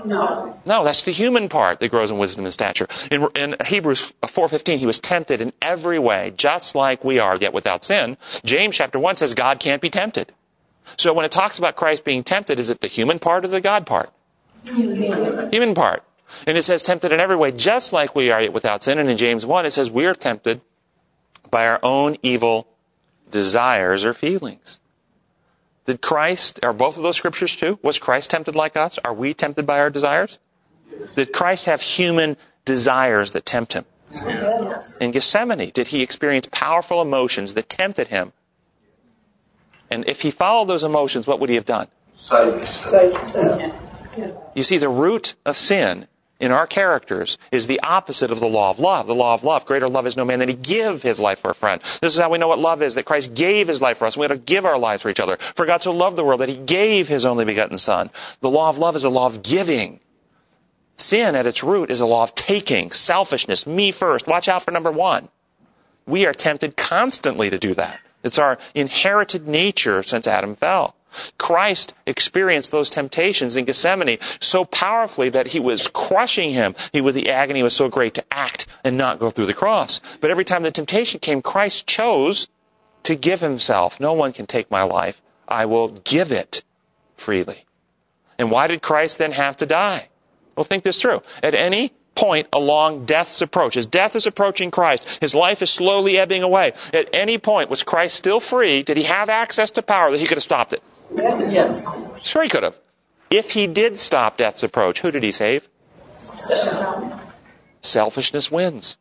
No. 0.04 0.60
No, 0.66 0.84
that's 0.84 1.04
the 1.04 1.12
human 1.12 1.48
part 1.48 1.80
that 1.80 1.90
grows 1.90 2.12
in 2.12 2.18
wisdom 2.18 2.44
and 2.44 2.54
stature. 2.54 2.88
In, 3.10 3.28
in 3.36 3.56
Hebrews 3.66 4.12
4.15, 4.24 4.78
he 4.78 4.86
was 4.86 5.00
tempted 5.00 5.40
in 5.40 5.54
every 5.62 6.00
way, 6.00 6.34
just 6.36 6.76
like 6.76 7.06
we 7.06 7.20
are, 7.20 7.38
yet 7.38 7.54
without 7.54 7.86
sin. 7.86 8.18
James 8.44 8.76
chapter 8.76 9.00
1 9.00 9.16
says 9.16 9.34
God 9.34 9.60
can't 9.60 9.82
be 9.82 9.90
tempted. 9.90 10.34
So 10.96 11.14
when 11.14 11.26
it 11.26 11.32
talks 11.32 11.58
about 11.58 11.76
Christ 11.76 12.06
being 12.06 12.24
tempted, 12.24 12.60
is 12.60 12.70
it 12.70 12.82
the 12.82 12.88
human 12.88 13.20
part 13.20 13.44
or 13.44 13.50
the 13.50 13.62
God 13.62 13.86
part? 13.86 14.12
Human 14.66 15.76
part. 15.76 16.04
And 16.46 16.58
it 16.58 16.64
says 16.64 16.84
tempted 16.84 17.12
in 17.12 17.20
every 17.20 17.36
way, 17.36 17.52
just 17.52 17.94
like 17.94 18.16
we 18.16 18.32
are, 18.32 18.42
yet 18.42 18.54
without 18.54 18.84
sin. 18.84 19.00
And 19.00 19.10
in 19.10 19.18
James 19.18 19.46
1, 19.46 19.66
it 19.66 19.72
says 19.72 19.92
we 19.92 20.06
are 20.06 20.14
tempted 20.14 20.62
by 21.50 21.68
our 21.68 21.80
own 21.84 22.18
evil 22.22 22.68
desires 23.32 24.04
or 24.04 24.14
feelings. 24.14 24.80
Did 25.86 26.02
Christ, 26.02 26.60
are 26.64 26.74
both 26.74 26.98
of 26.98 27.04
those 27.04 27.16
scriptures 27.16 27.56
true? 27.56 27.80
Was 27.82 27.98
Christ 27.98 28.30
tempted 28.30 28.56
like 28.56 28.76
us? 28.76 29.00
Are 29.06 29.14
we 29.14 29.34
tempted 29.34 29.66
by 29.66 29.80
our 29.80 29.90
desires? 29.90 30.38
Did 31.16 31.32
Christ 31.32 31.66
have 31.66 31.82
human 31.82 32.36
desires 32.66 33.32
that 33.32 33.46
tempt 33.46 33.74
him? 33.74 33.86
In 35.00 35.12
Gethsemane, 35.12 35.70
did 35.70 35.88
he 35.88 36.02
experience 36.02 36.48
powerful 36.52 37.02
emotions 37.02 37.54
that 37.54 37.70
tempted 37.70 38.10
him? 38.10 38.34
And 39.90 40.08
if 40.08 40.22
he 40.22 40.32
followed 40.32 40.68
those 40.68 40.84
emotions, 40.84 41.28
what 41.28 41.40
would 41.40 41.50
he 41.50 41.56
have 41.56 41.66
done? 41.66 41.88
You 44.56 44.64
see, 44.64 44.78
the 44.78 44.90
root 44.90 45.36
of 45.46 45.56
sin 45.56 46.08
in 46.40 46.52
our 46.52 46.68
characters 46.68 47.38
is 47.52 47.68
the 47.68 47.80
opposite 47.82 48.32
of 48.32 48.40
the 48.40 48.48
law 48.48 48.70
of 48.70 48.80
love. 48.80 49.08
The 49.08 49.16
law 49.16 49.34
of 49.34 49.44
love, 49.44 49.66
greater 49.66 49.88
love 49.88 50.06
is 50.06 50.18
no 50.18 50.26
man 50.26 50.40
than 50.40 50.50
he 50.50 50.56
give 50.56 51.02
his 51.02 51.20
life 51.20 51.40
for 51.40 51.52
a 51.52 51.56
friend. 51.56 51.82
This 52.02 52.14
is 52.14 52.20
how 52.20 52.30
we 52.30 52.38
know 52.38 52.48
what 52.48 52.60
love 52.60 52.82
is, 52.82 52.96
that 52.96 53.06
Christ 53.06 53.34
gave 53.34 53.68
his 53.68 53.82
life 53.82 53.98
for 53.98 54.06
us. 54.06 54.18
We 54.18 54.24
have 54.24 54.32
to 54.32 54.38
give 54.38 54.66
our 54.66 54.78
lives 54.78 55.04
for 55.04 55.10
each 55.10 55.20
other. 55.20 55.38
For 55.38 55.66
God 55.66 55.82
so 55.82 55.92
loved 55.92 56.18
the 56.18 56.24
world 56.24 56.42
that 56.42 56.50
he 56.50 56.58
gave 56.58 57.08
his 57.08 57.26
only 57.26 57.46
begotten 57.46 57.78
son. 57.78 58.10
The 58.42 58.50
law 58.50 58.70
of 58.70 58.78
love 58.78 58.96
is 58.96 59.04
a 59.04 59.10
law 59.10 59.28
of 59.28 59.42
giving. 59.42 60.00
Sin 60.96 61.36
at 61.36 61.46
its 61.46 61.64
root 61.64 61.92
is 61.92 62.02
a 62.02 62.08
law 62.08 62.24
of 62.24 62.34
taking, 62.34 62.92
selfishness, 62.92 63.68
me 63.68 63.92
first. 63.92 64.28
Watch 64.28 64.48
out 64.48 64.64
for 64.64 64.72
number 64.72 64.92
one. 64.92 65.30
We 66.08 66.26
are 66.26 66.34
tempted 66.34 66.76
constantly 66.76 67.50
to 67.50 67.60
do 67.60 67.74
that. 67.76 68.00
It's 68.24 68.40
our 68.40 68.58
inherited 68.74 69.48
nature 69.48 70.04
since 70.04 70.28
Adam 70.28 70.56
fell. 70.56 70.96
Christ 71.38 71.94
experienced 72.06 72.72
those 72.72 72.90
temptations 72.90 73.56
in 73.56 73.66
Gethsemane 73.66 74.18
so 74.40 74.66
powerfully 74.66 75.30
that 75.30 75.48
he 75.48 75.60
was 75.60 75.88
crushing 75.88 76.52
him. 76.52 76.76
He 76.92 77.02
was 77.02 77.16
the 77.16 77.30
agony 77.30 77.64
was 77.64 77.76
so 77.76 77.90
great 77.90 78.14
to 78.16 78.26
act 78.32 78.68
and 78.84 78.98
not 78.98 79.20
go 79.20 79.30
through 79.30 79.46
the 79.46 79.54
cross. 79.54 80.00
But 80.22 80.32
every 80.32 80.46
time 80.46 80.64
the 80.64 80.72
temptation 80.72 81.20
came, 81.20 81.42
Christ 81.42 81.88
chose 81.88 82.48
to 83.04 83.16
give 83.16 83.40
himself. 83.40 84.00
No 84.00 84.14
one 84.14 84.34
can 84.34 84.46
take 84.46 84.70
my 84.70 84.84
life. 84.84 85.22
I 85.48 85.66
will 85.66 85.90
give 85.90 86.32
it 86.32 86.64
freely. 87.16 87.66
And 88.38 88.52
why 88.52 88.68
did 88.68 88.82
Christ 88.82 89.18
then 89.18 89.32
have 89.32 89.58
to 89.58 89.66
die? 89.66 90.10
Well, 90.56 90.64
think 90.64 90.84
this 90.84 91.02
through. 91.02 91.22
At 91.42 91.56
any 91.56 91.94
point 92.18 92.48
along 92.52 93.06
death's 93.06 93.42
approach, 93.42 93.78
as 93.78 93.86
death 93.86 94.16
is 94.16 94.26
approaching 94.28 94.72
Christ, 94.72 95.20
his 95.22 95.34
life 95.36 95.62
is 95.62 95.70
slowly 95.70 96.18
ebbing 96.18 96.44
away. 96.44 96.74
At 96.92 97.08
any 97.14 97.38
point, 97.38 97.70
was 97.70 97.84
Christ 97.84 98.16
still 98.16 98.40
free? 98.40 98.84
Did 98.84 98.98
he 98.98 99.04
have 99.04 99.30
access 99.30 99.70
to 99.72 99.82
power 99.82 100.12
that 100.12 100.20
he 100.20 100.26
could 100.26 100.38
have 100.38 100.44
stopped 100.44 100.74
it? 100.74 100.84
Yes. 101.16 101.96
Sure, 102.24 102.44
he 102.44 102.50
could 102.50 102.64
have. 102.64 102.76
If 103.30 103.52
he 103.52 103.68
did 103.68 103.98
stop 103.98 104.38
death's 104.38 104.64
approach, 104.64 105.02
who 105.02 105.12
did 105.12 105.24
he 105.24 105.32
save? 105.32 105.70
Selfishness 107.82 108.52
wins. 108.52 108.98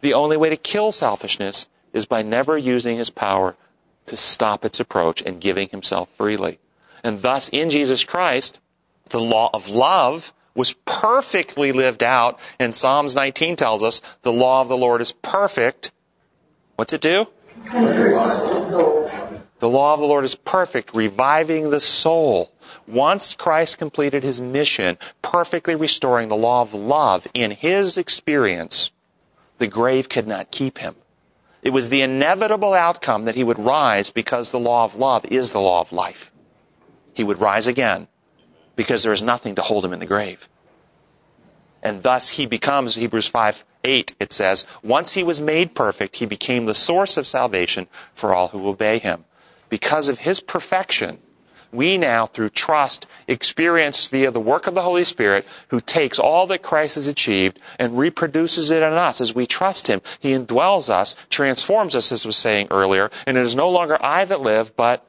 The 0.00 0.12
only 0.12 0.36
way 0.36 0.50
to 0.50 0.56
kill 0.56 0.92
selfishness 0.92 1.68
is 1.92 2.04
by 2.04 2.22
never 2.22 2.58
using 2.58 2.98
his 2.98 3.10
power 3.10 3.56
to 4.06 4.16
stop 4.16 4.64
its 4.64 4.80
approach 4.80 5.22
and 5.22 5.40
giving 5.40 5.68
himself 5.68 6.08
freely. 6.16 6.58
And 7.04 7.22
thus, 7.22 7.48
in 7.50 7.70
Jesus 7.70 8.04
Christ, 8.04 8.60
the 9.10 9.20
law 9.20 9.50
of 9.54 9.68
love 9.68 10.32
was 10.56 10.72
perfectly 10.84 11.70
lived 11.70 12.02
out. 12.02 12.40
And 12.58 12.74
Psalms 12.74 13.14
19 13.14 13.54
tells 13.56 13.82
us 13.82 14.02
the 14.22 14.32
law 14.32 14.62
of 14.62 14.68
the 14.68 14.76
Lord 14.76 15.00
is 15.00 15.12
perfect. 15.12 15.92
What's 16.74 16.92
it 16.92 17.00
do? 17.00 17.28
The 19.58 19.70
law 19.70 19.94
of 19.94 20.00
the 20.00 20.06
Lord 20.06 20.24
is 20.24 20.34
perfect, 20.34 20.94
reviving 20.94 21.70
the 21.70 21.80
soul. 21.80 22.52
Once 22.86 23.34
Christ 23.34 23.78
completed 23.78 24.22
his 24.22 24.40
mission, 24.40 24.98
perfectly 25.22 25.74
restoring 25.74 26.28
the 26.28 26.36
law 26.36 26.62
of 26.62 26.74
love 26.74 27.26
in 27.32 27.52
his 27.52 27.96
experience, 27.96 28.92
the 29.58 29.66
grave 29.66 30.08
could 30.08 30.26
not 30.26 30.50
keep 30.50 30.78
him. 30.78 30.94
It 31.62 31.70
was 31.70 31.88
the 31.88 32.02
inevitable 32.02 32.74
outcome 32.74 33.22
that 33.22 33.34
he 33.34 33.42
would 33.42 33.58
rise 33.58 34.10
because 34.10 34.50
the 34.50 34.60
law 34.60 34.84
of 34.84 34.96
love 34.96 35.24
is 35.24 35.52
the 35.52 35.60
law 35.60 35.80
of 35.80 35.90
life. 35.90 36.30
He 37.14 37.24
would 37.24 37.40
rise 37.40 37.66
again 37.66 38.08
because 38.76 39.02
there 39.02 39.12
is 39.12 39.22
nothing 39.22 39.54
to 39.56 39.62
hold 39.62 39.84
him 39.84 39.92
in 39.92 39.98
the 39.98 40.06
grave. 40.06 40.48
And 41.82 42.02
thus 42.02 42.30
he 42.30 42.46
becomes, 42.46 42.94
Hebrews 42.94 43.28
5 43.28 43.64
8, 43.84 44.14
it 44.18 44.32
says, 44.32 44.66
once 44.82 45.12
he 45.12 45.22
was 45.22 45.40
made 45.40 45.74
perfect, 45.74 46.16
he 46.16 46.26
became 46.26 46.66
the 46.66 46.74
source 46.74 47.16
of 47.16 47.26
salvation 47.26 47.86
for 48.14 48.34
all 48.34 48.48
who 48.48 48.68
obey 48.68 48.98
him. 48.98 49.24
Because 49.68 50.08
of 50.08 50.18
his 50.18 50.40
perfection, 50.40 51.18
we 51.72 51.98
now, 51.98 52.26
through 52.26 52.50
trust, 52.50 53.06
experience 53.28 54.08
via 54.08 54.30
the 54.30 54.40
work 54.40 54.66
of 54.66 54.74
the 54.74 54.82
Holy 54.82 55.04
Spirit, 55.04 55.46
who 55.68 55.80
takes 55.80 56.18
all 56.18 56.46
that 56.48 56.62
Christ 56.62 56.96
has 56.96 57.06
achieved 57.06 57.60
and 57.78 57.98
reproduces 57.98 58.70
it 58.70 58.82
in 58.82 58.92
us 58.92 59.20
as 59.20 59.34
we 59.34 59.46
trust 59.46 59.86
him. 59.86 60.00
He 60.18 60.32
indwells 60.32 60.90
us, 60.90 61.14
transforms 61.30 61.94
us, 61.94 62.10
as 62.10 62.26
was 62.26 62.36
saying 62.36 62.68
earlier, 62.70 63.10
and 63.26 63.36
it 63.36 63.44
is 63.44 63.54
no 63.54 63.70
longer 63.70 63.98
I 64.00 64.24
that 64.24 64.40
live, 64.40 64.76
but 64.76 65.05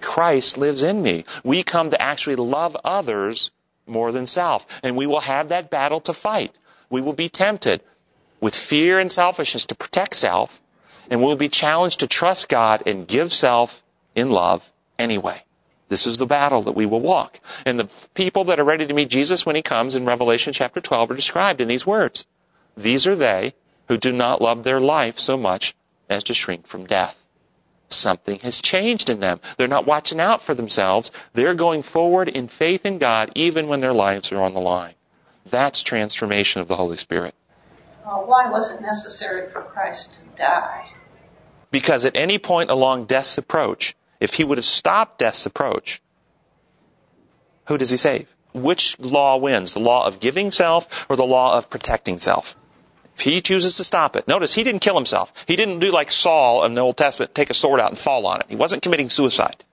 Christ 0.00 0.58
lives 0.58 0.82
in 0.82 1.02
me. 1.02 1.24
We 1.42 1.62
come 1.62 1.90
to 1.90 2.00
actually 2.00 2.36
love 2.36 2.76
others 2.84 3.50
more 3.86 4.12
than 4.12 4.26
self. 4.26 4.66
And 4.82 4.96
we 4.96 5.06
will 5.06 5.20
have 5.20 5.48
that 5.48 5.70
battle 5.70 6.00
to 6.02 6.12
fight. 6.12 6.52
We 6.90 7.00
will 7.00 7.12
be 7.12 7.28
tempted 7.28 7.80
with 8.40 8.54
fear 8.54 8.98
and 8.98 9.10
selfishness 9.10 9.64
to 9.66 9.74
protect 9.74 10.14
self, 10.14 10.60
and 11.10 11.22
we'll 11.22 11.36
be 11.36 11.48
challenged 11.48 12.00
to 12.00 12.06
trust 12.06 12.48
God 12.48 12.82
and 12.86 13.08
give 13.08 13.32
self 13.32 13.82
in 14.14 14.30
love 14.30 14.70
anyway. 14.98 15.42
This 15.88 16.06
is 16.06 16.18
the 16.18 16.26
battle 16.26 16.62
that 16.62 16.72
we 16.72 16.86
will 16.86 17.00
walk. 17.00 17.40
And 17.64 17.78
the 17.80 17.88
people 18.14 18.44
that 18.44 18.60
are 18.60 18.64
ready 18.64 18.86
to 18.86 18.94
meet 18.94 19.08
Jesus 19.08 19.46
when 19.46 19.56
he 19.56 19.62
comes 19.62 19.94
in 19.94 20.04
Revelation 20.04 20.52
chapter 20.52 20.80
12 20.80 21.10
are 21.10 21.16
described 21.16 21.60
in 21.60 21.68
these 21.68 21.86
words. 21.86 22.26
These 22.76 23.06
are 23.06 23.16
they 23.16 23.54
who 23.88 23.96
do 23.96 24.12
not 24.12 24.42
love 24.42 24.62
their 24.62 24.80
life 24.80 25.18
so 25.18 25.36
much 25.36 25.74
as 26.08 26.24
to 26.24 26.34
shrink 26.34 26.66
from 26.66 26.86
death. 26.86 27.23
Something 27.88 28.40
has 28.40 28.60
changed 28.60 29.08
in 29.08 29.20
them. 29.20 29.40
They're 29.56 29.68
not 29.68 29.86
watching 29.86 30.20
out 30.20 30.42
for 30.42 30.54
themselves. 30.54 31.10
They're 31.32 31.54
going 31.54 31.82
forward 31.82 32.28
in 32.28 32.48
faith 32.48 32.84
in 32.84 32.98
God 32.98 33.30
even 33.34 33.68
when 33.68 33.80
their 33.80 33.92
lives 33.92 34.32
are 34.32 34.40
on 34.40 34.54
the 34.54 34.60
line. 34.60 34.94
That's 35.46 35.82
transformation 35.82 36.60
of 36.60 36.68
the 36.68 36.76
Holy 36.76 36.96
Spirit. 36.96 37.34
Well, 38.04 38.24
why 38.26 38.50
was 38.50 38.70
it 38.70 38.80
necessary 38.80 39.50
for 39.50 39.62
Christ 39.62 40.14
to 40.14 40.36
die? 40.36 40.90
Because 41.70 42.04
at 42.04 42.16
any 42.16 42.38
point 42.38 42.70
along 42.70 43.06
death's 43.06 43.38
approach, 43.38 43.94
if 44.20 44.34
he 44.34 44.44
would 44.44 44.58
have 44.58 44.64
stopped 44.64 45.18
death's 45.18 45.46
approach, 45.46 46.00
who 47.66 47.78
does 47.78 47.90
he 47.90 47.96
save? 47.96 48.34
Which 48.52 48.98
law 48.98 49.36
wins? 49.36 49.72
The 49.72 49.80
law 49.80 50.06
of 50.06 50.20
giving 50.20 50.50
self 50.50 51.06
or 51.08 51.16
the 51.16 51.24
law 51.24 51.58
of 51.58 51.70
protecting 51.70 52.18
self? 52.18 52.56
If 53.16 53.22
he 53.22 53.40
chooses 53.40 53.76
to 53.76 53.84
stop 53.84 54.16
it, 54.16 54.26
notice 54.26 54.54
he 54.54 54.64
didn't 54.64 54.80
kill 54.80 54.96
himself. 54.96 55.32
He 55.46 55.56
didn't 55.56 55.78
do 55.78 55.92
like 55.92 56.10
Saul 56.10 56.64
in 56.64 56.74
the 56.74 56.80
Old 56.80 56.96
Testament, 56.96 57.34
take 57.34 57.50
a 57.50 57.54
sword 57.54 57.80
out 57.80 57.90
and 57.90 57.98
fall 57.98 58.26
on 58.26 58.40
it. 58.40 58.46
He 58.48 58.56
wasn't 58.56 58.82
committing 58.82 59.08
suicide. 59.08 59.64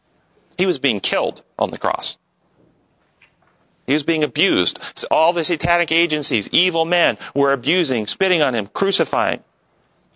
He 0.57 0.65
was 0.65 0.77
being 0.77 0.99
killed 0.99 1.43
on 1.57 1.71
the 1.71 1.77
cross. 1.77 2.17
He 3.87 3.93
was 3.93 4.03
being 4.03 4.23
abused. 4.23 4.79
So 4.95 5.07
all 5.09 5.33
the 5.33 5.43
satanic 5.43 5.91
agencies, 5.91 6.49
evil 6.51 6.85
men, 6.85 7.17
were 7.33 7.51
abusing, 7.51 8.05
spitting 8.07 8.41
on 8.41 8.53
him, 8.53 8.67
crucifying. 8.67 9.43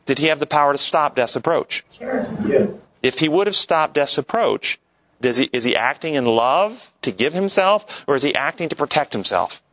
Did 0.05 0.19
he 0.19 0.27
have 0.27 0.39
the 0.39 0.45
power 0.45 0.71
to 0.71 0.77
stop 0.77 1.15
death's 1.15 1.35
approach? 1.35 1.83
Sure. 1.97 2.27
Yeah. 2.45 2.67
If 3.01 3.19
he 3.19 3.27
would 3.27 3.47
have 3.47 3.55
stopped 3.55 3.95
death's 3.95 4.17
approach, 4.17 4.79
does 5.19 5.37
he, 5.37 5.49
is 5.51 5.63
he 5.63 5.75
acting 5.75 6.13
in 6.13 6.25
love 6.25 6.91
to 7.01 7.11
give 7.11 7.33
himself, 7.33 8.03
or 8.07 8.15
is 8.15 8.23
he 8.23 8.35
acting 8.35 8.69
to 8.69 8.75
protect 8.75 9.13
himself? 9.13 9.63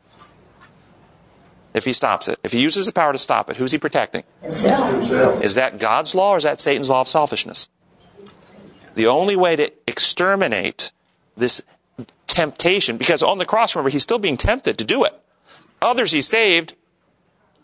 If 1.75 1.85
he 1.85 1.93
stops 1.93 2.29
it, 2.29 2.39
if 2.43 2.53
he 2.53 2.61
uses 2.61 2.87
the 2.87 2.93
power 2.93 3.13
to 3.13 3.19
stop 3.19 3.49
it, 3.49 3.57
who's 3.57 3.73
he 3.73 3.79
protecting? 3.79 4.25
Himself. 4.43 5.43
Is 5.43 5.55
that 5.55 5.79
God's 5.79 6.15
law 6.15 6.35
or 6.35 6.37
is 6.37 6.45
that 6.45 6.61
Satan's 6.61 6.91
law 6.91 7.01
of 7.01 7.09
selfishness? 7.09 7.71
The 8.95 9.07
only 9.07 9.37
way 9.37 9.57
to 9.57 9.73
exterminate 9.87 10.93
this 11.37 11.63
temptation, 12.27 12.99
because 12.99 13.23
on 13.23 13.39
the 13.39 13.47
cross, 13.47 13.75
remember, 13.75 13.91
he's 13.91 14.03
still 14.03 14.19
being 14.19 14.37
tempted 14.37 14.79
to 14.79 14.85
do 14.85 15.05
it. 15.05 15.19
Others 15.81 16.13
he 16.13 16.21
saved, 16.21 16.75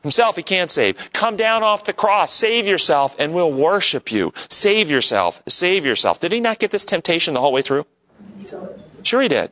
himself 0.02 0.36
he 0.36 0.42
can't 0.42 0.70
save. 0.70 1.12
Come 1.12 1.36
down 1.36 1.62
off 1.62 1.84
the 1.84 1.92
cross, 1.92 2.32
save 2.32 2.66
yourself, 2.66 3.14
and 3.18 3.34
we'll 3.34 3.52
worship 3.52 4.10
you. 4.10 4.32
Save 4.48 4.90
yourself, 4.90 5.42
save 5.46 5.84
yourself. 5.84 6.18
Did 6.18 6.32
he 6.32 6.40
not 6.40 6.58
get 6.58 6.70
this 6.70 6.86
temptation 6.86 7.34
the 7.34 7.40
whole 7.40 7.52
way 7.52 7.62
through? 7.62 7.84
Sure 9.02 9.20
he 9.20 9.28
did. 9.28 9.50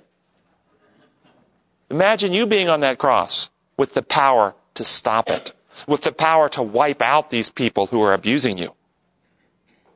Imagine 1.90 2.32
you 2.32 2.46
being 2.46 2.70
on 2.70 2.80
that 2.80 2.98
cross 2.98 3.50
with 3.76 3.94
the 3.94 4.02
power 4.02 4.54
to 4.74 4.84
stop 4.84 5.30
it, 5.30 5.52
with 5.86 6.02
the 6.02 6.12
power 6.12 6.48
to 6.50 6.62
wipe 6.62 7.02
out 7.02 7.30
these 7.30 7.50
people 7.50 7.86
who 7.88 8.02
are 8.02 8.12
abusing 8.12 8.58
you. 8.58 8.74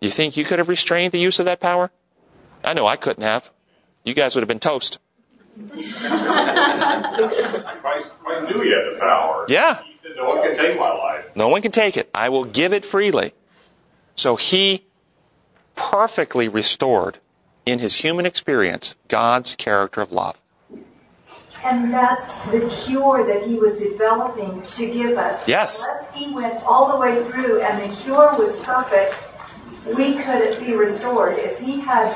You 0.00 0.10
think 0.10 0.36
you 0.36 0.44
could 0.44 0.58
have 0.58 0.68
restrained 0.68 1.12
the 1.12 1.18
use 1.18 1.38
of 1.38 1.44
that 1.46 1.60
power? 1.60 1.90
I 2.64 2.72
know 2.72 2.86
I 2.86 2.96
couldn't 2.96 3.22
have. 3.22 3.50
You 4.04 4.14
guys 4.14 4.34
would 4.34 4.40
have 4.40 4.48
been 4.48 4.60
toast. 4.60 4.98
Christ, 5.68 5.98
Christ 8.22 8.42
knew 8.48 8.62
he 8.62 8.70
had 8.70 8.94
the 8.94 8.96
power. 8.98 9.44
Yeah. 9.48 9.82
He 9.82 9.96
said, 9.96 10.12
no 10.16 10.24
one 10.26 10.42
can 10.42 10.56
take 10.56 10.78
my 10.78 10.90
life. 10.90 11.36
No 11.36 11.48
one 11.48 11.60
can 11.62 11.72
take 11.72 11.96
it. 11.96 12.08
I 12.14 12.28
will 12.30 12.44
give 12.44 12.72
it 12.72 12.84
freely. 12.84 13.34
So 14.16 14.36
he 14.36 14.84
perfectly 15.76 16.48
restored 16.48 17.18
in 17.66 17.78
his 17.78 17.96
human 17.96 18.26
experience 18.26 18.94
God's 19.08 19.54
character 19.54 20.00
of 20.00 20.12
love. 20.12 20.40
And 21.64 21.92
that's 21.92 22.32
the 22.50 22.66
cure 22.84 23.24
that 23.26 23.46
he 23.46 23.58
was 23.58 23.80
developing 23.80 24.62
to 24.62 24.90
give 24.90 25.18
us. 25.18 25.46
Yes. 25.46 25.84
Unless 25.84 26.14
he 26.14 26.34
went 26.34 26.62
all 26.64 26.92
the 26.92 26.96
way 26.98 27.22
through 27.24 27.60
and 27.60 27.82
the 27.82 27.94
cure 27.94 28.34
was 28.38 28.56
perfect, 28.60 29.14
we 29.96 30.14
couldn't 30.14 30.58
be 30.58 30.74
restored. 30.74 31.36
If 31.38 31.58
he 31.58 31.80
had 31.80 32.06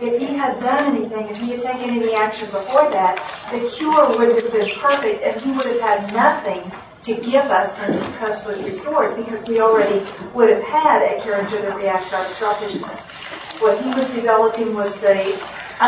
if 0.00 0.18
he 0.18 0.34
had 0.34 0.58
done 0.58 0.92
anything, 0.92 1.28
if 1.28 1.36
he 1.36 1.52
had 1.52 1.60
taken 1.60 1.90
any 1.90 2.14
action 2.14 2.46
before 2.48 2.90
that, 2.90 3.14
the 3.52 3.60
cure 3.76 4.08
would 4.18 4.34
have 4.34 4.52
been 4.52 4.68
perfect 4.80 5.22
and 5.22 5.40
he 5.40 5.52
would 5.52 5.64
have 5.64 5.80
had 5.80 6.12
nothing 6.12 6.62
to 7.04 7.14
give 7.22 7.44
us 7.44 7.78
and 7.86 8.14
trust 8.18 8.46
was 8.46 8.62
restored 8.64 9.14
because 9.16 9.46
we 9.46 9.60
already 9.60 10.04
would 10.32 10.50
have 10.50 10.62
had 10.64 11.02
a 11.02 11.20
character 11.20 11.60
that 11.62 11.76
reacts 11.76 12.12
out 12.12 12.26
of 12.26 12.32
selfishness. 12.32 13.00
What 13.60 13.80
he 13.82 13.94
was 13.94 14.12
developing 14.14 14.74
was 14.74 15.00
the 15.00 15.14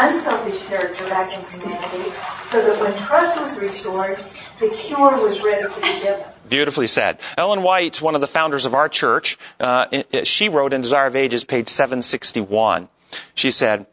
unselfish 0.05 0.67
character 0.67 1.05
back 1.09 1.29
in 1.37 1.45
humanity 1.51 2.11
so 2.45 2.63
that 2.63 2.81
when 2.81 2.95
trust 3.07 3.41
was 3.41 3.59
restored, 3.59 4.19
the 4.61 4.69
cure 4.69 5.23
was 5.23 5.43
ready 5.43 5.63
to 5.63 5.81
be 5.81 6.03
given. 6.03 6.25
Beautifully 6.49 6.87
said. 6.87 7.19
Ellen 7.37 7.63
White, 7.63 8.01
one 8.01 8.15
of 8.15 8.21
the 8.21 8.27
founders 8.27 8.67
of 8.67 8.75
our 8.75 8.89
church, 8.89 9.37
uh, 9.61 9.87
she 10.25 10.49
wrote 10.49 10.73
in 10.73 10.83
Desire 10.83 11.07
of 11.07 11.17
Ages, 11.17 11.45
page 11.45 11.69
761, 11.69 12.89
she 13.35 13.51
said, 13.51 13.87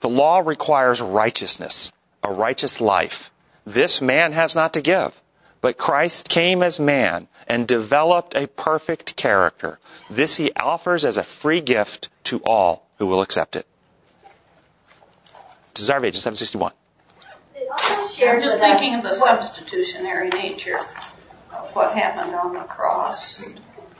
The 0.00 0.08
law 0.08 0.40
requires 0.40 1.00
righteousness, 1.00 1.92
a 2.22 2.32
righteous 2.32 2.80
life. 2.80 3.30
This 3.64 4.02
man 4.02 4.32
has 4.32 4.54
not 4.54 4.72
to 4.74 4.80
give. 4.80 5.22
But 5.60 5.78
Christ 5.78 6.28
came 6.28 6.62
as 6.62 6.78
man 6.78 7.28
and 7.48 7.66
developed 7.66 8.34
a 8.34 8.48
perfect 8.48 9.16
character. 9.16 9.78
This 10.10 10.36
he 10.36 10.52
offers 10.56 11.04
as 11.04 11.16
a 11.16 11.24
free 11.24 11.62
gift 11.62 12.10
to 12.24 12.42
all 12.44 12.86
who 12.98 13.06
will 13.06 13.22
accept 13.22 13.56
it. 13.56 13.66
Desire 15.74 15.98
of 15.98 16.04
Ages, 16.04 16.22
761. 16.22 16.72
It 17.56 17.68
also 17.68 18.14
shared 18.14 18.36
I'm 18.36 18.42
just 18.42 18.58
thinking 18.58 18.94
of 18.94 19.02
the 19.02 19.12
substitutionary 19.12 20.28
nature 20.28 20.78
of 20.78 21.70
what 21.74 21.94
happened 21.94 22.34
on 22.34 22.54
the 22.54 22.60
cross. 22.60 23.48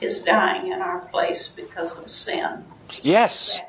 His 0.01 0.21
dying 0.21 0.73
in 0.73 0.81
our 0.81 1.01
place 1.01 1.49
because 1.49 1.97
of 1.99 2.11
sin. 2.11 2.65
Yes. 3.03 3.61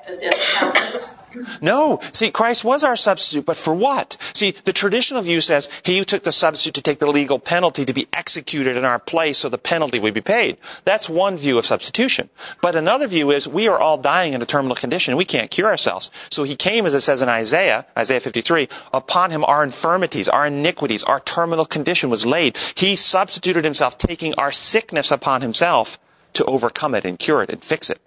No. 1.61 1.99
See, 2.11 2.31
Christ 2.31 2.63
was 2.63 2.83
our 2.83 2.95
substitute, 2.95 3.45
but 3.45 3.57
for 3.57 3.73
what? 3.73 4.17
See, 4.33 4.55
the 4.63 4.73
traditional 4.73 5.21
view 5.21 5.41
says 5.41 5.69
he 5.83 6.03
took 6.03 6.23
the 6.23 6.31
substitute 6.31 6.75
to 6.75 6.81
take 6.81 6.99
the 6.99 7.11
legal 7.11 7.39
penalty 7.39 7.85
to 7.85 7.93
be 7.93 8.07
executed 8.13 8.77
in 8.77 8.85
our 8.85 8.99
place 8.99 9.37
so 9.39 9.49
the 9.49 9.57
penalty 9.57 9.99
would 9.99 10.13
be 10.13 10.21
paid. 10.21 10.57
That's 10.85 11.09
one 11.09 11.37
view 11.37 11.57
of 11.57 11.65
substitution. 11.65 12.29
But 12.61 12.75
another 12.75 13.07
view 13.07 13.31
is 13.31 13.47
we 13.47 13.67
are 13.67 13.79
all 13.79 13.97
dying 13.97 14.33
in 14.33 14.41
a 14.41 14.45
terminal 14.45 14.75
condition. 14.75 15.17
We 15.17 15.25
can't 15.25 15.51
cure 15.51 15.67
ourselves. 15.67 16.11
So 16.29 16.43
he 16.43 16.55
came, 16.55 16.85
as 16.85 16.93
it 16.93 17.01
says 17.01 17.21
in 17.21 17.29
Isaiah, 17.29 17.85
Isaiah 17.97 18.19
53, 18.19 18.69
upon 18.93 19.31
him 19.31 19.43
our 19.43 19.63
infirmities, 19.63 20.29
our 20.29 20.47
iniquities, 20.47 21.03
our 21.03 21.19
terminal 21.19 21.65
condition 21.65 22.09
was 22.09 22.25
laid. 22.25 22.57
He 22.75 22.95
substituted 22.95 23.65
himself, 23.65 23.97
taking 23.97 24.33
our 24.35 24.51
sickness 24.51 25.11
upon 25.11 25.41
himself 25.41 25.99
to 26.33 26.45
overcome 26.45 26.95
it 26.95 27.05
and 27.05 27.17
cure 27.17 27.43
it 27.43 27.49
and 27.49 27.63
fix 27.63 27.89
it. 27.89 27.99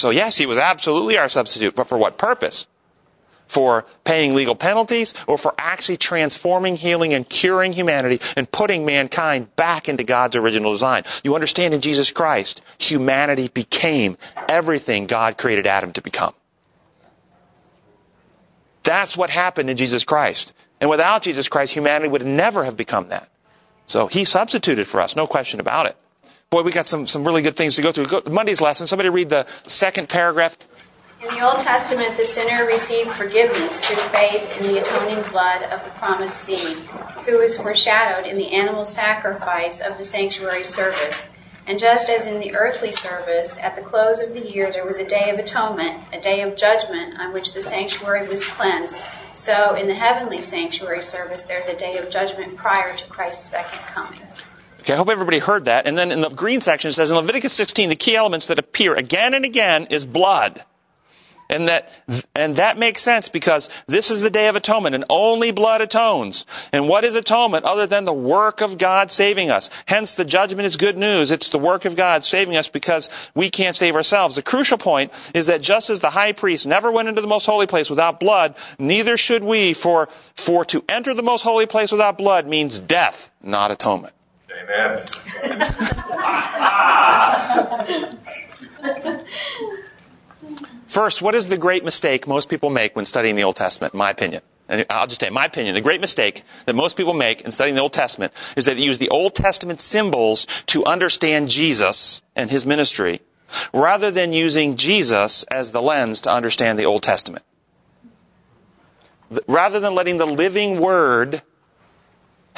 So 0.00 0.08
yes, 0.08 0.38
he 0.38 0.46
was 0.46 0.56
absolutely 0.56 1.18
our 1.18 1.28
substitute, 1.28 1.74
but 1.74 1.86
for 1.86 1.98
what 1.98 2.16
purpose? 2.16 2.66
For 3.48 3.84
paying 4.04 4.34
legal 4.34 4.54
penalties 4.54 5.12
or 5.26 5.36
for 5.36 5.54
actually 5.58 5.98
transforming, 5.98 6.76
healing, 6.76 7.12
and 7.12 7.28
curing 7.28 7.74
humanity 7.74 8.18
and 8.34 8.50
putting 8.50 8.86
mankind 8.86 9.54
back 9.56 9.90
into 9.90 10.02
God's 10.02 10.36
original 10.36 10.72
design. 10.72 11.02
You 11.22 11.34
understand 11.34 11.74
in 11.74 11.82
Jesus 11.82 12.10
Christ, 12.12 12.62
humanity 12.78 13.48
became 13.48 14.16
everything 14.48 15.06
God 15.06 15.36
created 15.36 15.66
Adam 15.66 15.92
to 15.92 16.00
become. 16.00 16.32
That's 18.84 19.18
what 19.18 19.28
happened 19.28 19.68
in 19.68 19.76
Jesus 19.76 20.04
Christ. 20.04 20.54
And 20.80 20.88
without 20.88 21.22
Jesus 21.22 21.46
Christ, 21.46 21.74
humanity 21.74 22.08
would 22.08 22.24
never 22.24 22.64
have 22.64 22.76
become 22.76 23.08
that. 23.10 23.28
So 23.84 24.06
he 24.06 24.24
substituted 24.24 24.86
for 24.86 25.00
us, 25.02 25.14
no 25.14 25.26
question 25.26 25.60
about 25.60 25.84
it. 25.84 25.96
Boy, 26.50 26.62
we 26.62 26.72
got 26.72 26.88
some, 26.88 27.06
some 27.06 27.24
really 27.24 27.42
good 27.42 27.54
things 27.54 27.76
to 27.76 27.82
go 27.82 27.92
through. 27.92 28.06
Go, 28.06 28.22
Monday's 28.28 28.60
lesson, 28.60 28.84
somebody 28.84 29.08
read 29.08 29.28
the 29.28 29.46
second 29.68 30.08
paragraph. 30.08 30.58
In 31.22 31.32
the 31.32 31.48
Old 31.48 31.60
Testament, 31.60 32.16
the 32.16 32.24
sinner 32.24 32.66
received 32.66 33.10
forgiveness 33.10 33.78
through 33.78 34.02
faith 34.08 34.56
in 34.56 34.64
the 34.64 34.80
atoning 34.80 35.30
blood 35.30 35.62
of 35.70 35.84
the 35.84 35.90
promised 35.90 36.38
seed, 36.38 36.76
who 37.24 37.38
is 37.38 37.56
foreshadowed 37.56 38.28
in 38.28 38.36
the 38.36 38.50
animal 38.50 38.84
sacrifice 38.84 39.80
of 39.80 39.96
the 39.96 40.02
sanctuary 40.02 40.64
service. 40.64 41.32
And 41.68 41.78
just 41.78 42.10
as 42.10 42.26
in 42.26 42.40
the 42.40 42.56
earthly 42.56 42.90
service, 42.90 43.60
at 43.60 43.76
the 43.76 43.82
close 43.82 44.20
of 44.20 44.32
the 44.32 44.44
year 44.44 44.72
there 44.72 44.84
was 44.84 44.98
a 44.98 45.06
day 45.06 45.30
of 45.30 45.38
atonement, 45.38 46.00
a 46.12 46.20
day 46.20 46.42
of 46.42 46.56
judgment 46.56 47.16
on 47.20 47.32
which 47.32 47.54
the 47.54 47.62
sanctuary 47.62 48.26
was 48.26 48.44
cleansed, 48.44 49.02
so 49.34 49.76
in 49.76 49.86
the 49.86 49.94
heavenly 49.94 50.40
sanctuary 50.40 51.04
service 51.04 51.42
there's 51.42 51.68
a 51.68 51.78
day 51.78 51.96
of 51.96 52.10
judgment 52.10 52.56
prior 52.56 52.96
to 52.96 53.06
Christ's 53.06 53.48
second 53.48 53.78
coming. 53.86 54.22
Okay, 54.80 54.94
I 54.94 54.96
hope 54.96 55.10
everybody 55.10 55.38
heard 55.38 55.66
that. 55.66 55.86
And 55.86 55.96
then 55.96 56.10
in 56.10 56.22
the 56.22 56.30
green 56.30 56.60
section 56.60 56.88
it 56.88 56.94
says 56.94 57.10
in 57.10 57.16
Leviticus 57.16 57.52
16, 57.52 57.90
the 57.90 57.96
key 57.96 58.16
elements 58.16 58.46
that 58.46 58.58
appear 58.58 58.94
again 58.94 59.34
and 59.34 59.44
again 59.44 59.86
is 59.90 60.06
blood. 60.06 60.64
And 61.50 61.66
that, 61.66 61.90
and 62.36 62.56
that 62.56 62.78
makes 62.78 63.02
sense 63.02 63.28
because 63.28 63.68
this 63.88 64.10
is 64.12 64.22
the 64.22 64.30
day 64.30 64.46
of 64.46 64.54
atonement 64.54 64.94
and 64.94 65.04
only 65.10 65.50
blood 65.50 65.80
atones. 65.80 66.46
And 66.72 66.88
what 66.88 67.02
is 67.02 67.16
atonement 67.16 67.64
other 67.64 67.88
than 67.88 68.04
the 68.04 68.12
work 68.12 68.60
of 68.60 68.78
God 68.78 69.10
saving 69.10 69.50
us? 69.50 69.68
Hence 69.86 70.14
the 70.14 70.24
judgment 70.24 70.64
is 70.64 70.76
good 70.76 70.96
news. 70.96 71.32
It's 71.32 71.48
the 71.48 71.58
work 71.58 71.84
of 71.84 71.96
God 71.96 72.22
saving 72.22 72.56
us 72.56 72.68
because 72.68 73.08
we 73.34 73.50
can't 73.50 73.74
save 73.74 73.96
ourselves. 73.96 74.36
The 74.36 74.42
crucial 74.42 74.78
point 74.78 75.12
is 75.34 75.48
that 75.48 75.60
just 75.60 75.90
as 75.90 75.98
the 75.98 76.10
high 76.10 76.32
priest 76.32 76.68
never 76.68 76.92
went 76.92 77.08
into 77.08 77.20
the 77.20 77.26
most 77.26 77.46
holy 77.46 77.66
place 77.66 77.90
without 77.90 78.20
blood, 78.20 78.54
neither 78.78 79.16
should 79.16 79.42
we 79.42 79.74
for, 79.74 80.08
for 80.36 80.64
to 80.66 80.84
enter 80.88 81.14
the 81.14 81.22
most 81.24 81.42
holy 81.42 81.66
place 81.66 81.90
without 81.90 82.16
blood 82.16 82.46
means 82.46 82.78
death, 82.78 83.32
not 83.42 83.72
atonement. 83.72 84.14
Amen. 84.58 84.98
First, 90.86 91.22
what 91.22 91.34
is 91.34 91.46
the 91.46 91.56
great 91.56 91.84
mistake 91.84 92.26
most 92.26 92.48
people 92.48 92.68
make 92.68 92.96
when 92.96 93.06
studying 93.06 93.36
the 93.36 93.44
Old 93.44 93.56
Testament, 93.56 93.94
in 93.94 93.98
my 93.98 94.10
opinion? 94.10 94.42
And 94.68 94.84
I'll 94.90 95.06
just 95.06 95.20
say, 95.20 95.30
my 95.30 95.44
opinion, 95.44 95.74
the 95.74 95.80
great 95.80 96.00
mistake 96.00 96.42
that 96.66 96.74
most 96.74 96.96
people 96.96 97.14
make 97.14 97.40
in 97.42 97.50
studying 97.52 97.74
the 97.74 97.80
Old 97.80 97.92
Testament 97.92 98.32
is 98.56 98.66
that 98.66 98.76
they 98.76 98.82
use 98.82 98.98
the 98.98 99.08
Old 99.08 99.34
Testament 99.34 99.80
symbols 99.80 100.46
to 100.66 100.84
understand 100.84 101.48
Jesus 101.48 102.22
and 102.36 102.50
his 102.50 102.64
ministry, 102.66 103.20
rather 103.72 104.10
than 104.10 104.32
using 104.32 104.76
Jesus 104.76 105.42
as 105.44 105.72
the 105.72 105.82
lens 105.82 106.20
to 106.22 106.30
understand 106.30 106.78
the 106.78 106.84
Old 106.86 107.02
Testament. 107.02 107.44
Rather 109.46 109.80
than 109.80 109.94
letting 109.94 110.18
the 110.18 110.26
living 110.26 110.80
word 110.80 111.42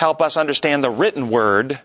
help 0.03 0.21
us 0.21 0.37
understand 0.37 0.83
the 0.83 0.91
written 0.91 1.31
word, 1.31 1.81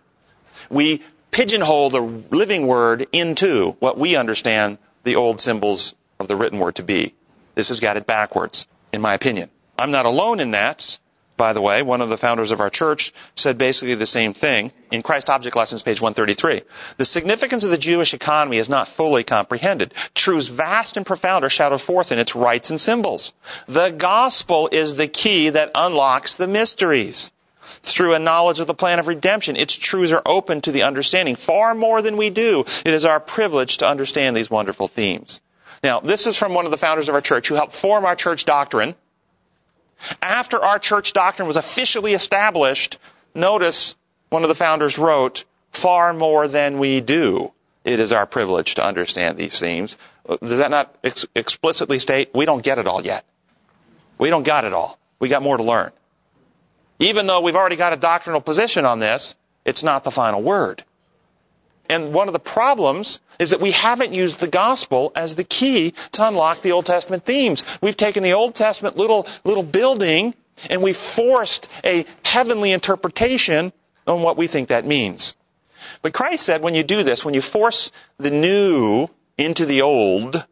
we 0.72 1.04
pigeonhole 1.30 1.92
the 1.92 2.02
living 2.02 2.66
word 2.66 3.06
into 3.12 3.76
what 3.78 3.96
we 3.96 4.16
understand 4.16 4.80
the 5.04 5.16
old 5.16 5.40
symbols 5.40 5.94
of 6.20 6.28
the 6.28 6.36
written 6.36 6.58
word 6.58 6.74
to 6.74 6.82
be. 6.82 7.14
This 7.54 7.70
has 7.70 7.80
got 7.80 7.96
it 7.96 8.08
backwards, 8.08 8.68
in 8.92 9.02
my 9.02 9.14
opinion. 9.14 9.52
I'm 9.78 9.92
not 9.92 10.08
alone 10.08 10.40
in 10.40 10.50
that. 10.50 10.98
By 11.38 11.54
the 11.54 11.62
way, 11.62 11.84
one 11.84 12.02
of 12.02 12.10
the 12.10 12.18
founders 12.18 12.52
of 12.52 12.60
our 12.60 12.72
church 12.72 13.14
said 13.36 13.60
basically 13.60 13.94
the 13.94 14.08
same 14.08 14.34
thing 14.34 14.72
in 14.92 15.04
Christ 15.04 15.30
Object 15.30 15.56
Lessons, 15.56 15.84
page 15.84 16.02
133. 16.02 16.64
The 16.98 17.06
significance 17.06 17.66
of 17.66 17.70
the 17.70 17.78
Jewish 17.78 18.16
economy 18.16 18.58
is 18.58 18.68
not 18.68 18.88
fully 18.88 19.24
comprehended. 19.24 19.94
Truths 20.16 20.48
vast 20.48 20.98
and 20.98 21.06
profound 21.06 21.46
are 21.46 21.52
shadowed 21.52 21.82
forth 21.82 22.12
in 22.12 22.18
its 22.18 22.36
rites 22.36 22.72
and 22.72 22.82
symbols. 22.82 23.34
The 23.68 23.92
gospel 23.92 24.70
is 24.72 24.96
the 24.96 25.08
key 25.08 25.50
that 25.50 25.70
unlocks 25.76 26.34
the 26.34 26.48
mysteries. 26.48 27.32
Through 27.84 28.14
a 28.14 28.20
knowledge 28.20 28.60
of 28.60 28.68
the 28.68 28.74
plan 28.74 29.00
of 29.00 29.08
redemption, 29.08 29.56
its 29.56 29.76
truths 29.76 30.14
are 30.14 30.22
open 30.26 30.62
to 30.62 30.72
the 30.72 30.84
understanding 30.84 31.36
far 31.36 31.76
more 31.76 32.02
than 32.02 32.18
we 32.18 32.30
do. 32.30 32.66
It 32.86 32.94
is 32.94 33.06
our 33.06 33.20
privilege 33.20 33.78
to 33.78 33.88
understand 33.88 34.36
these 34.36 34.50
wonderful 34.50 34.88
themes. 34.88 35.42
Now, 35.84 36.00
this 36.00 36.26
is 36.26 36.38
from 36.38 36.54
one 36.54 36.66
of 36.66 36.72
the 36.72 36.78
founders 36.78 37.08
of 37.10 37.16
our 37.16 37.22
church 37.22 37.48
who 37.48 37.56
helped 37.56 37.76
form 37.76 38.06
our 38.06 38.16
church 38.16 38.46
doctrine 38.46 38.96
after 40.22 40.64
our 40.64 40.80
church 40.80 41.14
doctrine 41.14 41.48
was 41.48 41.58
officially 41.58 42.14
established, 42.14 42.98
notice 43.34 43.96
one 44.30 44.44
of 44.44 44.50
the 44.50 44.56
founders 44.56 44.98
wrote, 44.98 45.46
far 45.72 46.14
more 46.14 46.48
than 46.48 46.80
we 46.80 47.02
do. 47.02 47.52
It 47.84 48.00
is 48.00 48.12
our 48.12 48.26
privilege 48.26 48.76
to 48.76 48.84
understand 48.84 49.38
these 49.38 49.60
themes. 49.60 49.98
Does 50.42 50.60
that 50.60 50.72
not 50.72 50.96
ex- 51.04 51.26
explicitly 51.36 52.00
state 52.00 52.30
we 52.34 52.46
don't 52.46 52.64
get 52.64 52.80
it 52.80 52.88
all 52.88 53.04
yet? 53.04 53.24
We 54.18 54.30
don't 54.30 54.44
got 54.44 54.66
it 54.66 54.74
all. 54.74 55.00
We 55.20 55.30
got 55.30 55.42
more 55.42 55.58
to 55.58 55.64
learn. 55.64 55.92
Even 57.00 57.28
though 57.28 57.42
we've 57.42 57.56
already 57.56 57.76
got 57.76 57.94
a 57.94 57.98
doctrinal 57.98 58.42
position 58.42 58.86
on 58.86 59.00
this, 59.00 59.36
it's 59.66 59.84
not 59.84 60.04
the 60.04 60.12
final 60.12 60.42
word. 60.42 60.84
And 61.90 62.14
one 62.14 62.28
of 62.28 62.34
the 62.34 62.40
problems 62.40 63.20
is 63.40 63.52
that 63.52 63.62
we 63.62 63.72
haven't 63.72 64.14
used 64.14 64.40
the 64.40 64.48
gospel 64.48 65.12
as 65.16 65.36
the 65.36 65.44
key 65.44 65.94
to 66.14 66.28
unlock 66.28 66.62
the 66.62 66.72
Old 66.72 66.86
Testament 66.86 67.24
themes. 67.24 67.64
We've 67.82 67.96
taken 67.96 68.24
the 68.24 68.34
Old 68.34 68.56
Testament 68.56 68.98
little, 68.98 69.28
little 69.44 69.64
building 69.64 70.34
and 70.70 70.82
we've 70.82 70.98
forced 70.98 71.68
a 71.84 72.06
heavenly 72.24 72.72
interpretation 72.72 73.72
on 74.06 74.24
what 74.24 74.38
we 74.38 74.48
think 74.48 74.70
that 74.70 74.86
means. 74.86 75.36
But 76.02 76.14
Christ 76.14 76.44
said 76.44 76.62
when 76.62 76.74
you 76.74 76.84
do 76.84 77.04
this, 77.04 77.24
when 77.24 77.34
you 77.34 77.42
force 77.42 77.92
the 78.18 78.32
new 78.32 79.10
into 79.38 79.66
the 79.66 79.82
old, 79.82 80.46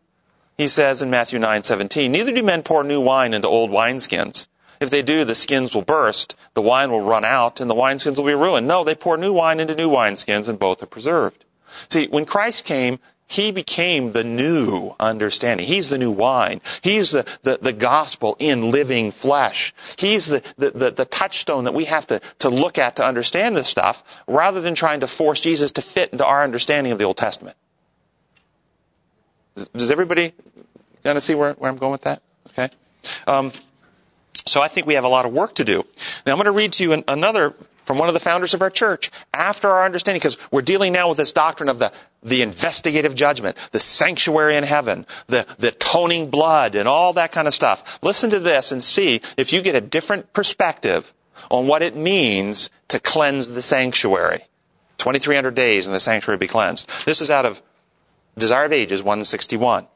he 0.58 0.68
says 0.68 1.02
in 1.02 1.10
Matthew 1.10 1.40
9:17, 1.40 2.10
neither 2.10 2.32
do 2.32 2.44
men 2.44 2.64
pour 2.64 2.84
new 2.84 3.02
wine 3.02 3.34
into 3.34 3.48
old 3.48 3.72
wineskins. 3.72 4.48
If 4.86 4.92
they 4.92 5.02
do, 5.02 5.26
the 5.26 5.34
skins 5.34 5.74
will 5.74 5.82
burst, 5.82 6.36
the 6.54 6.62
wine 6.62 6.92
will 6.92 7.02
run 7.02 7.26
out, 7.26 7.60
and 7.60 7.68
the 7.68 7.74
wineskins 7.74 8.18
will 8.18 8.26
be 8.26 8.36
ruined. 8.36 8.68
No, 8.68 8.84
they 8.84 8.94
pour 8.94 9.18
new 9.18 9.34
wine 9.34 9.60
into 9.60 9.74
new 9.74 9.90
wineskins, 9.90 10.48
and 10.48 10.60
both 10.60 10.84
are 10.84 10.86
preserved. 10.86 11.44
See, 11.90 12.08
when 12.08 12.26
Christ 12.26 12.66
came, 12.66 13.00
he 13.26 13.52
became 13.52 14.12
the 14.12 14.24
new 14.24 14.94
understanding. 15.00 15.66
He's 15.66 15.90
the 15.90 15.98
new 15.98 16.12
wine. 16.12 16.62
He's 16.82 17.10
the, 17.10 17.26
the, 17.42 17.58
the 17.60 17.74
gospel 17.74 18.36
in 18.38 18.70
living 18.70 19.10
flesh. 19.10 19.74
He's 19.98 20.28
the, 20.28 20.44
the, 20.60 20.70
the, 20.70 20.92
the, 20.92 21.06
touchstone 21.06 21.64
that 21.64 21.74
we 21.74 21.86
have 21.86 22.06
to, 22.08 22.22
to 22.40 22.50
look 22.50 22.78
at 22.78 22.98
to 22.98 23.06
understand 23.06 23.58
this 23.58 23.68
stuff, 23.68 24.04
rather 24.28 24.62
than 24.62 24.76
trying 24.76 25.00
to 25.00 25.08
force 25.08 25.42
Jesus 25.42 25.72
to 25.72 25.82
fit 25.82 26.12
into 26.12 26.24
our 26.24 26.44
understanding 26.44 26.94
of 26.94 27.00
the 27.00 27.06
Old 27.06 27.18
Testament. 27.18 27.58
Does 29.56 29.90
everybody 29.90 30.34
kind 31.04 31.18
of 31.18 31.24
see 31.24 31.34
where, 31.34 31.54
where 31.54 31.72
I'm 31.72 31.78
going 31.78 31.94
with 31.94 32.04
that? 32.04 32.22
Okay. 32.50 32.70
Um, 33.26 33.52
so 34.46 34.62
I 34.62 34.68
think 34.68 34.88
we 34.88 34.94
have 34.94 35.04
a 35.04 35.10
lot 35.10 35.26
of 35.26 35.34
work 35.34 35.56
to 35.56 35.64
do. 35.64 35.84
Now 36.26 36.34
I'm 36.34 36.38
going 36.38 36.46
to 36.46 36.52
read 36.52 36.74
to 36.74 36.84
you 36.84 36.94
an, 36.94 37.04
another 37.08 37.56
from 37.86 38.00
one 38.00 38.08
of 38.08 38.14
the 38.14 38.20
founders 38.20 38.54
of 38.54 38.62
our 38.62 38.70
church 38.70 39.12
after 39.34 39.70
our 39.70 39.86
understanding, 39.86 40.20
because 40.20 40.38
we're 40.52 40.62
dealing 40.62 40.92
now 40.92 41.08
with 41.08 41.18
this 41.18 41.32
doctrine 41.32 41.70
of 41.70 41.80
the, 41.80 41.92
the 42.24 42.42
investigative 42.42 43.16
judgment, 43.16 43.56
the 43.72 43.80
sanctuary 43.80 44.56
in 44.56 44.64
heaven, 44.64 45.06
the, 45.28 45.46
the 45.60 45.70
atoning 45.70 46.30
blood, 46.30 46.76
and 46.76 46.88
all 46.88 47.14
that 47.14 47.32
kind 47.32 47.48
of 47.48 47.54
stuff. 47.54 48.00
Listen 48.02 48.30
to 48.32 48.40
this 48.40 48.72
and 48.72 48.84
see 48.84 49.22
if 49.38 49.54
you 49.54 49.62
get 49.62 49.76
a 49.76 49.82
different 49.82 50.34
perspective 50.34 51.14
on 51.52 51.68
what 51.68 51.82
it 51.82 51.96
means 51.96 52.70
to 52.88 53.00
cleanse 53.00 53.52
the 53.52 53.62
sanctuary. 53.62 54.46
2,300 54.98 55.54
days 55.54 55.86
and 55.86 55.96
the 55.96 56.00
sanctuary 56.00 56.38
be 56.38 56.48
cleansed. 56.48 56.90
This 57.06 57.22
is 57.22 57.30
out 57.30 57.46
of 57.46 57.62
Desire 58.38 58.66
of 58.66 58.74
Ages 58.74 59.04
161. 59.04 59.88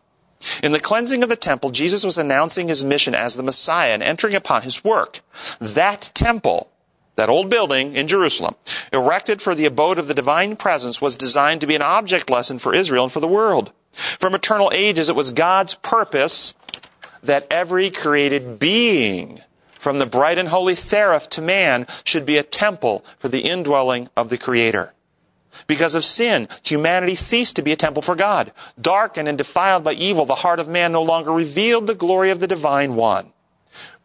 In 0.63 0.71
the 0.71 0.79
cleansing 0.79 1.23
of 1.23 1.29
the 1.29 1.35
temple, 1.35 1.69
Jesus 1.71 2.03
was 2.03 2.17
announcing 2.17 2.67
his 2.67 2.83
mission 2.83 3.13
as 3.13 3.35
the 3.35 3.43
Messiah 3.43 3.91
and 3.91 4.03
entering 4.03 4.35
upon 4.35 4.61
his 4.61 4.83
work. 4.83 5.21
That 5.59 6.11
temple, 6.13 6.69
that 7.15 7.29
old 7.29 7.49
building 7.49 7.95
in 7.95 8.07
Jerusalem, 8.07 8.55
erected 8.93 9.41
for 9.41 9.53
the 9.53 9.65
abode 9.65 9.99
of 9.99 10.07
the 10.07 10.13
divine 10.13 10.55
presence, 10.55 11.01
was 11.01 11.17
designed 11.17 11.61
to 11.61 11.67
be 11.67 11.75
an 11.75 11.81
object 11.81 12.29
lesson 12.29 12.59
for 12.59 12.73
Israel 12.73 13.03
and 13.03 13.11
for 13.11 13.19
the 13.19 13.27
world. 13.27 13.71
From 13.91 14.35
eternal 14.35 14.71
ages, 14.73 15.09
it 15.09 15.15
was 15.15 15.33
God's 15.33 15.73
purpose 15.75 16.53
that 17.23 17.47
every 17.51 17.89
created 17.89 18.59
being, 18.59 19.41
from 19.73 19.99
the 19.99 20.05
bright 20.05 20.37
and 20.37 20.49
holy 20.49 20.75
seraph 20.75 21.27
to 21.29 21.41
man, 21.41 21.85
should 22.05 22.25
be 22.25 22.37
a 22.37 22.43
temple 22.43 23.03
for 23.17 23.27
the 23.27 23.41
indwelling 23.41 24.07
of 24.15 24.29
the 24.29 24.37
Creator. 24.37 24.93
Because 25.67 25.95
of 25.95 26.05
sin, 26.05 26.47
humanity 26.63 27.15
ceased 27.15 27.55
to 27.55 27.61
be 27.61 27.71
a 27.71 27.75
temple 27.75 28.01
for 28.01 28.15
God. 28.15 28.51
Darkened 28.79 29.27
and 29.27 29.37
defiled 29.37 29.83
by 29.83 29.93
evil, 29.93 30.25
the 30.25 30.35
heart 30.35 30.59
of 30.59 30.67
man 30.67 30.91
no 30.91 31.03
longer 31.03 31.31
revealed 31.31 31.87
the 31.87 31.95
glory 31.95 32.29
of 32.29 32.39
the 32.39 32.47
divine 32.47 32.95
one. 32.95 33.31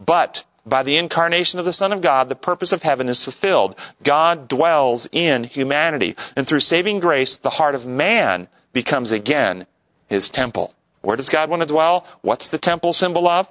But 0.04 0.44
by 0.66 0.82
the 0.82 0.96
incarnation 0.96 1.58
of 1.58 1.64
the 1.64 1.72
Son 1.72 1.92
of 1.92 2.00
God, 2.00 2.28
the 2.28 2.36
purpose 2.36 2.72
of 2.72 2.82
heaven 2.82 3.08
is 3.08 3.22
fulfilled. 3.22 3.78
God 4.02 4.48
dwells 4.48 5.08
in 5.12 5.44
humanity. 5.44 6.16
And 6.36 6.46
through 6.46 6.60
saving 6.60 7.00
grace, 7.00 7.36
the 7.36 7.50
heart 7.50 7.74
of 7.74 7.86
man 7.86 8.48
becomes 8.72 9.12
again 9.12 9.66
his 10.08 10.30
temple. 10.30 10.74
Where 11.02 11.18
does 11.18 11.28
God 11.28 11.50
want 11.50 11.60
to 11.60 11.66
dwell? 11.66 12.06
What's 12.22 12.48
the 12.48 12.56
temple 12.56 12.94
symbol 12.94 13.28
of? 13.28 13.46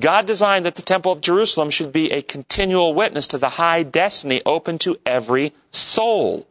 God 0.00 0.24
designed 0.24 0.64
that 0.64 0.76
the 0.76 0.82
temple 0.82 1.12
of 1.12 1.20
Jerusalem 1.20 1.68
should 1.68 1.92
be 1.92 2.10
a 2.10 2.22
continual 2.22 2.94
witness 2.94 3.26
to 3.28 3.38
the 3.38 3.50
high 3.50 3.82
destiny 3.82 4.40
open 4.46 4.78
to 4.78 4.96
every 5.04 5.52
soul. 5.70 6.46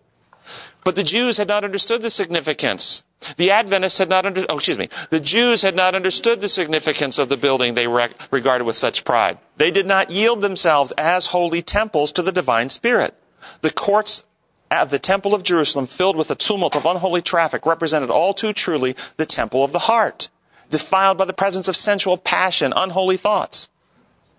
But 0.84 0.96
the 0.96 1.04
Jews 1.04 1.38
had 1.38 1.48
not 1.48 1.64
understood 1.64 2.02
the 2.02 2.10
significance. 2.10 3.04
The 3.38 3.52
Adventists 3.52 4.00
had 4.00 4.10
not 4.10 4.26
under, 4.26 4.46
oh, 4.50 4.58
excuse 4.58 4.78
me. 4.78 4.90
The 5.10 5.20
Jews 5.20 5.62
had 5.62 5.76
not 5.76 5.96
understood 5.96 6.42
the 6.42 6.50
significance 6.50 7.18
of 7.18 7.30
the 7.30 7.38
building 7.38 7.74
they 7.74 7.88
regarded 7.88 8.66
with 8.66 8.76
such 8.76 9.06
pride. 9.06 9.38
They 9.58 9.72
did 9.72 9.88
not 9.88 10.12
yield 10.12 10.42
themselves 10.42 10.92
as 10.98 11.28
holy 11.28 11.62
temples 11.62 12.12
to 12.14 12.22
the 12.22 12.34
divine 12.34 12.70
spirit. 12.70 13.16
The 13.62 13.72
courts 13.72 14.26
of 14.70 14.90
the 14.90 15.00
temple 15.00 15.34
of 15.34 15.44
Jerusalem, 15.44 15.88
filled 15.88 16.18
with 16.18 16.32
a 16.32 16.36
tumult 16.36 16.76
of 16.76 16.86
unholy 16.86 17.22
traffic, 17.22 17.66
represented 17.66 18.10
all 18.10 18.34
too 18.34 18.52
truly 18.52 18.96
the 19.18 19.26
temple 19.26 19.64
of 19.64 19.72
the 19.72 19.80
heart, 19.80 20.30
defiled 20.70 21.18
by 21.18 21.26
the 21.26 21.34
presence 21.34 21.68
of 21.68 21.76
sensual 21.76 22.18
passion, 22.18 22.74
unholy 22.76 23.16
thoughts. 23.16 23.70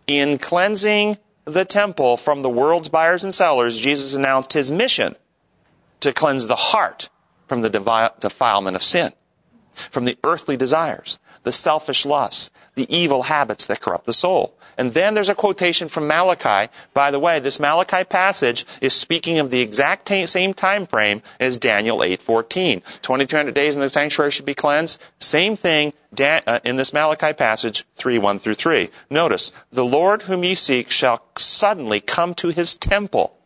In 0.07 0.37
cleansing 0.37 1.16
the 1.46 1.64
temple 1.64 2.16
from 2.16 2.42
the 2.42 2.50
world's 2.50 2.88
buyers 2.88 3.24
and 3.24 3.33
sellers, 3.33 3.78
Jesus 3.78 4.14
announced 4.14 4.52
his 4.52 4.70
mission 4.70 5.16
to 6.04 6.12
cleanse 6.12 6.46
the 6.46 6.56
heart 6.56 7.10
from 7.46 7.62
the 7.62 7.68
defilement 7.68 8.76
of 8.76 8.83
sin, 8.83 9.12
from 9.90 10.04
the 10.04 10.16
earthly 10.24 10.56
desires, 10.56 11.18
the 11.42 11.52
selfish 11.52 12.06
lusts, 12.06 12.50
the 12.74 12.87
evil 12.94 13.24
habits 13.24 13.66
that 13.66 13.81
corrupt 13.81 14.06
the 14.06 14.12
soul. 14.12 14.56
And 14.76 14.94
then 14.94 15.14
there's 15.14 15.29
a 15.29 15.35
quotation 15.35 15.88
from 15.88 16.08
Malachi. 16.08 16.70
By 16.94 17.10
the 17.10 17.20
way, 17.20 17.38
this 17.38 17.60
Malachi 17.60 18.04
passage 18.04 18.66
is 18.81 18.92
speaking 18.92 19.38
of 19.38 19.50
the 19.50 19.60
exact 19.60 20.08
same 20.08 20.52
time 20.52 20.87
frame 20.87 21.22
as 21.38 21.58
Daniel 21.58 21.98
8:14. 22.02 22.83
2300 23.02 23.54
days 23.54 23.76
in 23.76 23.81
the 23.81 23.88
sanctuary 23.88 24.33
should 24.33 24.44
be 24.44 24.54
cleansed. 24.54 25.00
Same 25.18 25.54
thing 25.54 25.92
uh, 26.20 26.60
in 26.64 26.76
this 26.76 26.92
Malachi 26.92 27.33
passage 27.33 27.85
3:1 27.98 28.40
through 28.40 28.54
3. 28.54 28.90
Notice, 29.10 29.52
"The 29.70 29.85
Lord 29.85 30.22
whom 30.22 30.44
ye 30.44 30.54
seek 30.54 30.90
shall 30.90 31.22
suddenly 31.38 32.00
come 32.00 32.35
to 32.35 32.48
his 32.48 32.76
temple." 32.76 33.37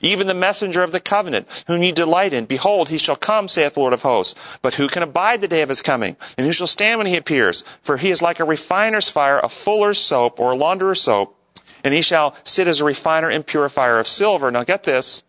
Even 0.00 0.26
the 0.26 0.34
messenger 0.34 0.82
of 0.82 0.92
the 0.92 1.00
covenant, 1.00 1.64
whom 1.66 1.82
ye 1.82 1.92
delight 1.92 2.32
in, 2.32 2.44
behold, 2.44 2.88
he 2.88 2.98
shall 2.98 3.16
come, 3.16 3.48
saith 3.48 3.74
the 3.74 3.80
Lord 3.80 3.92
of 3.92 4.02
hosts. 4.02 4.34
But 4.62 4.74
who 4.74 4.88
can 4.88 5.02
abide 5.02 5.40
the 5.40 5.48
day 5.48 5.62
of 5.62 5.68
his 5.68 5.82
coming? 5.82 6.16
And 6.36 6.46
who 6.46 6.52
shall 6.52 6.66
stand 6.66 6.98
when 6.98 7.06
he 7.06 7.16
appears? 7.16 7.64
For 7.82 7.96
he 7.96 8.10
is 8.10 8.22
like 8.22 8.40
a 8.40 8.44
refiner's 8.44 9.08
fire, 9.08 9.40
a 9.42 9.48
fuller's 9.48 9.98
soap, 9.98 10.38
or 10.40 10.52
a 10.52 10.56
launderer's 10.56 11.00
soap. 11.00 11.36
And 11.84 11.94
he 11.94 12.02
shall 12.02 12.34
sit 12.44 12.68
as 12.68 12.80
a 12.80 12.84
refiner 12.84 13.30
and 13.30 13.46
purifier 13.46 13.98
of 13.98 14.08
silver. 14.08 14.50
Now 14.50 14.64
get 14.64 14.84
this. 14.84 15.22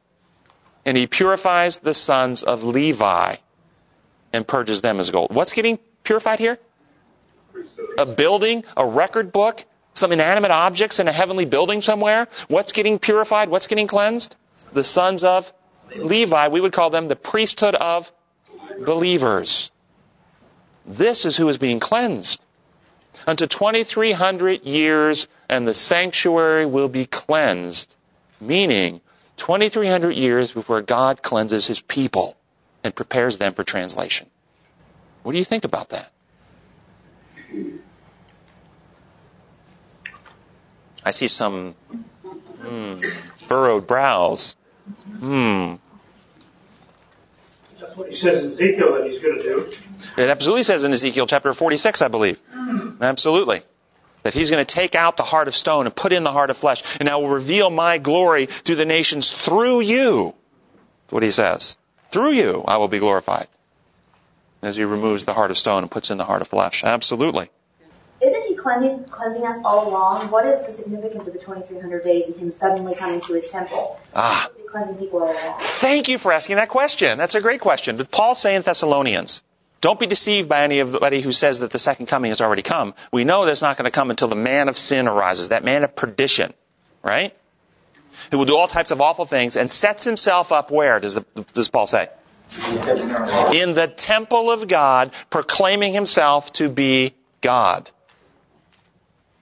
And 0.85 0.97
he 0.97 1.05
purifies 1.05 1.79
the 1.79 1.93
sons 1.93 2.43
of 2.43 2.63
Levi 2.63 3.35
and 4.33 4.47
purges 4.47 4.81
them 4.81 4.99
as 4.99 5.09
gold. 5.09 5.33
What's 5.33 5.53
getting 5.53 5.79
purified 6.03 6.39
here? 6.39 6.59
A 7.97 8.05
building, 8.05 8.63
a 8.75 8.85
record 8.85 9.31
book, 9.31 9.65
some 9.97 10.11
inanimate 10.11 10.51
objects 10.51 10.99
in 10.99 11.07
a 11.07 11.11
heavenly 11.11 11.45
building 11.45 11.81
somewhere. 11.81 12.27
What's 12.47 12.71
getting 12.71 12.99
purified? 12.99 13.49
What's 13.49 13.67
getting 13.67 13.87
cleansed? 13.87 14.35
The 14.73 14.83
sons 14.83 15.23
of 15.23 15.51
Levi, 15.95 16.47
we 16.47 16.61
would 16.61 16.73
call 16.73 16.89
them 16.89 17.07
the 17.07 17.15
priesthood 17.15 17.75
of 17.75 18.11
believers. 18.85 19.71
This 20.85 21.25
is 21.25 21.37
who 21.37 21.49
is 21.49 21.57
being 21.57 21.79
cleansed. 21.79 22.43
Unto 23.25 23.47
2300 23.47 24.63
years, 24.63 25.27
and 25.49 25.67
the 25.67 25.73
sanctuary 25.73 26.65
will 26.65 26.87
be 26.87 27.05
cleansed. 27.05 27.95
Meaning, 28.39 29.01
2300 29.37 30.11
years 30.11 30.51
before 30.51 30.81
God 30.81 31.23
cleanses 31.23 31.67
his 31.67 31.79
people 31.81 32.37
and 32.83 32.95
prepares 32.95 33.37
them 33.37 33.53
for 33.53 33.63
translation. 33.63 34.29
What 35.23 35.31
do 35.31 35.39
you 35.39 35.45
think 35.45 35.65
about 35.65 35.89
that? 35.89 36.11
I 41.07 41.11
see 41.11 41.29
some 41.29 41.71
hmm, 41.71 42.95
furrowed 43.45 43.87
brows. 43.87 44.57
Hmm. 45.19 45.75
That's 47.79 47.95
what 47.95 48.09
he 48.09 48.15
says 48.15 48.43
in 48.43 48.49
Ezekiel 48.49 48.93
that 48.95 49.09
he's 49.09 49.21
going 49.21 49.39
to 49.39 49.41
do. 49.41 49.73
It 50.17 50.29
absolutely 50.29 50.63
says 50.63 50.83
in 50.83 50.91
Ezekiel 50.91 51.25
chapter 51.25 51.53
46, 51.53 52.01
I 52.01 52.09
believe. 52.09 52.41
Absolutely. 52.99 53.61
That 54.23 54.33
he's 54.33 54.51
going 54.51 54.65
to 54.65 54.75
take 54.75 54.95
out 54.95 55.15
the 55.15 55.23
heart 55.23 55.47
of 55.47 55.55
stone 55.55 55.85
and 55.85 55.95
put 55.95 56.11
in 56.11 56.25
the 56.25 56.33
heart 56.33 56.49
of 56.49 56.57
flesh, 56.57 56.83
and 56.99 57.07
I 57.07 57.15
will 57.15 57.29
reveal 57.29 57.69
my 57.69 57.99
glory 57.99 58.47
to 58.65 58.75
the 58.75 58.83
nations 58.83 59.31
through 59.31 59.79
you. 59.79 60.35
That's 61.05 61.13
what 61.13 61.23
he 61.23 61.31
says. 61.31 61.77
Through 62.11 62.31
you, 62.31 62.65
I 62.67 62.75
will 62.75 62.89
be 62.89 62.99
glorified. 62.99 63.47
As 64.61 64.75
he 64.75 64.83
removes 64.83 65.23
the 65.23 65.35
heart 65.35 65.51
of 65.51 65.57
stone 65.57 65.83
and 65.83 65.89
puts 65.89 66.11
in 66.11 66.17
the 66.17 66.25
heart 66.25 66.41
of 66.41 66.49
flesh. 66.49 66.83
Absolutely. 66.83 67.49
Cleansing, 68.67 69.05
cleansing 69.05 69.45
us 69.45 69.55
all 69.63 69.87
along? 69.87 70.29
What 70.29 70.45
is 70.45 70.59
the 70.65 70.73
significance 70.73 71.25
of 71.25 71.31
the 71.31 71.39
2300 71.39 72.03
days 72.03 72.27
and 72.27 72.35
him 72.35 72.51
suddenly 72.51 72.95
coming 72.95 73.21
to 73.21 73.33
his 73.33 73.49
temple? 73.49 73.97
Ah. 74.13 74.49
Cleansing 74.69 74.97
people 74.97 75.23
all 75.23 75.31
along? 75.31 75.55
Thank 75.59 76.09
you 76.09 76.17
for 76.17 76.33
asking 76.33 76.57
that 76.57 76.67
question. 76.67 77.17
That's 77.17 77.33
a 77.33 77.39
great 77.39 77.61
question. 77.61 77.95
But 77.95 78.11
Paul 78.11 78.35
say 78.35 78.55
in 78.55 78.63
Thessalonians, 78.63 79.41
don't 79.79 79.97
be 79.97 80.05
deceived 80.05 80.49
by 80.49 80.63
anybody 80.63 81.21
who 81.21 81.31
says 81.31 81.59
that 81.59 81.71
the 81.71 81.79
second 81.79 82.07
coming 82.07 82.29
has 82.29 82.41
already 82.41 82.61
come. 82.61 82.93
We 83.13 83.23
know 83.23 83.45
that's 83.45 83.61
not 83.61 83.77
going 83.77 83.85
to 83.85 83.91
come 83.91 84.09
until 84.09 84.27
the 84.27 84.35
man 84.35 84.67
of 84.67 84.77
sin 84.77 85.07
arises, 85.07 85.47
that 85.47 85.63
man 85.63 85.85
of 85.85 85.95
perdition, 85.95 86.53
right? 87.01 87.33
Who 88.31 88.37
will 88.37 88.45
do 88.45 88.57
all 88.57 88.67
types 88.67 88.91
of 88.91 88.99
awful 88.99 89.25
things 89.25 89.55
and 89.55 89.71
sets 89.71 90.03
himself 90.03 90.51
up 90.51 90.71
where, 90.71 90.99
does, 90.99 91.15
the, 91.15 91.25
does 91.53 91.69
Paul 91.69 91.87
say? 91.87 92.09
In 93.53 93.75
the 93.75 93.93
temple 93.95 94.51
of 94.51 94.67
God, 94.67 95.11
proclaiming 95.29 95.93
himself 95.93 96.51
to 96.53 96.67
be 96.67 97.13
God. 97.39 97.91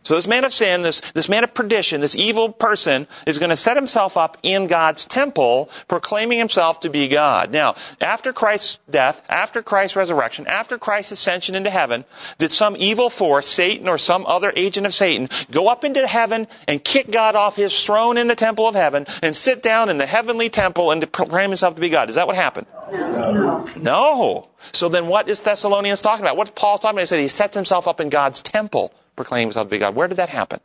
So 0.06 0.14
this 0.14 0.28
man 0.28 0.46
of 0.46 0.54
sin, 0.54 0.84
this, 0.84 1.02
this 1.16 1.28
man 1.28 1.44
of 1.44 1.56
perdition, 1.56 2.00
this 2.00 2.16
evil 2.16 2.50
person 2.50 3.08
is 3.26 3.40
going 3.40 3.50
to 3.50 3.56
set 3.56 3.76
himself 3.76 4.18
up 4.18 4.38
in 4.44 4.68
God's 4.68 5.04
temple, 5.04 5.68
proclaiming 5.88 6.38
himself 6.38 6.80
to 6.82 6.92
be 6.92 7.08
God. 7.08 7.52
Now, 7.52 7.74
after 8.00 8.32
Christ's 8.32 8.78
death, 8.88 9.24
after 9.30 9.64
Christ's 9.64 9.96
resurrection, 9.96 10.46
after 10.46 10.78
Christ's 10.78 11.14
ascension 11.14 11.56
into 11.56 11.72
heaven, 11.72 12.06
did 12.38 12.52
some 12.52 12.76
evil 12.78 13.10
force, 13.10 13.48
Satan 13.48 13.90
or 13.90 13.98
some 13.98 14.28
other 14.28 14.54
agent 14.56 14.86
of 14.86 14.94
Satan, 14.94 15.28
go 15.50 15.70
up 15.70 15.84
into 15.84 16.06
heaven 16.06 16.46
and 16.68 16.84
kick 16.84 17.10
God 17.10 17.36
off 17.36 17.56
his 17.56 17.84
throne 17.84 18.20
in 18.20 18.28
the 18.28 18.36
temple 18.36 18.68
of 18.68 18.76
heaven 18.76 19.08
and 19.24 19.36
sit 19.36 19.64
down 19.64 19.90
in 19.90 19.98
the 19.98 20.06
heavenly 20.06 20.50
temple 20.50 20.92
and 20.92 21.12
proclaim 21.12 21.50
himself 21.50 21.74
to 21.74 21.82
be 21.82 21.90
God? 21.90 22.10
Is 22.10 22.16
that 22.16 22.28
what 22.28 22.36
happened? 22.36 22.68
No. 22.92 23.66
No. 23.76 24.50
So 24.72 24.88
then 24.88 25.08
what 25.08 25.28
is 25.30 25.40
Thessalonians 25.40 26.02
talking 26.02 26.24
about? 26.24 26.38
What 26.38 26.54
Paul's 26.54 26.82
talking 26.82 26.96
about? 26.96 27.02
He 27.02 27.08
said 27.08 27.20
he 27.20 27.28
sets 27.28 27.56
himself 27.56 27.88
up 27.88 28.00
in 28.00 28.10
God's 28.10 28.44
temple 28.44 28.94
proclaiming 29.16 29.48
himself 29.48 29.68
to 29.68 29.72
be 29.72 29.78
God. 29.78 29.96
Where 29.96 30.08
did 30.08 30.18
that 30.18 30.30
happen? 30.30 30.60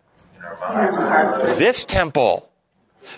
This 1.59 1.85
temple. 1.85 2.51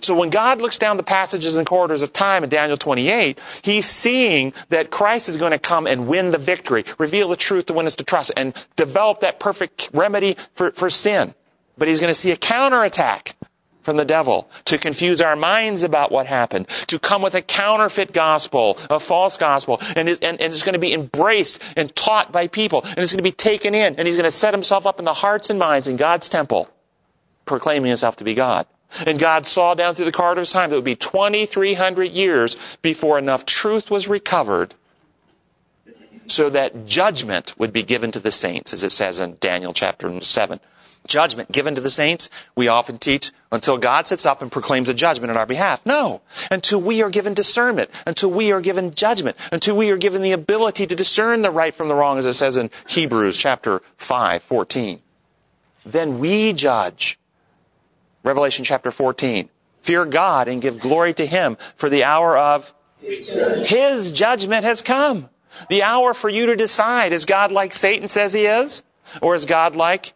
So 0.00 0.16
when 0.16 0.30
God 0.30 0.60
looks 0.60 0.78
down 0.78 0.96
the 0.96 1.02
passages 1.02 1.56
and 1.56 1.66
corridors 1.66 2.02
of 2.02 2.12
time 2.12 2.44
in 2.44 2.50
Daniel 2.50 2.76
28, 2.76 3.38
he's 3.62 3.86
seeing 3.86 4.52
that 4.68 4.90
Christ 4.90 5.28
is 5.28 5.36
going 5.36 5.52
to 5.52 5.58
come 5.58 5.86
and 5.86 6.06
win 6.06 6.30
the 6.30 6.38
victory, 6.38 6.84
reveal 6.98 7.28
the 7.28 7.36
truth 7.36 7.66
to 7.66 7.72
win 7.72 7.86
us 7.86 7.96
to 7.96 8.04
trust, 8.04 8.32
and 8.36 8.54
develop 8.76 9.20
that 9.20 9.40
perfect 9.40 9.90
remedy 9.92 10.36
for, 10.54 10.70
for 10.72 10.88
sin. 10.88 11.34
But 11.76 11.88
he's 11.88 12.00
going 12.00 12.10
to 12.10 12.18
see 12.18 12.30
a 12.30 12.36
counterattack 12.36 13.36
from 13.82 13.96
the 13.96 14.04
devil 14.04 14.48
to 14.64 14.78
confuse 14.78 15.20
our 15.20 15.36
minds 15.36 15.82
about 15.82 16.10
what 16.10 16.26
happened, 16.26 16.68
to 16.86 16.98
come 16.98 17.22
with 17.22 17.34
a 17.34 17.42
counterfeit 17.42 18.12
gospel, 18.12 18.78
a 18.88 19.00
false 19.00 19.36
gospel, 19.36 19.78
and, 19.96 20.08
and, 20.08 20.22
and 20.22 20.40
it's 20.40 20.62
going 20.62 20.74
to 20.74 20.78
be 20.78 20.92
embraced 20.92 21.60
and 21.76 21.94
taught 21.94 22.32
by 22.32 22.46
people, 22.46 22.82
and 22.82 22.98
it's 22.98 23.12
going 23.12 23.18
to 23.18 23.22
be 23.22 23.32
taken 23.32 23.74
in, 23.74 23.96
and 23.96 24.06
he's 24.06 24.16
going 24.16 24.24
to 24.24 24.30
set 24.30 24.54
himself 24.54 24.86
up 24.86 24.98
in 24.98 25.04
the 25.04 25.14
hearts 25.14 25.50
and 25.50 25.58
minds 25.58 25.88
in 25.88 25.96
God's 25.96 26.28
temple, 26.28 26.68
proclaiming 27.44 27.88
himself 27.88 28.16
to 28.16 28.24
be 28.24 28.34
God. 28.34 28.66
And 29.06 29.18
God 29.18 29.46
saw 29.46 29.74
down 29.74 29.94
through 29.94 30.04
the 30.04 30.12
corridors 30.12 30.50
of 30.50 30.52
time 30.52 30.70
that 30.70 30.76
it 30.76 30.78
would 30.78 30.84
be 30.84 30.96
2,300 30.96 32.10
years 32.10 32.56
before 32.82 33.18
enough 33.18 33.46
truth 33.46 33.90
was 33.90 34.06
recovered 34.06 34.74
so 36.26 36.50
that 36.50 36.86
judgment 36.86 37.58
would 37.58 37.72
be 37.72 37.82
given 37.82 38.12
to 38.12 38.20
the 38.20 38.30
saints, 38.30 38.72
as 38.72 38.84
it 38.84 38.90
says 38.90 39.18
in 39.18 39.36
Daniel 39.40 39.72
chapter 39.72 40.20
7 40.20 40.60
judgment 41.06 41.52
given 41.52 41.74
to 41.74 41.80
the 41.80 41.90
saints, 41.90 42.28
we 42.54 42.68
often 42.68 42.98
teach 42.98 43.32
until 43.50 43.76
God 43.76 44.06
sits 44.06 44.24
up 44.24 44.40
and 44.40 44.50
proclaims 44.50 44.88
a 44.88 44.94
judgment 44.94 45.30
on 45.30 45.36
our 45.36 45.46
behalf. 45.46 45.84
No. 45.84 46.22
Until 46.50 46.80
we 46.80 47.02
are 47.02 47.10
given 47.10 47.34
discernment, 47.34 47.90
until 48.06 48.30
we 48.30 48.52
are 48.52 48.60
given 48.60 48.94
judgment, 48.94 49.36
until 49.50 49.76
we 49.76 49.90
are 49.90 49.96
given 49.96 50.22
the 50.22 50.32
ability 50.32 50.86
to 50.86 50.94
discern 50.94 51.42
the 51.42 51.50
right 51.50 51.74
from 51.74 51.88
the 51.88 51.94
wrong, 51.94 52.18
as 52.18 52.26
it 52.26 52.34
says 52.34 52.56
in 52.56 52.70
Hebrews 52.88 53.36
chapter 53.36 53.82
5, 53.98 54.42
14. 54.42 55.00
Then 55.84 56.18
we 56.18 56.52
judge. 56.52 57.18
Revelation 58.22 58.64
chapter 58.64 58.90
14. 58.90 59.48
Fear 59.82 60.06
God 60.06 60.48
and 60.48 60.62
give 60.62 60.78
glory 60.78 61.12
to 61.14 61.26
Him 61.26 61.56
for 61.76 61.88
the 61.88 62.04
hour 62.04 62.36
of 62.36 62.72
His 63.00 64.12
judgment 64.12 64.64
has 64.64 64.80
come. 64.80 65.28
The 65.68 65.82
hour 65.82 66.14
for 66.14 66.28
you 66.28 66.46
to 66.46 66.56
decide, 66.56 67.12
is 67.12 67.24
God 67.24 67.52
like 67.52 67.74
Satan 67.74 68.08
says 68.08 68.32
He 68.32 68.46
is? 68.46 68.82
Or 69.20 69.34
is 69.34 69.44
God 69.44 69.76
like 69.76 70.14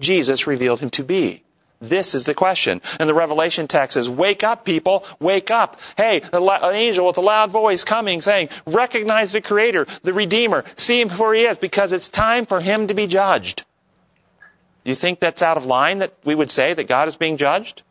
Jesus 0.00 0.46
revealed 0.46 0.80
him 0.80 0.90
to 0.90 1.04
be? 1.04 1.42
This 1.80 2.14
is 2.14 2.24
the 2.24 2.34
question. 2.34 2.80
And 2.98 3.08
the 3.08 3.14
Revelation 3.14 3.68
text 3.68 3.94
says, 3.94 4.08
wake 4.08 4.42
up 4.42 4.64
people, 4.64 5.04
wake 5.20 5.50
up. 5.50 5.78
Hey, 5.96 6.22
an 6.32 6.48
uh, 6.48 6.70
angel 6.70 7.06
with 7.06 7.18
a 7.18 7.22
loud 7.22 7.50
voice 7.50 7.84
coming 7.84 8.22
saying, 8.22 8.48
recognize 8.66 9.32
the 9.32 9.42
Creator, 9.42 9.86
the 10.02 10.14
Redeemer, 10.14 10.64
see 10.74 11.00
him 11.00 11.10
for 11.10 11.34
he 11.34 11.42
is, 11.42 11.58
because 11.58 11.92
it's 11.92 12.08
time 12.08 12.46
for 12.46 12.60
him 12.60 12.86
to 12.86 12.94
be 12.94 13.06
judged. 13.06 13.64
You 14.84 14.94
think 14.94 15.20
that's 15.20 15.42
out 15.42 15.56
of 15.56 15.66
line 15.66 15.98
that 15.98 16.14
we 16.24 16.34
would 16.34 16.50
say 16.50 16.72
that 16.72 16.88
God 16.88 17.08
is 17.08 17.16
being 17.16 17.36
judged? 17.36 17.82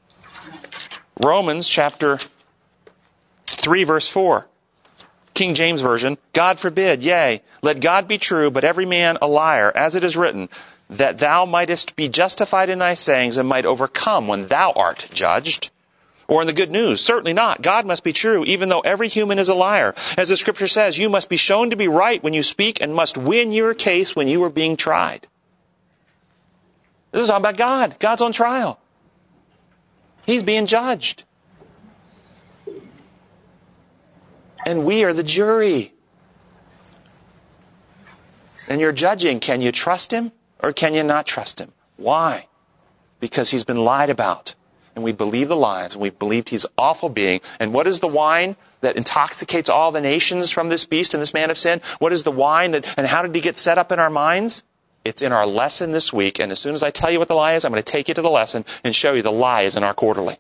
Romans 1.21 1.67
chapter 1.67 2.19
3 3.45 3.83
verse 3.83 4.07
4. 4.07 4.47
King 5.33 5.53
James 5.53 5.81
Version, 5.81 6.17
God 6.31 6.61
forbid, 6.61 7.03
yea, 7.03 7.41
let 7.61 7.81
God 7.81 8.07
be 8.07 8.17
true, 8.17 8.49
but 8.49 8.63
every 8.63 8.85
man 8.85 9.17
a 9.21 9.27
liar, 9.27 9.69
as 9.75 9.93
it 9.95 10.05
is 10.05 10.15
written, 10.15 10.47
that 10.89 11.19
thou 11.19 11.45
mightest 11.45 11.95
be 11.95 12.09
justified 12.09 12.69
in 12.69 12.79
thy 12.79 12.93
sayings 12.93 13.37
and 13.37 13.49
might 13.49 13.65
overcome 13.65 14.27
when 14.27 14.47
thou 14.47 14.71
art 14.73 15.07
judged. 15.13 15.71
Or 16.27 16.41
in 16.41 16.47
the 16.47 16.53
good 16.53 16.71
news, 16.71 17.01
certainly 17.01 17.33
not. 17.33 17.61
God 17.61 17.85
must 17.85 18.03
be 18.03 18.13
true, 18.13 18.43
even 18.45 18.69
though 18.69 18.79
every 18.79 19.07
human 19.07 19.37
is 19.37 19.49
a 19.49 19.53
liar. 19.53 19.93
As 20.17 20.29
the 20.29 20.37
scripture 20.37 20.67
says, 20.67 20.97
you 20.97 21.07
must 21.07 21.29
be 21.29 21.37
shown 21.37 21.69
to 21.69 21.75
be 21.75 21.87
right 21.87 22.23
when 22.23 22.33
you 22.33 22.41
speak 22.41 22.81
and 22.81 22.95
must 22.95 23.17
win 23.17 23.51
your 23.51 23.75
case 23.75 24.15
when 24.15 24.27
you 24.27 24.43
are 24.43 24.49
being 24.49 24.75
tried. 24.75 25.27
This 27.11 27.21
is 27.21 27.29
all 27.29 27.37
about 27.37 27.57
God. 27.57 27.97
God's 27.99 28.21
on 28.21 28.31
trial. 28.31 28.79
He's 30.25 30.41
being 30.41 30.65
judged. 30.65 31.23
And 34.65 34.83
we 34.83 35.03
are 35.03 35.13
the 35.13 35.23
jury. 35.23 35.93
And 38.67 38.81
you're 38.81 38.91
judging. 38.91 39.39
Can 39.39 39.61
you 39.61 39.71
trust 39.71 40.11
him? 40.11 40.31
Or 40.59 40.71
can 40.71 40.93
you 40.93 41.03
not 41.03 41.27
trust 41.27 41.59
him? 41.59 41.73
Why? 41.97 42.47
Because 43.19 43.49
he's 43.49 43.63
been 43.63 43.83
lied 43.83 44.09
about. 44.09 44.55
And 44.95 45.03
we 45.03 45.11
believe 45.11 45.49
the 45.49 45.57
lies, 45.57 45.93
and 45.93 46.01
we've 46.01 46.17
believed 46.17 46.49
he's 46.49 46.65
awful 46.77 47.09
being. 47.09 47.41
And 47.59 47.73
what 47.73 47.85
is 47.85 47.99
the 47.99 48.07
wine 48.07 48.55
that 48.79 48.95
intoxicates 48.95 49.69
all 49.69 49.91
the 49.91 49.99
nations 49.99 50.51
from 50.51 50.69
this 50.69 50.85
beast 50.85 51.13
and 51.13 51.21
this 51.21 51.33
man 51.33 51.51
of 51.51 51.57
sin? 51.57 51.81
What 51.99 52.13
is 52.13 52.23
the 52.23 52.31
wine 52.31 52.71
that, 52.71 52.93
and 52.97 53.05
how 53.05 53.21
did 53.21 53.35
he 53.35 53.41
get 53.41 53.59
set 53.59 53.77
up 53.77 53.91
in 53.91 53.99
our 53.99 54.09
minds? 54.09 54.63
It's 55.03 55.21
in 55.21 55.33
our 55.33 55.45
lesson 55.45 55.91
this 55.91 56.13
week, 56.13 56.39
and 56.39 56.51
as 56.51 56.59
soon 56.59 56.73
as 56.73 56.81
I 56.81 56.91
tell 56.91 57.11
you 57.11 57.19
what 57.19 57.27
the 57.27 57.35
lie 57.35 57.53
is, 57.53 57.65
I'm 57.65 57.71
going 57.71 57.83
to 57.83 57.91
take 57.91 58.07
you 58.07 58.13
to 58.13 58.21
the 58.21 58.29
lesson 58.29 58.63
and 58.83 58.95
show 58.95 59.13
you 59.13 59.21
the 59.21 59.31
lie 59.31 59.61
is 59.61 59.75
in 59.75 59.83
our 59.83 59.93
quarterly. 59.93 60.37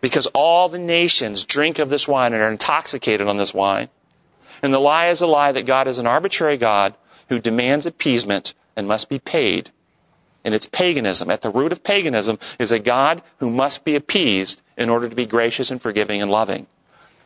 Because 0.00 0.26
all 0.28 0.68
the 0.68 0.78
nations 0.78 1.44
drink 1.44 1.78
of 1.78 1.90
this 1.90 2.06
wine 2.06 2.32
and 2.32 2.42
are 2.42 2.50
intoxicated 2.50 3.26
on 3.26 3.36
this 3.36 3.52
wine. 3.52 3.88
And 4.62 4.72
the 4.72 4.78
lie 4.78 5.08
is 5.08 5.20
a 5.20 5.26
lie 5.26 5.52
that 5.52 5.66
God 5.66 5.88
is 5.88 5.98
an 5.98 6.06
arbitrary 6.06 6.56
God 6.56 6.94
who 7.28 7.40
demands 7.40 7.86
appeasement 7.86 8.54
and 8.76 8.88
must 8.88 9.08
be 9.08 9.18
paid. 9.18 9.70
And 10.44 10.54
it's 10.54 10.66
paganism. 10.66 11.30
At 11.30 11.42
the 11.42 11.50
root 11.50 11.72
of 11.72 11.82
paganism 11.82 12.38
is 12.58 12.70
a 12.70 12.78
God 12.78 13.22
who 13.38 13.50
must 13.50 13.84
be 13.84 13.94
appeased 13.94 14.60
in 14.76 14.90
order 14.90 15.08
to 15.08 15.16
be 15.16 15.26
gracious 15.26 15.70
and 15.70 15.80
forgiving 15.80 16.20
and 16.20 16.30
loving. 16.30 16.66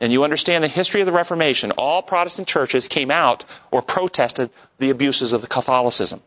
And 0.00 0.12
you 0.12 0.22
understand 0.22 0.62
the 0.62 0.68
history 0.68 1.00
of 1.00 1.06
the 1.06 1.12
Reformation. 1.12 1.72
All 1.72 2.02
Protestant 2.02 2.46
churches 2.46 2.86
came 2.86 3.10
out 3.10 3.44
or 3.72 3.82
protested 3.82 4.50
the 4.78 4.90
abuses 4.90 5.32
of 5.32 5.40
the 5.40 5.48
Catholicism. 5.48 6.22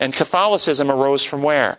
And 0.00 0.12
Catholicism 0.12 0.90
arose 0.90 1.24
from 1.24 1.42
where? 1.42 1.78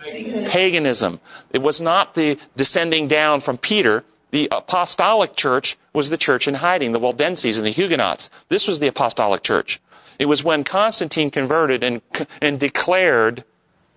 Paganism. 0.00 1.20
It 1.50 1.62
was 1.62 1.80
not 1.80 2.14
the 2.14 2.38
descending 2.56 3.08
down 3.08 3.40
from 3.40 3.56
Peter. 3.56 4.04
The 4.30 4.48
apostolic 4.52 5.34
church 5.34 5.78
was 5.94 6.10
the 6.10 6.18
church 6.18 6.46
in 6.46 6.54
hiding, 6.54 6.92
the 6.92 6.98
Waldenses 6.98 7.56
and 7.56 7.66
the 7.66 7.70
Huguenots. 7.70 8.28
This 8.50 8.68
was 8.68 8.78
the 8.78 8.88
apostolic 8.88 9.42
church. 9.42 9.80
It 10.18 10.26
was 10.26 10.42
when 10.42 10.64
Constantine 10.64 11.30
converted 11.30 11.82
and, 11.84 12.02
and 12.42 12.58
declared 12.58 13.44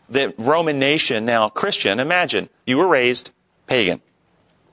the 0.09 0.33
Roman 0.37 0.77
nation 0.77 1.25
now 1.25 1.49
Christian. 1.49 1.99
Imagine, 1.99 2.49
you 2.65 2.77
were 2.77 2.87
raised 2.87 3.31
pagan 3.67 4.01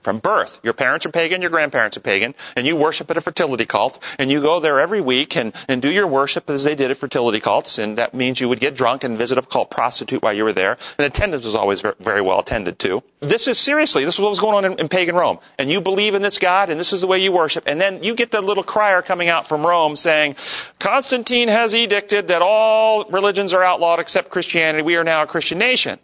from 0.08 0.20
birth. 0.20 0.58
Your 0.62 0.72
parents 0.72 1.04
are 1.04 1.10
pagan, 1.10 1.42
your 1.42 1.50
grandparents 1.50 1.94
are 1.98 2.00
pagan, 2.00 2.34
and 2.56 2.66
you 2.66 2.74
worship 2.74 3.10
at 3.10 3.18
a 3.18 3.20
fertility 3.20 3.66
cult, 3.66 4.02
and 4.18 4.30
you 4.30 4.40
go 4.40 4.58
there 4.58 4.80
every 4.80 5.02
week 5.02 5.36
and, 5.36 5.54
and 5.68 5.82
do 5.82 5.92
your 5.92 6.06
worship 6.06 6.48
as 6.48 6.64
they 6.64 6.74
did 6.74 6.90
at 6.90 6.96
fertility 6.96 7.40
cults, 7.40 7.76
and 7.76 7.98
that 7.98 8.14
means 8.14 8.40
you 8.40 8.48
would 8.48 8.58
get 8.58 8.74
drunk 8.74 9.04
and 9.04 9.18
visit 9.18 9.36
a 9.36 9.42
cult 9.42 9.70
prostitute 9.70 10.22
while 10.22 10.32
you 10.32 10.44
were 10.44 10.52
there, 10.54 10.78
and 10.96 11.06
attendance 11.06 11.44
was 11.44 11.54
always 11.54 11.82
very, 11.82 12.22
well 12.22 12.40
attended 12.40 12.78
to. 12.78 13.02
This 13.20 13.46
is 13.46 13.58
seriously, 13.58 14.06
this 14.06 14.14
is 14.14 14.20
what 14.20 14.30
was 14.30 14.40
going 14.40 14.54
on 14.54 14.64
in, 14.64 14.80
in 14.80 14.88
pagan 14.88 15.14
Rome. 15.14 15.40
And 15.58 15.68
you 15.68 15.82
believe 15.82 16.14
in 16.14 16.22
this 16.22 16.38
God, 16.38 16.70
and 16.70 16.80
this 16.80 16.94
is 16.94 17.02
the 17.02 17.06
way 17.06 17.18
you 17.18 17.30
worship, 17.30 17.64
and 17.66 17.78
then 17.78 18.02
you 18.02 18.14
get 18.14 18.30
the 18.30 18.40
little 18.40 18.64
crier 18.64 19.02
coming 19.02 19.28
out 19.28 19.46
from 19.46 19.66
Rome 19.66 19.94
saying, 19.94 20.36
Constantine 20.78 21.48
has 21.48 21.74
edicted 21.74 22.28
that 22.28 22.40
all 22.40 23.04
religions 23.10 23.52
are 23.52 23.62
outlawed 23.62 24.00
except 24.00 24.30
Christianity. 24.30 24.82
We 24.82 24.96
are 24.96 25.04
now 25.04 25.22
a 25.22 25.26
Christian 25.26 25.58
nation. 25.58 25.98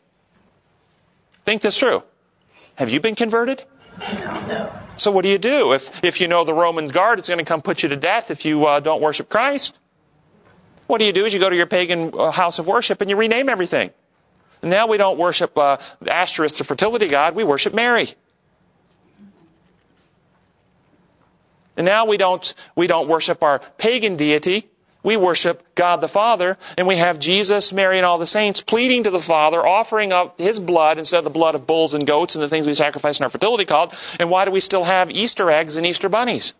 Think 1.47 1.63
this 1.63 1.79
through. 1.79 2.03
Have 2.75 2.91
you 2.91 3.01
been 3.01 3.15
converted? 3.15 3.65
So 4.97 5.11
what 5.11 5.23
do 5.23 5.29
you 5.29 5.39
do 5.39 5.73
if, 5.73 6.05
if 6.05 6.21
you 6.21 6.29
know 6.29 6.45
the 6.45 6.55
Roman 6.55 6.89
guard 6.89 7.19
is 7.19 7.29
going 7.29 7.39
to 7.39 7.45
come 7.45 7.63
put 7.63 7.83
you 7.83 7.89
to 7.89 7.97
death 7.97 8.31
if 8.31 8.45
you 8.45 8.67
uh, 8.67 8.81
don't 8.81 9.03
worship 9.03 9.29
Christ? 9.29 9.79
What 10.87 10.99
do 10.99 11.05
you 11.05 11.13
do 11.13 11.25
is 11.25 11.35
you 11.35 11.41
go 11.41 11.51
to 11.51 11.57
your 11.57 11.67
pagan 11.67 12.13
uh, 12.15 12.31
house 12.31 12.59
of 12.59 12.67
worship 12.67 13.01
and 13.01 13.11
you 13.11 13.17
rename 13.17 13.49
everything. 13.49 13.91
And 14.63 14.71
now 14.71 14.87
we 14.87 14.97
don't 14.97 15.19
worship 15.19 15.57
uh, 15.59 15.79
Asterisk, 16.07 16.57
the 16.57 16.65
fertility 16.65 17.09
god. 17.09 17.35
We 17.35 17.45
worship 17.45 17.75
Mary. 17.75 18.15
And 21.77 21.85
now 21.85 22.07
we 22.07 22.17
don't 22.17 22.55
we 22.77 22.87
don't 22.87 23.09
worship 23.09 23.43
our 23.43 23.59
pagan 23.79 24.17
deity. 24.17 24.69
We 25.05 25.19
worship 25.19 25.75
God 25.75 26.01
the 26.01 26.09
Father, 26.09 26.57
and 26.79 26.87
we 26.87 26.97
have 26.97 27.19
Jesus, 27.19 27.75
Mary, 27.75 27.99
and 27.99 28.07
all 28.07 28.17
the 28.17 28.27
saints 28.27 28.63
pleading 28.63 29.05
to 29.05 29.11
the 29.11 29.21
Father, 29.21 29.65
offering 29.65 30.15
up 30.15 30.41
His 30.41 30.59
blood 30.59 30.99
instead 30.99 31.19
of 31.19 31.25
the 31.25 31.31
blood 31.31 31.55
of 31.55 31.67
bulls 31.67 31.93
and 31.93 32.07
goats 32.07 32.35
and 32.35 32.43
the 32.43 32.49
things 32.49 32.67
we 32.67 32.73
sacrifice 32.73 33.21
in 33.21 33.25
our 33.25 33.29
fertility 33.29 33.67
cult. 33.67 33.95
And 34.19 34.31
why 34.31 34.47
do 34.47 34.51
we 34.51 34.61
still 34.61 34.85
have 34.85 35.11
Easter 35.11 35.51
eggs 35.51 35.77
and 35.77 35.87
Easter 35.87 36.09
bunnies? 36.09 36.55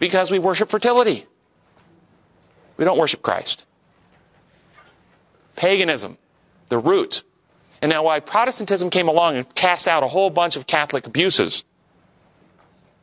Because 0.00 0.32
we 0.32 0.40
worship 0.40 0.68
fertility. 0.68 1.24
We 2.76 2.84
don't 2.84 2.98
worship 2.98 3.22
Christ. 3.22 3.64
Paganism, 5.54 6.18
the 6.68 6.78
root. 6.78 7.22
And 7.80 7.90
now 7.90 8.02
why 8.02 8.18
Protestantism 8.18 8.90
came 8.90 9.06
along 9.06 9.36
and 9.36 9.54
cast 9.54 9.86
out 9.86 10.02
a 10.02 10.08
whole 10.08 10.30
bunch 10.30 10.56
of 10.56 10.66
Catholic 10.66 11.06
abuses, 11.06 11.62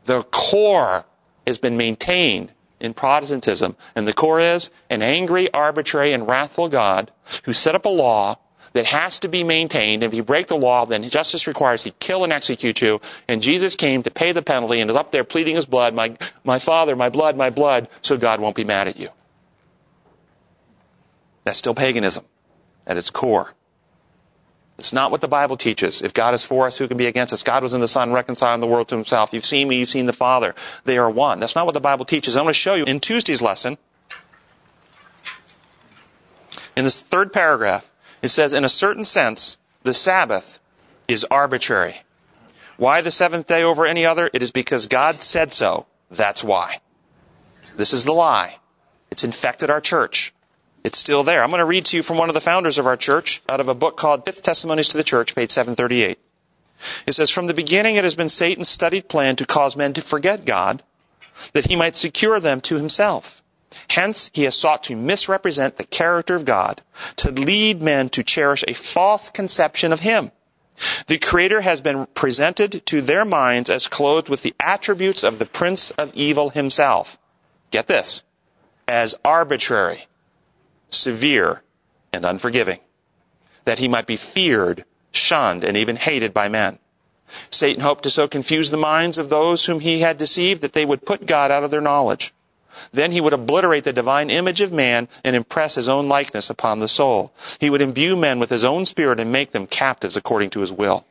the 0.04 0.24
core 0.24 1.06
has 1.48 1.58
been 1.58 1.78
maintained 1.78 2.52
in 2.82 2.94
Protestantism. 2.94 3.76
And 3.96 4.08
the 4.08 4.14
core 4.14 4.42
is 4.42 4.72
an 4.90 5.02
angry, 5.02 5.52
arbitrary, 5.54 6.14
and 6.14 6.28
wrathful 6.28 6.68
God 6.68 7.12
who 7.46 7.54
set 7.54 7.76
up 7.76 7.86
a 7.86 7.90
law 7.90 8.40
that 8.74 8.86
has 8.86 9.20
to 9.20 9.28
be 9.28 9.44
maintained. 9.44 10.04
If 10.04 10.14
you 10.14 10.24
break 10.24 10.48
the 10.48 10.58
law, 10.58 10.86
then 10.86 11.08
justice 11.10 11.48
requires 11.48 11.84
he 11.84 11.92
kill 12.00 12.24
and 12.24 12.34
execute 12.34 12.82
you. 12.82 13.02
And 13.28 13.42
Jesus 13.42 13.76
came 13.76 14.04
to 14.04 14.12
pay 14.12 14.32
the 14.32 14.42
penalty 14.42 14.80
and 14.80 14.90
is 14.90 14.96
up 14.96 15.12
there 15.12 15.24
pleading 15.24 15.56
his 15.56 15.66
blood, 15.66 15.94
my, 15.94 16.18
my 16.44 16.60
father, 16.60 16.96
my 16.96 17.10
blood, 17.10 17.36
my 17.38 17.50
blood, 17.50 17.90
so 18.02 18.18
God 18.18 18.40
won't 18.40 18.56
be 18.56 18.64
mad 18.64 18.88
at 18.88 18.98
you. 18.98 19.10
That's 21.44 21.58
still 21.58 21.76
paganism 21.76 22.26
at 22.88 22.98
its 22.98 23.10
core. 23.10 23.54
It's 24.82 24.92
not 24.92 25.12
what 25.12 25.22
the 25.22 25.28
Bible 25.28 25.58
teaches. 25.58 26.02
If 26.02 26.12
God 26.12 26.34
is 26.34 26.44
for 26.44 26.66
us, 26.66 26.80
who 26.80 26.88
can 26.88 26.98
be 26.98 27.06
against 27.06 27.32
us? 27.32 27.44
God 27.44 27.62
was 27.62 27.76
in 27.76 27.82
the 27.82 27.88
Son, 27.88 28.12
reconciling 28.12 28.62
the 28.62 28.66
world 28.66 28.88
to 28.88 28.96
himself. 28.96 29.32
You've 29.32 29.46
seen 29.46 29.68
me, 29.68 29.78
you've 29.78 29.92
seen 29.92 30.08
the 30.08 30.12
Father. 30.12 30.56
They 30.86 30.98
are 30.98 31.08
one. 31.08 31.40
That's 31.40 31.56
not 31.56 31.68
what 31.68 31.76
the 31.76 31.80
Bible 31.80 32.04
teaches. 32.04 32.36
I'm 32.36 32.46
going 32.46 32.54
to 32.54 32.58
show 32.58 32.74
you 32.74 32.86
in 32.86 33.00
Tuesday's 33.00 33.44
lesson. 33.44 33.78
In 36.76 36.84
this 36.84 37.00
third 37.00 37.32
paragraph, 37.32 37.92
it 38.24 38.30
says, 38.30 38.54
in 38.54 38.66
a 38.66 38.70
certain 38.70 39.06
sense, 39.06 39.60
the 39.84 39.94
Sabbath 39.94 40.58
is 41.08 41.28
arbitrary. 41.30 41.98
Why 42.78 43.02
the 43.02 43.12
seventh 43.12 43.46
day 43.46 43.62
over 43.62 43.86
any 43.86 44.04
other? 44.04 44.32
It 44.34 44.42
is 44.42 44.50
because 44.50 44.88
God 44.88 45.22
said 45.22 45.54
so. 45.54 45.86
That's 46.10 46.44
why. 46.44 46.80
This 47.78 47.94
is 47.94 48.04
the 48.04 48.14
lie. 48.14 48.58
It's 49.12 49.24
infected 49.24 49.70
our 49.70 49.80
church. 49.80 50.34
It's 50.84 50.98
still 50.98 51.24
there. 51.24 51.44
I'm 51.44 51.50
going 51.50 51.60
to 51.60 51.66
read 51.66 51.86
to 51.86 51.98
you 51.98 52.04
from 52.04 52.18
one 52.18 52.30
of 52.30 52.34
the 52.34 52.42
founders 52.42 52.80
of 52.80 52.88
our 52.88 52.98
church 52.98 53.42
out 53.48 53.60
of 53.60 53.68
a 53.68 53.76
book 53.76 53.98
called 53.98 54.26
Fifth 54.26 54.42
Testimonies 54.42 54.90
to 54.90 54.98
the 54.98 55.04
Church, 55.04 55.36
page 55.36 55.52
738. 55.52 56.18
It 57.06 57.12
says, 57.12 57.30
From 57.30 57.46
the 57.46 57.54
beginning 57.54 57.96
it 57.96 58.04
has 58.04 58.16
been 58.16 58.30
Satan's 58.30 58.70
studied 58.70 59.08
plan 59.08 59.36
to 59.36 59.46
cause 59.46 59.78
men 59.78 59.94
to 59.94 60.02
forget 60.02 60.46
God, 60.46 60.82
that 61.54 61.68
he 61.68 61.76
might 61.76 61.96
secure 61.96 62.40
them 62.40 62.62
to 62.62 62.78
himself. 62.78 63.42
Hence, 63.92 64.32
he 64.34 64.44
has 64.44 64.58
sought 64.58 64.84
to 64.86 64.96
misrepresent 64.96 65.78
the 65.78 65.86
character 65.86 66.36
of 66.36 66.46
God, 66.46 66.82
to 67.18 67.32
lead 67.32 67.82
men 67.82 68.10
to 68.10 68.24
cherish 68.24 68.64
a 68.68 68.74
false 68.74 69.30
conception 69.30 69.94
of 69.94 70.02
him. 70.02 70.32
The 71.08 71.20
Creator 71.20 71.62
has 71.62 71.80
been 71.80 72.08
presented 72.16 72.86
to 72.88 73.02
their 73.02 73.24
minds 73.24 73.70
as 73.70 73.88
clothed 73.88 74.30
with 74.30 74.42
the 74.42 74.56
attributes 74.60 75.24
of 75.24 75.38
the 75.38 75.46
Prince 75.46 75.92
of 75.92 76.14
Evil 76.16 76.50
himself. 76.50 77.20
Get 77.70 77.88
this. 77.88 78.24
As 78.88 79.16
arbitrary 79.24 80.08
severe, 80.92 81.64
and 82.14 82.26
unforgiving, 82.26 82.80
that 83.66 83.80
he 83.80 83.88
might 83.88 84.06
be 84.06 84.16
feared, 84.16 84.86
shunned, 85.12 85.64
and 85.64 85.76
even 85.76 85.96
hated 85.96 86.34
by 86.34 86.48
men. 86.48 86.78
Satan 87.50 87.82
hoped 87.82 88.04
to 88.04 88.10
so 88.10 88.28
confuse 88.28 88.70
the 88.70 88.78
minds 88.78 89.18
of 89.18 89.30
those 89.30 89.66
whom 89.66 89.80
he 89.80 90.00
had 90.00 90.18
deceived 90.18 90.62
that 90.62 90.74
they 90.74 90.86
would 90.86 91.06
put 91.06 91.26
God 91.26 91.50
out 91.50 91.64
of 91.64 91.72
their 91.72 91.82
knowledge. 91.82 92.34
Then 92.92 93.12
he 93.12 93.22
would 93.22 93.34
obliterate 93.34 93.84
the 93.84 93.94
divine 93.94 94.30
image 94.30 94.62
of 94.62 94.72
man 94.72 95.08
and 95.24 95.36
impress 95.36 95.76
his 95.76 95.90
own 95.90 96.08
likeness 96.08 96.50
upon 96.50 96.80
the 96.80 96.88
soul. 96.88 97.34
He 97.60 97.70
would 97.70 97.82
imbue 97.82 98.16
men 98.16 98.40
with 98.40 98.50
his 98.50 98.66
own 98.66 98.86
spirit 98.86 99.20
and 99.20 99.32
make 99.32 99.52
them 99.52 99.68
captives 99.68 100.18
according 100.18 100.52
to 100.52 100.62
his 100.62 100.72
will. 100.72 101.06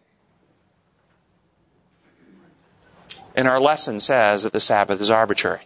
And 3.34 3.46
our 3.46 3.60
lesson 3.60 4.00
says 4.00 4.42
that 4.42 4.52
the 4.52 4.60
Sabbath 4.60 5.00
is 5.00 5.10
arbitrary. 5.10 5.62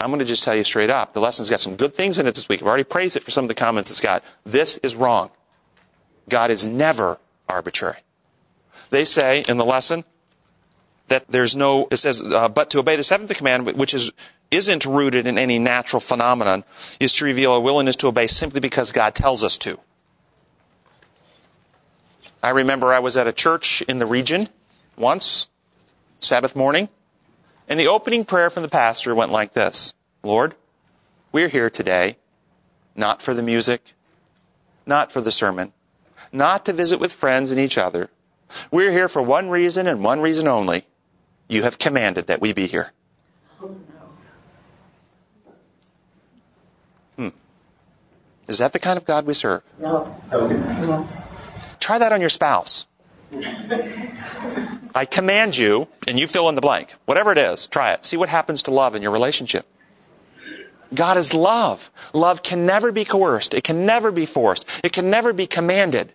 I'm 0.00 0.10
going 0.10 0.20
to 0.20 0.24
just 0.24 0.44
tell 0.44 0.54
you 0.54 0.64
straight 0.64 0.90
up. 0.90 1.12
The 1.12 1.20
lesson's 1.20 1.50
got 1.50 1.60
some 1.60 1.76
good 1.76 1.94
things 1.94 2.18
in 2.18 2.26
it 2.26 2.34
this 2.34 2.48
week. 2.48 2.62
I've 2.62 2.68
already 2.68 2.84
praised 2.84 3.16
it 3.16 3.24
for 3.24 3.30
some 3.30 3.44
of 3.44 3.48
the 3.48 3.54
comments 3.54 3.90
it's 3.90 4.00
got. 4.00 4.22
This 4.44 4.76
is 4.78 4.94
wrong. 4.94 5.30
God 6.28 6.50
is 6.50 6.66
never 6.66 7.18
arbitrary. 7.48 7.98
They 8.90 9.04
say 9.04 9.44
in 9.48 9.56
the 9.56 9.64
lesson 9.64 10.04
that 11.08 11.26
there's 11.28 11.56
no, 11.56 11.88
it 11.90 11.96
says, 11.96 12.22
uh, 12.22 12.48
but 12.48 12.70
to 12.70 12.78
obey 12.78 12.96
the 12.96 13.02
seventh 13.02 13.34
commandment, 13.34 13.76
which 13.76 13.92
is, 13.92 14.12
isn't 14.50 14.86
rooted 14.86 15.26
in 15.26 15.36
any 15.36 15.58
natural 15.58 16.00
phenomenon, 16.00 16.64
is 17.00 17.14
to 17.14 17.24
reveal 17.24 17.54
a 17.54 17.60
willingness 17.60 17.96
to 17.96 18.06
obey 18.06 18.26
simply 18.26 18.60
because 18.60 18.92
God 18.92 19.14
tells 19.14 19.42
us 19.42 19.58
to. 19.58 19.78
I 22.42 22.50
remember 22.50 22.92
I 22.92 23.00
was 23.00 23.16
at 23.16 23.26
a 23.26 23.32
church 23.32 23.82
in 23.82 23.98
the 23.98 24.06
region 24.06 24.48
once, 24.96 25.48
Sabbath 26.20 26.54
morning, 26.54 26.88
and 27.68 27.78
the 27.78 27.86
opening 27.86 28.24
prayer 28.24 28.50
from 28.50 28.62
the 28.62 28.68
pastor 28.68 29.14
went 29.14 29.30
like 29.30 29.52
this 29.52 29.94
Lord, 30.22 30.54
we're 31.30 31.48
here 31.48 31.70
today 31.70 32.16
not 32.98 33.22
for 33.22 33.32
the 33.32 33.42
music, 33.42 33.94
not 34.84 35.12
for 35.12 35.20
the 35.20 35.30
sermon, 35.30 35.72
not 36.32 36.64
to 36.66 36.72
visit 36.72 36.98
with 36.98 37.12
friends 37.12 37.50
and 37.52 37.60
each 37.60 37.78
other. 37.78 38.10
We're 38.72 38.90
here 38.90 39.08
for 39.08 39.22
one 39.22 39.48
reason 39.48 39.86
and 39.86 40.02
one 40.02 40.20
reason 40.20 40.48
only. 40.48 40.84
You 41.48 41.62
have 41.62 41.78
commanded 41.78 42.26
that 42.26 42.40
we 42.40 42.52
be 42.52 42.66
here. 42.66 42.92
Hmm. 47.16 47.28
Is 48.48 48.58
that 48.58 48.72
the 48.72 48.78
kind 48.78 48.96
of 48.96 49.04
God 49.04 49.26
we 49.26 49.34
serve? 49.34 49.62
No. 49.78 50.20
no. 50.32 51.08
Try 51.78 51.98
that 51.98 52.12
on 52.12 52.20
your 52.20 52.30
spouse. 52.30 52.87
I 54.94 55.04
command 55.04 55.56
you, 55.56 55.88
and 56.06 56.18
you 56.18 56.26
fill 56.26 56.48
in 56.48 56.54
the 56.54 56.60
blank. 56.60 56.94
Whatever 57.04 57.32
it 57.32 57.38
is, 57.38 57.66
try 57.66 57.92
it. 57.92 58.04
See 58.04 58.16
what 58.16 58.28
happens 58.28 58.62
to 58.62 58.70
love 58.70 58.94
in 58.94 59.02
your 59.02 59.12
relationship. 59.12 59.66
God 60.94 61.18
is 61.18 61.34
love. 61.34 61.90
Love 62.14 62.42
can 62.42 62.64
never 62.64 62.90
be 62.90 63.04
coerced. 63.04 63.52
It 63.52 63.64
can 63.64 63.84
never 63.84 64.10
be 64.10 64.24
forced. 64.24 64.66
It 64.82 64.92
can 64.92 65.10
never 65.10 65.32
be 65.32 65.46
commanded. 65.46 66.14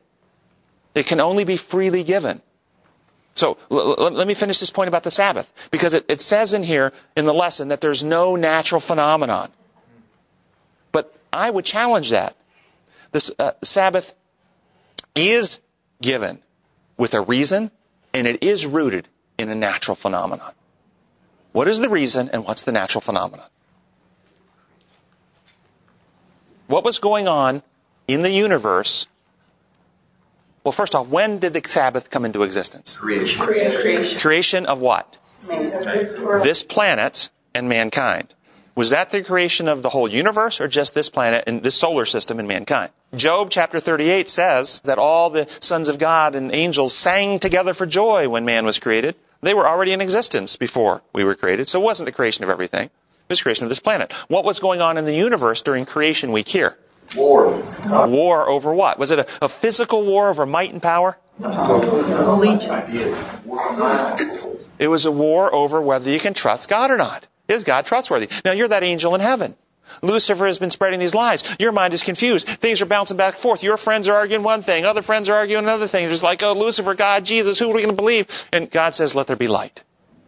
It 0.96 1.06
can 1.06 1.20
only 1.20 1.44
be 1.44 1.58
freely 1.58 2.04
given. 2.04 2.42
So 3.36 3.58
l- 3.70 3.96
l- 4.00 4.12
let 4.12 4.28
me 4.28 4.34
finish 4.34 4.60
this 4.60 4.70
point 4.70 4.88
about 4.88 5.04
the 5.04 5.12
Sabbath, 5.12 5.54
because 5.72 5.94
it, 5.94 6.06
it 6.08 6.22
says 6.22 6.54
in 6.54 6.64
here 6.64 6.92
in 7.16 7.26
the 7.26 7.34
lesson 7.34 7.68
that 7.68 7.82
there's 7.82 8.04
no 8.04 8.36
natural 8.36 8.82
phenomenon. 8.82 9.52
But 10.92 11.16
I 11.32 11.50
would 11.50 11.66
challenge 11.66 12.10
that. 12.10 12.36
The 13.12 13.36
uh, 13.38 13.52
Sabbath 13.64 14.14
is 15.16 15.60
given 16.02 16.40
with 17.04 17.14
a 17.14 17.20
reason, 17.20 17.70
and 18.14 18.26
it 18.26 18.42
is 18.42 18.66
rooted 18.66 19.10
in 19.38 19.50
a 19.50 19.56
natural 19.56 19.94
phenomenon. 19.94 20.54
What 21.52 21.68
is 21.68 21.82
the 21.82 21.90
reason, 21.90 22.30
and 22.30 22.46
what's 22.46 22.64
the 22.64 22.72
natural 22.72 23.02
phenomenon? 23.02 23.48
what 26.68 26.86
was 26.86 27.00
going 27.00 27.28
on 27.28 27.62
in 28.08 28.22
the 28.22 28.32
universe. 28.32 29.08
Well, 30.64 30.72
first 30.72 30.96
off, 30.96 31.10
when 31.10 31.40
did 31.40 31.52
the 31.52 31.62
Sabbath 31.66 32.10
come 32.10 32.24
into 32.24 32.42
existence? 32.42 32.96
Creation. 32.96 33.42
Creation. 33.42 34.22
Creation 34.22 34.66
of 34.66 34.80
what? 34.80 35.18
This 36.42 36.64
planet 36.64 37.32
and 37.54 37.68
mankind. 37.68 38.34
Was 38.76 38.92
that 38.92 39.10
the 39.10 39.22
creation 39.22 39.68
of 39.68 39.82
the 39.82 39.90
whole 39.90 40.08
universe 40.08 40.62
or 40.62 40.70
just 40.70 40.96
this 40.96 41.10
planet 41.10 41.44
and 41.46 41.64
this 41.64 41.76
solar 41.76 42.06
system 42.06 42.40
and 42.40 42.48
mankind? 42.48 42.92
Job 43.16 43.50
chapter 43.52 43.80
38 43.80 44.28
says 44.28 44.80
that 44.86 44.98
all 44.98 45.30
the 45.30 45.48
sons 45.60 45.88
of 45.88 46.00
God 46.00 46.34
and 46.34 46.54
angels 46.54 46.96
sang 46.96 47.40
together 47.40 47.74
for 47.74 47.86
joy 47.86 48.28
when 48.28 48.44
man 48.44 48.66
was 48.66 48.80
created. 48.80 49.16
They 49.42 49.54
were 49.54 49.68
already 49.68 49.92
in 49.92 50.02
existence 50.02 50.56
before 50.56 51.04
we 51.14 51.24
were 51.24 51.36
created, 51.36 51.70
so 51.70 51.80
it 51.80 51.84
wasn't 51.84 52.08
the 52.08 52.12
creation 52.12 52.44
of 52.44 52.50
everything. 52.50 52.86
It 52.86 52.92
was 53.30 53.40
the 53.40 53.44
creation 53.44 53.66
of 53.66 53.70
this 53.70 53.80
planet. 53.80 54.12
What 54.30 54.46
was 54.46 54.60
going 54.60 54.82
on 54.82 54.98
in 54.98 55.06
the 55.06 55.14
universe 55.14 55.62
during 55.62 55.86
creation 55.86 56.32
week 56.32 56.50
here? 56.50 56.78
War. 57.16 57.62
War 58.08 58.50
over 58.50 58.74
what? 58.74 58.98
Was 58.98 59.12
it 59.12 59.20
a, 59.20 59.28
a 59.44 59.50
physical 59.50 60.04
war 60.04 60.30
over 60.30 60.46
might 60.46 60.72
and 60.72 60.82
power? 60.82 61.18
Allegiance. 61.42 63.00
It 64.80 64.88
was 64.88 65.06
a 65.06 65.12
war 65.12 65.54
over 65.54 65.82
whether 65.82 66.10
you 66.10 66.20
can 66.20 66.34
trust 66.34 66.68
God 66.70 66.90
or 66.90 66.98
not. 66.98 67.28
Is 67.48 67.64
God 67.64 67.86
trustworthy? 67.86 68.30
Now 68.44 68.54
you're 68.54 68.68
that 68.70 68.84
angel 68.84 69.14
in 69.14 69.22
heaven. 69.22 69.56
Lucifer 70.02 70.46
has 70.46 70.58
been 70.58 70.70
spreading 70.70 71.00
these 71.00 71.16
lies. 71.16 71.44
Your 71.60 71.72
mind 71.72 71.94
is 71.94 72.04
confused. 72.04 72.48
Things 72.48 72.82
are 72.82 72.86
bouncing 72.86 73.18
back 73.18 73.36
and 73.36 73.42
forth. 73.42 73.64
Your 73.64 73.78
friends 73.78 74.08
are 74.08 74.16
arguing 74.16 74.44
one 74.44 74.62
thing. 74.62 74.86
Other 74.86 75.02
friends 75.02 75.30
are 75.30 75.36
arguing 75.36 75.64
another 75.64 75.88
thing. 75.88 76.08
There's 76.08 76.24
like, 76.24 76.44
oh, 76.44 76.54
Lucifer, 76.54 76.94
God, 76.94 77.26
Jesus, 77.26 77.60
who 77.60 77.70
are 77.70 77.74
we 77.74 77.82
going 77.82 77.96
to 77.96 78.02
believe? 78.02 78.28
And 78.52 78.70
God 78.70 78.96
says, 78.96 79.16
let 79.16 79.28
there 79.28 79.36
be 79.36 79.48
light. 79.48 79.84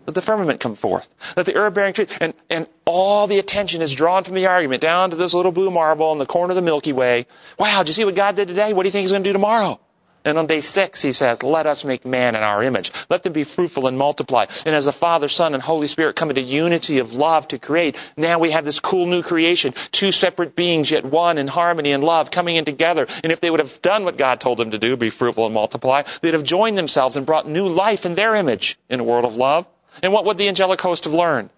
Let 0.07 0.13
the 0.13 0.22
firmament 0.22 0.59
come 0.59 0.76
forth. 0.76 1.09
Let 1.36 1.47
the 1.47 1.57
herb 1.57 1.74
bearing 1.74 1.93
tree. 1.93 2.07
And, 2.22 2.34
and 2.49 2.68
all 2.86 3.26
the 3.26 3.39
attention 3.39 3.82
is 3.82 3.95
drawn 3.95 4.24
from 4.24 4.36
the 4.36 4.45
argument 4.45 4.82
down 4.82 5.09
to 5.09 5.16
this 5.16 5.34
little 5.34 5.51
blue 5.51 5.72
marble 5.72 6.11
in 6.11 6.20
the 6.20 6.28
corner 6.28 6.51
of 6.51 6.55
the 6.55 6.61
Milky 6.61 6.93
Way. 6.93 7.26
Wow, 7.57 7.80
did 7.80 7.89
you 7.89 7.93
see 7.93 8.05
what 8.05 8.16
God 8.16 8.36
did 8.36 8.47
today? 8.47 8.72
What 8.74 8.84
do 8.84 8.88
you 8.88 8.91
think 8.91 9.01
he's 9.01 9.11
going 9.11 9.24
to 9.24 9.30
do 9.30 9.34
tomorrow? 9.34 9.80
And 10.26 10.38
on 10.38 10.47
day 10.47 10.59
six, 10.59 11.03
he 11.03 11.13
says, 11.13 11.43
let 11.43 11.67
us 11.67 11.86
make 11.86 12.03
man 12.05 12.36
in 12.36 12.41
our 12.41 12.63
image. 12.63 12.91
Let 13.09 13.23
them 13.23 13.32
be 13.34 13.43
fruitful 13.43 13.86
and 13.86 13.97
multiply. 13.97 14.47
And 14.65 14.73
as 14.73 14.86
the 14.86 14.91
Father, 14.91 15.28
Son, 15.30 15.53
and 15.53 15.63
Holy 15.63 15.88
Spirit 15.88 16.15
come 16.15 16.30
into 16.30 16.41
unity 16.41 16.97
of 16.97 17.13
love 17.13 17.47
to 17.49 17.59
create, 17.59 17.95
now 18.17 18.39
we 18.39 18.51
have 18.51 18.65
this 18.65 18.80
cool 18.80 19.05
new 19.05 19.21
creation. 19.21 19.73
Two 19.91 20.11
separate 20.11 20.55
beings, 20.55 20.89
yet 20.89 21.05
one 21.05 21.38
in 21.38 21.47
harmony 21.47 21.91
and 21.91 22.03
love, 22.03 22.32
coming 22.32 22.55
in 22.55 22.65
together. 22.65 23.07
And 23.23 23.32
if 23.32 23.39
they 23.39 23.51
would 23.51 23.59
have 23.59 23.82
done 23.84 24.03
what 24.03 24.17
God 24.17 24.41
told 24.41 24.57
them 24.57 24.71
to 24.71 24.80
do, 24.80 24.97
be 24.97 25.11
fruitful 25.11 25.45
and 25.45 25.53
multiply, 25.53 26.03
they'd 26.21 26.34
have 26.34 26.43
joined 26.43 26.78
themselves 26.78 27.15
and 27.15 27.26
brought 27.26 27.47
new 27.47 27.67
life 27.67 28.05
in 28.05 28.15
their 28.15 28.36
image 28.36 28.80
in 28.89 28.99
a 28.99 29.03
world 29.03 29.26
of 29.26 29.36
love. 29.36 29.67
And 30.01 30.11
what 30.11 30.26
would 30.26 30.39
the 30.39 30.47
angelic 30.47 30.82
host 30.82 31.03
have 31.03 31.13
learned? 31.13 31.51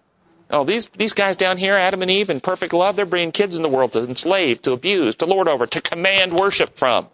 Oh, 0.50 0.64
these, 0.64 0.86
these 0.96 1.12
guys 1.14 1.36
down 1.36 1.56
here, 1.56 1.74
Adam 1.74 2.02
and 2.02 2.10
Eve, 2.10 2.30
in 2.30 2.40
perfect 2.40 2.72
love, 2.72 2.96
they're 2.96 3.06
bringing 3.06 3.32
kids 3.32 3.56
in 3.56 3.62
the 3.62 3.68
world 3.68 3.92
to 3.92 4.00
enslave, 4.00 4.62
to 4.62 4.72
abuse, 4.72 5.16
to 5.16 5.26
lord 5.26 5.48
over, 5.48 5.66
to 5.66 5.80
command 5.80 6.32
worship 6.32 6.76
from. 6.76 7.08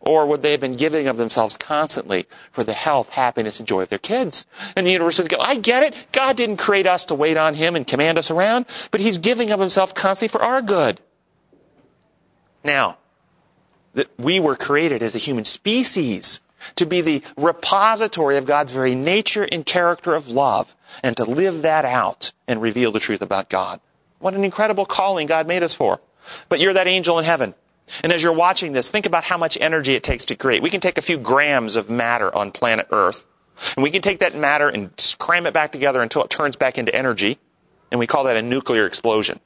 Or 0.00 0.26
would 0.26 0.42
they 0.42 0.52
have 0.52 0.60
been 0.60 0.76
giving 0.76 1.08
of 1.08 1.16
themselves 1.16 1.56
constantly 1.56 2.26
for 2.52 2.62
the 2.62 2.74
health, 2.74 3.10
happiness, 3.10 3.58
and 3.58 3.66
joy 3.66 3.82
of 3.82 3.88
their 3.88 3.98
kids? 3.98 4.46
And 4.76 4.86
the 4.86 4.92
universe 4.92 5.18
would 5.18 5.28
go, 5.28 5.38
I 5.40 5.56
get 5.56 5.82
it. 5.82 6.06
God 6.12 6.36
didn't 6.36 6.58
create 6.58 6.86
us 6.86 7.04
to 7.04 7.14
wait 7.14 7.36
on 7.36 7.54
Him 7.54 7.74
and 7.74 7.86
command 7.86 8.18
us 8.18 8.30
around, 8.30 8.66
but 8.90 9.00
He's 9.00 9.18
giving 9.18 9.50
of 9.50 9.58
Himself 9.58 9.94
constantly 9.94 10.38
for 10.38 10.44
our 10.44 10.62
good. 10.62 11.00
Now, 12.62 12.98
that 13.94 14.08
we 14.18 14.38
were 14.38 14.56
created 14.56 15.02
as 15.02 15.14
a 15.14 15.18
human 15.18 15.44
species 15.44 16.40
to 16.76 16.86
be 16.86 17.00
the 17.00 17.22
repository 17.36 18.36
of 18.36 18.46
God's 18.46 18.72
very 18.72 18.94
nature 18.94 19.48
and 19.50 19.64
character 19.64 20.14
of 20.14 20.28
love 20.28 20.74
and 21.02 21.16
to 21.16 21.24
live 21.24 21.62
that 21.62 21.84
out 21.84 22.32
and 22.46 22.60
reveal 22.60 22.92
the 22.92 23.00
truth 23.00 23.22
about 23.22 23.48
God. 23.48 23.80
What 24.18 24.34
an 24.34 24.44
incredible 24.44 24.86
calling 24.86 25.26
God 25.26 25.46
made 25.46 25.62
us 25.62 25.74
for. 25.74 26.00
But 26.48 26.60
you're 26.60 26.72
that 26.72 26.86
angel 26.86 27.18
in 27.18 27.24
heaven. 27.24 27.54
And 28.02 28.12
as 28.12 28.22
you're 28.22 28.32
watching 28.32 28.72
this, 28.72 28.90
think 28.90 29.06
about 29.06 29.24
how 29.24 29.36
much 29.36 29.56
energy 29.60 29.94
it 29.94 30.02
takes 30.02 30.24
to 30.26 30.36
create. 30.36 30.62
We 30.62 30.70
can 30.70 30.80
take 30.80 30.98
a 30.98 31.02
few 31.02 31.18
grams 31.18 31.76
of 31.76 31.88
matter 31.88 32.34
on 32.34 32.50
planet 32.50 32.88
Earth, 32.90 33.24
and 33.76 33.82
we 33.82 33.90
can 33.90 34.02
take 34.02 34.18
that 34.18 34.34
matter 34.34 34.68
and 34.68 34.90
cram 35.18 35.46
it 35.46 35.54
back 35.54 35.72
together 35.72 36.02
until 36.02 36.22
it 36.24 36.30
turns 36.30 36.56
back 36.56 36.78
into 36.78 36.94
energy, 36.94 37.38
and 37.90 38.00
we 38.00 38.06
call 38.06 38.24
that 38.24 38.36
a 38.36 38.42
nuclear 38.42 38.86
explosion. 38.86 39.40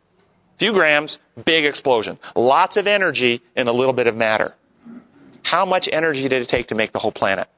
Few 0.59 0.73
grams, 0.73 1.19
big 1.45 1.65
explosion. 1.65 2.19
Lots 2.35 2.77
of 2.77 2.87
energy 2.87 3.41
in 3.57 3.69
a 3.69 3.73
little 3.73 3.95
bit 3.95 4.07
of 4.07 4.17
matter. 4.17 4.57
How 5.43 5.65
much 5.65 5.89
energy 5.91 6.23
did 6.29 6.43
it 6.43 6.49
take 6.49 6.69
to 6.69 6.75
make 6.75 6.93
the 6.93 6.99
whole 6.99 7.13
planet? 7.13 7.49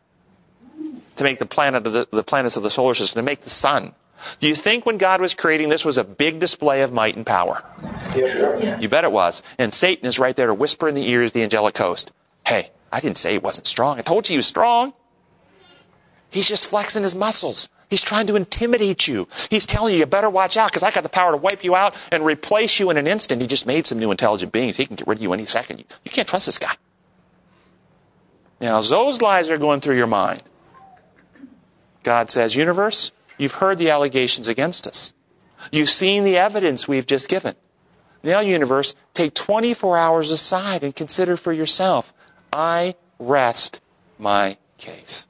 To 1.16 1.24
make 1.24 1.38
the 1.38 1.46
planet 1.46 1.86
of 1.86 1.92
the, 1.92 2.08
the 2.10 2.22
planets 2.22 2.56
of 2.56 2.62
the 2.62 2.70
solar 2.70 2.94
system, 2.94 3.18
to 3.18 3.24
make 3.24 3.42
the 3.42 3.50
sun. 3.50 3.94
Do 4.38 4.48
you 4.48 4.54
think 4.54 4.86
when 4.86 4.98
God 4.98 5.20
was 5.20 5.34
creating 5.34 5.68
this 5.68 5.84
was 5.84 5.98
a 5.98 6.04
big 6.04 6.38
display 6.38 6.82
of 6.82 6.92
might 6.92 7.16
and 7.16 7.26
power? 7.26 7.64
Yeah, 8.14 8.26
sure. 8.26 8.78
You 8.80 8.88
bet 8.88 9.04
it 9.04 9.12
was. 9.12 9.42
And 9.58 9.72
Satan 9.72 10.06
is 10.06 10.18
right 10.18 10.34
there 10.36 10.46
to 10.48 10.54
whisper 10.54 10.88
in 10.88 10.94
the 10.94 11.08
ears 11.08 11.30
of 11.30 11.32
the 11.34 11.42
angelic 11.42 11.76
host. 11.76 12.12
Hey, 12.46 12.70
I 12.92 13.00
didn't 13.00 13.18
say 13.18 13.32
he 13.32 13.38
wasn't 13.38 13.66
strong. 13.66 13.98
I 13.98 14.02
told 14.02 14.28
you 14.28 14.34
he 14.34 14.38
was 14.38 14.46
strong. 14.46 14.92
He's 16.30 16.48
just 16.48 16.66
flexing 16.66 17.02
his 17.02 17.14
muscles. 17.14 17.68
He's 17.90 18.00
trying 18.00 18.26
to 18.28 18.36
intimidate 18.36 19.06
you. 19.06 19.28
He's 19.50 19.66
telling 19.66 19.92
you, 19.92 20.00
you 20.00 20.06
better 20.06 20.30
watch 20.30 20.56
out 20.56 20.70
because 20.70 20.82
I 20.82 20.90
got 20.90 21.02
the 21.02 21.10
power 21.10 21.32
to 21.32 21.36
wipe 21.36 21.62
you 21.62 21.76
out 21.76 21.94
and 22.10 22.24
replace 22.24 22.80
you 22.80 22.88
in 22.88 22.96
an 22.96 23.06
instant. 23.06 23.42
He 23.42 23.46
just 23.46 23.66
made 23.66 23.86
some 23.86 23.98
new 23.98 24.10
intelligent 24.10 24.50
beings. 24.50 24.78
He 24.78 24.86
can 24.86 24.96
get 24.96 25.06
rid 25.06 25.18
of 25.18 25.22
you 25.22 25.34
any 25.34 25.44
second. 25.44 25.80
You, 25.80 25.84
you 26.04 26.10
can't 26.10 26.26
trust 26.26 26.46
this 26.46 26.58
guy. 26.58 26.74
Now, 28.62 28.78
as 28.78 28.88
those 28.88 29.20
lies 29.20 29.50
are 29.50 29.58
going 29.58 29.80
through 29.80 29.96
your 29.96 30.06
mind, 30.06 30.42
God 32.02 32.30
says, 32.30 32.56
universe, 32.56 33.12
you've 33.42 33.52
heard 33.54 33.78
the 33.78 33.90
allegations 33.90 34.46
against 34.48 34.86
us. 34.86 35.12
You've 35.70 35.90
seen 35.90 36.24
the 36.24 36.36
evidence 36.36 36.86
we've 36.86 37.06
just 37.06 37.28
given. 37.28 37.56
Now, 38.22 38.40
universe, 38.40 38.94
take 39.14 39.34
24 39.34 39.98
hours 39.98 40.30
aside 40.30 40.84
and 40.84 40.94
consider 40.94 41.36
for 41.36 41.52
yourself. 41.52 42.14
I 42.52 42.94
rest 43.18 43.80
my 44.18 44.58
case. 44.78 45.26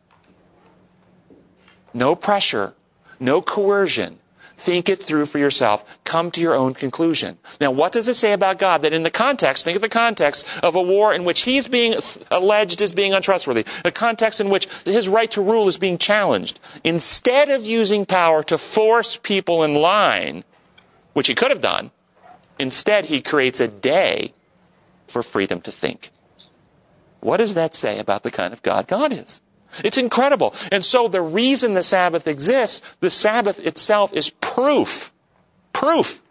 No 1.95 2.15
pressure, 2.15 2.75
no 3.19 3.41
coercion. 3.41 4.19
Think 4.63 4.89
it 4.89 5.03
through 5.03 5.27
for 5.27 5.41
yourself. 5.41 5.85
Come 6.05 6.31
to 6.31 6.41
your 6.41 6.55
own 6.55 6.73
conclusion. 6.75 7.37
Now, 7.61 7.73
what 7.73 7.91
does 7.91 8.07
it 8.07 8.15
say 8.15 8.33
about 8.33 8.61
God? 8.61 8.83
That 8.83 8.93
in 8.93 9.03
the 9.03 9.11
context, 9.11 9.65
think 9.65 9.75
of 9.75 9.83
the 9.83 9.89
context 9.89 10.47
of 10.63 10.77
a 10.77 10.81
war 10.81 11.13
in 11.13 11.25
which 11.25 11.41
he's 11.41 11.67
being 11.67 11.97
alleged 12.31 12.81
as 12.81 12.93
being 12.93 13.13
untrustworthy, 13.13 13.65
a 13.85 13.91
context 13.91 14.41
in 14.41 14.51
which 14.51 14.69
his 14.85 15.09
right 15.09 15.29
to 15.33 15.43
rule 15.43 15.67
is 15.67 15.79
being 15.79 15.99
challenged. 15.99 16.61
Instead 16.85 17.51
of 17.51 17.67
using 17.67 18.07
power 18.07 18.45
to 18.45 18.57
force 18.57 19.17
people 19.17 19.65
in 19.65 19.75
line, 19.75 20.45
which 21.13 21.27
he 21.27 21.35
could 21.35 21.51
have 21.51 21.61
done, 21.61 21.91
instead 22.57 23.07
he 23.07 23.21
creates 23.21 23.59
a 23.59 23.67
day 23.67 24.33
for 25.09 25.25
freedom 25.25 25.61
to 25.63 25.73
think. 25.73 26.11
What 27.19 27.39
does 27.39 27.55
that 27.55 27.75
say 27.75 27.99
about 27.99 28.23
the 28.23 28.31
kind 28.31 28.53
of 28.53 28.63
God 28.63 28.87
God 28.87 29.13
is? 29.13 29.41
It's 29.85 29.99
incredible. 29.99 30.55
And 30.71 30.85
so 30.85 31.09
the 31.09 31.23
reason 31.23 31.75
the 31.75 31.83
Sabbath 31.83 32.27
exists, 32.27 32.83
the 33.01 33.11
Sabbath 33.11 33.59
itself 33.61 34.13
is 34.13 34.31
proof, 34.41 35.13
proof 35.73 36.23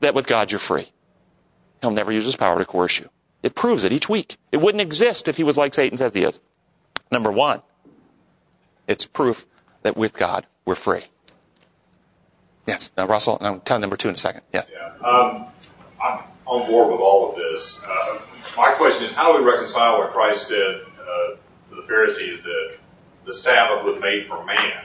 that 0.00 0.14
with 0.14 0.26
God 0.26 0.52
you're 0.52 0.58
free. 0.58 0.90
He'll 1.80 1.90
never 1.90 2.12
use 2.12 2.24
his 2.24 2.36
power 2.36 2.58
to 2.58 2.64
coerce 2.64 2.98
you. 2.98 3.08
It 3.42 3.54
proves 3.54 3.84
it 3.84 3.92
each 3.92 4.08
week. 4.08 4.36
It 4.50 4.58
wouldn't 4.58 4.82
exist 4.82 5.28
if 5.28 5.36
he 5.36 5.44
was 5.44 5.56
like 5.56 5.74
Satan 5.74 5.96
says 5.98 6.14
he 6.14 6.24
is. 6.24 6.40
Number 7.10 7.30
one, 7.30 7.62
it's 8.86 9.06
proof 9.06 9.46
that 9.82 9.96
with 9.96 10.12
God 10.12 10.46
we're 10.64 10.74
free. 10.74 11.02
Yes, 12.66 12.90
uh, 12.98 13.06
Russell, 13.06 13.38
I'll 13.40 13.60
tell 13.60 13.78
number 13.78 13.96
two 13.96 14.08
in 14.08 14.14
a 14.14 14.18
second. 14.18 14.42
Yes. 14.52 14.70
Yeah. 14.70 15.08
Um, 15.08 15.46
I'm 16.02 16.20
on 16.44 16.66
board 16.66 16.92
with 16.92 17.00
all 17.00 17.30
of 17.30 17.36
this. 17.36 17.80
Uh, 17.82 18.20
my 18.56 18.74
question 18.74 19.04
is, 19.04 19.14
how 19.14 19.32
do 19.32 19.42
we 19.42 19.50
reconcile 19.50 19.98
what 19.98 20.10
Christ 20.10 20.48
said 20.48 20.82
uh, 21.00 21.36
the 21.88 21.94
Pharisees 21.94 22.42
that 22.42 22.76
the 23.24 23.32
Sabbath 23.32 23.84
was 23.84 24.00
made 24.00 24.26
for 24.26 24.44
man? 24.44 24.84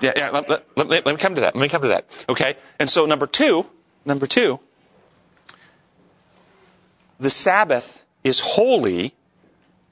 Yeah, 0.00 0.12
yeah. 0.16 0.30
Let, 0.30 0.48
let, 0.48 0.66
let, 0.76 0.88
let, 0.88 1.06
me 1.06 1.16
come 1.16 1.34
to 1.34 1.40
that. 1.40 1.56
Let 1.56 1.62
me 1.62 1.68
come 1.68 1.82
to 1.82 1.88
that. 1.88 2.06
Okay. 2.28 2.56
And 2.78 2.88
so 2.88 3.06
number 3.06 3.26
two, 3.26 3.66
number 4.04 4.26
two, 4.26 4.60
the 7.18 7.30
Sabbath 7.30 8.04
is 8.22 8.40
holy. 8.40 9.14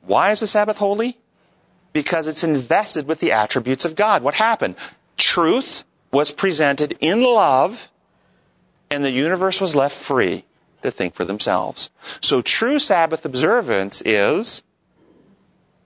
Why 0.03 0.31
is 0.31 0.41
the 0.41 0.47
Sabbath 0.47 0.79
holy? 0.79 1.19
Because 1.93 2.29
it's 2.29 2.45
invested 2.45 3.07
with 3.07 3.21
the 3.21 3.33
attributes 3.33 3.85
of 3.85 3.97
God. 3.97 4.23
What 4.23 4.35
happened? 4.35 4.77
Truth 5.17 5.85
was 6.13 6.31
presented 6.31 6.99
in 7.01 7.23
love, 7.23 7.91
and 8.91 9.05
the 9.05 9.11
universe 9.11 9.61
was 9.61 9.75
left 9.75 9.97
free 9.97 10.45
to 10.83 10.91
think 10.91 11.15
for 11.15 11.25
themselves. 11.25 11.91
So 12.21 12.43
true 12.43 12.79
Sabbath 12.79 13.25
observance 13.25 14.03
is 14.05 14.63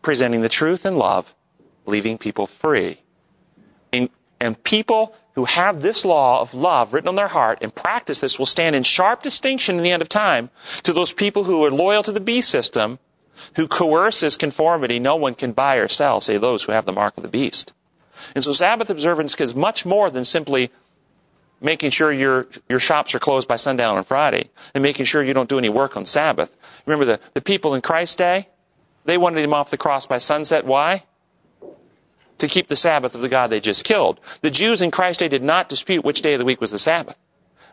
presenting 0.03 0.43
the 0.43 0.49
truth 0.49 0.87
in 0.87 0.97
love, 0.97 1.35
leaving 1.87 2.19
people 2.19 2.47
free. 2.47 3.01
And, 3.93 4.11
and 4.41 4.63
people 4.65 5.15
who 5.35 5.45
have 5.45 5.83
this 5.83 6.05
law 6.05 6.41
of 6.41 6.53
love 6.53 6.93
written 6.93 7.09
on 7.09 7.15
their 7.15 7.29
heart 7.29 7.59
and 7.63 7.75
practice 7.75 8.21
this 8.21 8.39
will 8.39 8.47
stand 8.47 8.75
in 8.75 8.83
sharp 8.83 9.23
distinction 9.23 9.77
in 9.77 9.83
the 9.83 9.91
end 9.91 10.03
of 10.03 10.09
time 10.09 10.51
to 10.83 10.93
those 10.93 11.13
people 11.13 11.45
who 11.45 11.65
are 11.65 11.71
loyal 11.71 12.03
to 12.03 12.13
the 12.13 12.21
beast 12.21 12.51
system, 12.51 12.99
who 13.55 13.69
coerces 13.69 14.37
conformity. 14.37 14.99
No 14.99 15.17
one 15.17 15.35
can 15.35 15.53
buy 15.53 15.77
or 15.77 15.89
sell, 15.89 16.21
say 16.21 16.39
those 16.39 16.65
who 16.65 16.73
have 16.73 16.87
the 16.87 16.93
mark 16.93 17.17
of 17.17 17.23
the 17.23 17.29
beast. 17.29 17.73
And 18.35 18.43
so 18.43 18.53
Sabbath 18.53 18.91
observance 18.91 19.41
is 19.41 19.55
much 19.55 19.87
more 19.87 20.11
than 20.11 20.25
simply 20.25 20.71
making 21.61 21.91
sure 21.91 22.13
your, 22.13 22.47
your 22.69 22.81
shops 22.81 23.15
are 23.15 23.19
closed 23.19 23.49
by 23.49 23.57
sundown 23.57 23.97
on 23.97 24.05
Friday 24.05 24.51
and 24.75 24.83
making 24.83 25.07
sure 25.07 25.23
you 25.23 25.35
don't 25.35 25.49
do 25.49 25.59
any 25.59 25.69
work 25.69 25.97
on 25.97 26.05
Sabbath. 26.05 26.57
Remember 26.87 27.05
the, 27.05 27.21
the 27.35 27.41
people 27.41 27.75
in 27.75 27.81
Christ's 27.81 28.17
day? 28.17 28.49
They 29.09 29.17
wanted 29.17 29.43
him 29.43 29.55
off 29.55 29.71
the 29.71 29.79
cross 29.79 30.05
by 30.05 30.19
sunset. 30.19 30.67
Why? 30.67 31.05
To 32.37 32.47
keep 32.47 32.69
the 32.69 32.77
Sabbath 32.77 33.15
of 33.15 33.23
the 33.23 33.31
God 33.31 33.49
they 33.49 33.59
just 33.59 33.83
killed. 33.83 34.21
The 34.43 34.51
Jews 34.51 34.83
in 34.83 34.91
Christ's 34.91 35.21
day 35.21 35.29
did 35.29 35.43
not 35.43 35.71
dispute 35.71 36.05
which 36.05 36.21
day 36.21 36.35
of 36.35 36.39
the 36.39 36.45
week 36.45 36.61
was 36.61 36.73
the 36.73 36.79
Sabbath. 36.79 37.17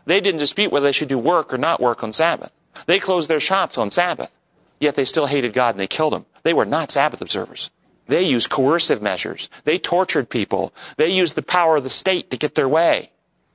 They 0.06 0.22
didn't 0.22 0.38
dispute 0.38 0.72
whether 0.72 0.86
they 0.86 0.92
should 0.92 1.10
do 1.10 1.18
work 1.18 1.52
or 1.52 1.58
not 1.58 1.78
work 1.78 2.02
on 2.02 2.14
Sabbath. 2.14 2.52
They 2.86 2.98
closed 2.98 3.28
their 3.28 3.38
shops 3.38 3.76
on 3.76 3.90
Sabbath. 3.90 4.34
Yet 4.80 4.94
they 4.94 5.04
still 5.04 5.26
hated 5.26 5.52
God 5.52 5.74
and 5.74 5.78
they 5.78 5.86
killed 5.86 6.14
him. 6.14 6.24
They 6.42 6.54
were 6.54 6.64
not 6.64 6.90
Sabbath 6.90 7.20
observers. 7.20 7.70
They 8.06 8.22
used 8.22 8.48
coercive 8.48 9.02
measures. 9.02 9.50
They 9.64 9.76
tortured 9.76 10.30
people. 10.30 10.72
They 10.96 11.08
used 11.08 11.34
the 11.34 11.42
power 11.42 11.76
of 11.76 11.82
the 11.82 11.90
state 11.90 12.30
to 12.30 12.38
get 12.38 12.54
their 12.54 12.66
way. 12.68 13.10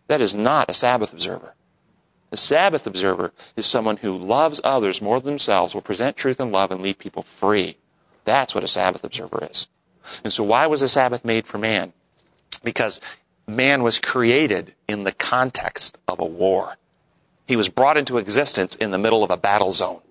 That 0.05 0.21
is 0.21 0.35
not 0.35 0.69
a 0.69 0.75
Sabbath 0.75 1.13
observer. 1.13 1.55
A 2.31 2.37
Sabbath 2.37 2.87
observer 2.87 3.33
is 3.55 3.65
someone 3.65 3.97
who 3.97 4.17
loves 4.17 4.61
others 4.63 5.01
more 5.01 5.19
than 5.19 5.33
themselves, 5.33 5.73
will 5.73 5.81
present 5.81 6.15
truth 6.15 6.39
and 6.39 6.51
love, 6.51 6.71
and 6.71 6.81
leave 6.81 6.97
people 6.97 7.23
free. 7.23 7.77
That's 8.23 8.55
what 8.55 8.63
a 8.63 8.69
Sabbath 8.69 9.03
observer 9.03 9.47
is. 9.49 9.67
And 10.23 10.31
so 10.31 10.43
why 10.43 10.67
was 10.67 10.81
the 10.81 10.87
Sabbath 10.87 11.25
made 11.25 11.45
for 11.45 11.57
man? 11.57 11.93
Because 12.63 13.01
man 13.47 13.83
was 13.83 13.99
created 13.99 14.73
in 14.87 15.03
the 15.03 15.11
context 15.11 15.97
of 16.07 16.19
a 16.19 16.25
war. 16.25 16.77
He 17.47 17.55
was 17.55 17.69
brought 17.69 17.97
into 17.97 18.17
existence 18.17 18.75
in 18.75 18.91
the 18.91 18.97
middle 18.97 19.23
of 19.23 19.31
a 19.31 19.37
battle 19.37 19.73
zone. 19.73 20.01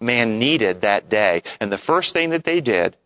Man 0.00 0.38
needed 0.38 0.80
that 0.80 1.08
day. 1.08 1.42
And 1.60 1.70
the 1.70 1.78
first 1.78 2.12
thing 2.12 2.30
that 2.30 2.44
they 2.44 2.60
did 2.60 2.96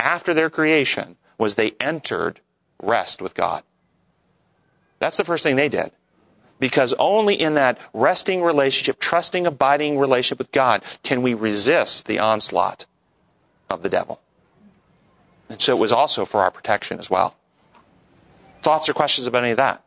after 0.00 0.32
their 0.32 0.50
creation 0.50 1.16
was 1.36 1.54
they 1.54 1.72
entered 1.80 2.40
rest 2.82 3.20
with 3.20 3.34
God. 3.34 3.62
That's 4.98 5.16
the 5.16 5.24
first 5.24 5.42
thing 5.42 5.56
they 5.56 5.68
did. 5.68 5.90
Because 6.60 6.94
only 6.98 7.34
in 7.34 7.54
that 7.54 7.78
resting 7.92 8.42
relationship, 8.42 9.00
trusting, 9.00 9.46
abiding 9.46 9.98
relationship 9.98 10.38
with 10.38 10.52
God 10.52 10.82
can 11.02 11.22
we 11.22 11.34
resist 11.34 12.06
the 12.06 12.18
onslaught 12.18 12.86
of 13.68 13.82
the 13.82 13.88
devil. 13.88 14.20
And 15.48 15.60
so 15.60 15.76
it 15.76 15.80
was 15.80 15.92
also 15.92 16.24
for 16.24 16.42
our 16.42 16.50
protection 16.50 16.98
as 16.98 17.10
well. 17.10 17.36
Thoughts 18.62 18.88
or 18.88 18.94
questions 18.94 19.26
about 19.26 19.42
any 19.42 19.50
of 19.50 19.56
that? 19.58 19.82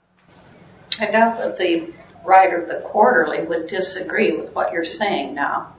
I 0.99 1.09
doubt 1.09 1.37
that 1.37 1.57
the 1.57 1.93
writer 2.23 2.61
of 2.61 2.67
the 2.67 2.81
quarterly 2.81 3.43
would 3.43 3.67
disagree 3.67 4.35
with 4.35 4.53
what 4.53 4.71
you're 4.71 4.85
saying 4.85 5.33
now. 5.33 5.73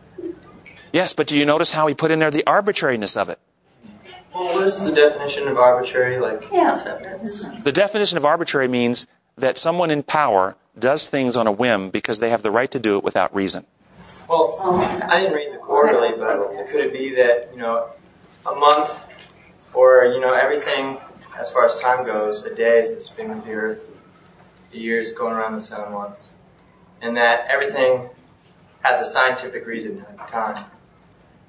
Yes, 0.93 1.13
but 1.13 1.27
do 1.27 1.39
you 1.39 1.45
notice 1.45 1.73
how 1.73 1.87
he 1.87 1.95
put 1.95 2.11
in 2.11 2.19
there 2.19 2.31
the 2.31 2.47
arbitrariness 2.47 3.17
of 3.17 3.29
it? 3.29 3.39
Well, 4.35 4.55
what 4.55 4.67
is 4.67 4.83
the 4.83 4.95
definition 4.95 5.49
of 5.49 5.57
arbitrary? 5.57 6.19
Like, 6.19 6.45
yes, 6.51 6.87
it 6.87 7.03
is. 7.23 7.47
The 7.63 7.73
definition 7.73 8.19
of 8.19 8.25
arbitrary 8.25 8.69
means 8.69 9.07
that 9.37 9.59
someone 9.59 9.91
in 9.91 10.03
power 10.03 10.57
does 10.81 11.09
things 11.09 11.37
on 11.37 11.47
a 11.47 11.53
whim 11.53 11.91
because 11.91 12.19
they 12.19 12.31
have 12.31 12.43
the 12.43 12.51
right 12.51 12.71
to 12.71 12.79
do 12.79 12.97
it 12.97 13.05
without 13.05 13.35
reason. 13.35 13.67
Well, 14.29 14.55
I 15.09 15.21
didn't 15.21 15.35
read 15.35 15.53
the 15.53 15.59
quarterly, 15.59 16.17
but 16.19 16.67
could 16.69 16.81
it 16.81 16.93
be 16.93 17.15
that 17.15 17.51
you 17.53 17.59
know, 17.59 17.91
a 18.47 18.55
month, 18.55 19.15
or 19.75 20.07
you 20.07 20.21
know, 20.21 20.35
everything 20.35 20.99
as 21.39 21.53
far 21.53 21.65
as 21.65 21.79
time 21.79 22.05
goes, 22.05 22.45
a 22.45 22.55
day 22.55 22.81
is 22.81 22.95
the 22.95 23.01
spin 23.01 23.31
of 23.31 23.45
the 23.45 23.53
earth, 23.53 23.91
the 24.73 24.79
years 24.79 25.13
going 25.13 25.33
around 25.33 25.55
the 25.55 25.61
sun 25.61 25.93
once, 25.93 26.35
and 27.01 27.17
that 27.17 27.47
everything 27.49 28.11
has 28.83 29.01
a 29.01 29.05
scientific 29.05 29.65
reason 29.65 30.05
at 30.19 30.29
time. 30.29 30.65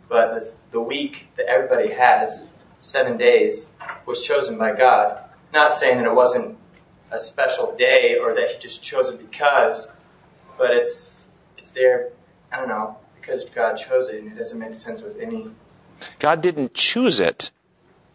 But 0.08 0.42
the 0.72 0.82
week 0.82 1.30
that 1.38 1.48
everybody 1.48 1.94
has, 1.94 2.48
seven 2.80 3.18
days, 3.18 3.68
was 4.06 4.24
chosen 4.24 4.58
by 4.58 4.76
God. 4.76 5.24
Not 5.52 5.74
saying 5.74 5.98
that 5.98 6.06
it 6.06 6.14
wasn't 6.14 6.59
a 7.12 7.20
special 7.20 7.76
day 7.78 8.18
or 8.18 8.34
that 8.36 8.52
He 8.52 8.60
just 8.60 8.84
chose 8.84 9.08
it 9.08 9.20
because, 9.20 9.92
but 10.58 10.72
it's 10.72 11.26
it's 11.58 11.72
there. 11.72 12.10
I 12.52 12.58
don't 12.58 12.70
know 12.70 12.98
because 13.20 13.46
God 13.46 13.76
chose 13.76 14.10
it, 14.10 14.22
and 14.22 14.32
it 14.32 14.38
doesn't 14.38 14.60
make 14.60 14.76
sense 14.76 15.02
with 15.02 15.20
any. 15.20 15.52
God 16.20 16.42
didn't 16.42 16.74
choose 16.74 17.20
it 17.20 17.52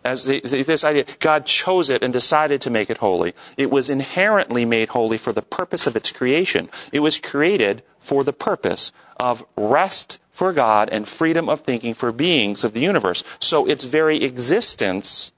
as 0.04 0.26
the, 0.26 0.40
this 0.40 0.84
idea. 0.84 1.04
God 1.18 1.46
chose 1.46 1.88
it 1.88 2.02
and 2.02 2.12
decided 2.12 2.60
to 2.62 2.70
make 2.70 2.90
it 2.90 2.98
holy. 2.98 3.34
It 3.56 3.70
was 3.70 3.88
inherently 3.88 4.64
made 4.64 4.90
holy 4.90 5.16
for 5.16 5.32
the 5.32 5.42
purpose 5.42 5.86
of 5.86 5.96
its 5.96 6.12
creation. 6.12 6.68
It 6.92 7.00
was 7.00 7.18
created 7.18 7.82
for 7.98 8.22
the 8.22 8.32
purpose 8.32 8.92
of 9.18 9.44
rest 9.56 10.20
for 10.30 10.52
God 10.52 10.88
and 10.90 11.08
freedom 11.08 11.48
of 11.48 11.60
thinking 11.60 11.94
for 11.94 12.12
beings 12.12 12.64
of 12.64 12.72
the 12.72 12.80
universe. 12.80 13.24
So 13.38 13.66
its 13.66 13.84
very 13.84 14.22
existence 14.22 15.32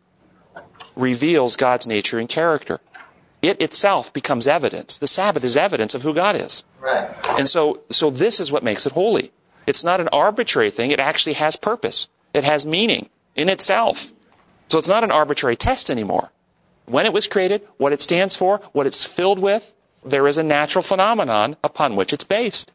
reveals 0.96 1.54
God's 1.54 1.86
nature 1.86 2.18
and 2.18 2.28
character. 2.28 2.80
It 3.48 3.60
itself 3.60 4.12
becomes 4.12 4.46
evidence. 4.46 4.98
The 4.98 5.06
Sabbath 5.06 5.44
is 5.44 5.56
evidence 5.56 5.94
of 5.94 6.02
who 6.02 6.14
God 6.14 6.36
is. 6.36 6.64
Right. 6.80 7.10
And 7.38 7.48
so, 7.48 7.80
so 7.90 8.10
this 8.10 8.40
is 8.40 8.50
what 8.52 8.62
makes 8.62 8.86
it 8.86 8.92
holy. 8.92 9.32
It's 9.66 9.84
not 9.84 10.00
an 10.00 10.08
arbitrary 10.12 10.70
thing. 10.70 10.90
It 10.90 11.00
actually 11.00 11.34
has 11.34 11.56
purpose. 11.56 12.08
It 12.32 12.44
has 12.44 12.64
meaning 12.64 13.08
in 13.34 13.48
itself. 13.48 14.12
So 14.68 14.78
it's 14.78 14.88
not 14.88 15.04
an 15.04 15.10
arbitrary 15.10 15.56
test 15.56 15.90
anymore. 15.90 16.32
When 16.86 17.06
it 17.06 17.12
was 17.12 17.26
created, 17.26 17.62
what 17.78 17.92
it 17.92 18.00
stands 18.00 18.36
for, 18.36 18.60
what 18.72 18.86
it's 18.86 19.04
filled 19.04 19.38
with, 19.38 19.74
there 20.04 20.26
is 20.28 20.38
a 20.38 20.42
natural 20.42 20.82
phenomenon 20.82 21.56
upon 21.64 21.96
which 21.96 22.12
it's 22.12 22.24
based 22.24 22.70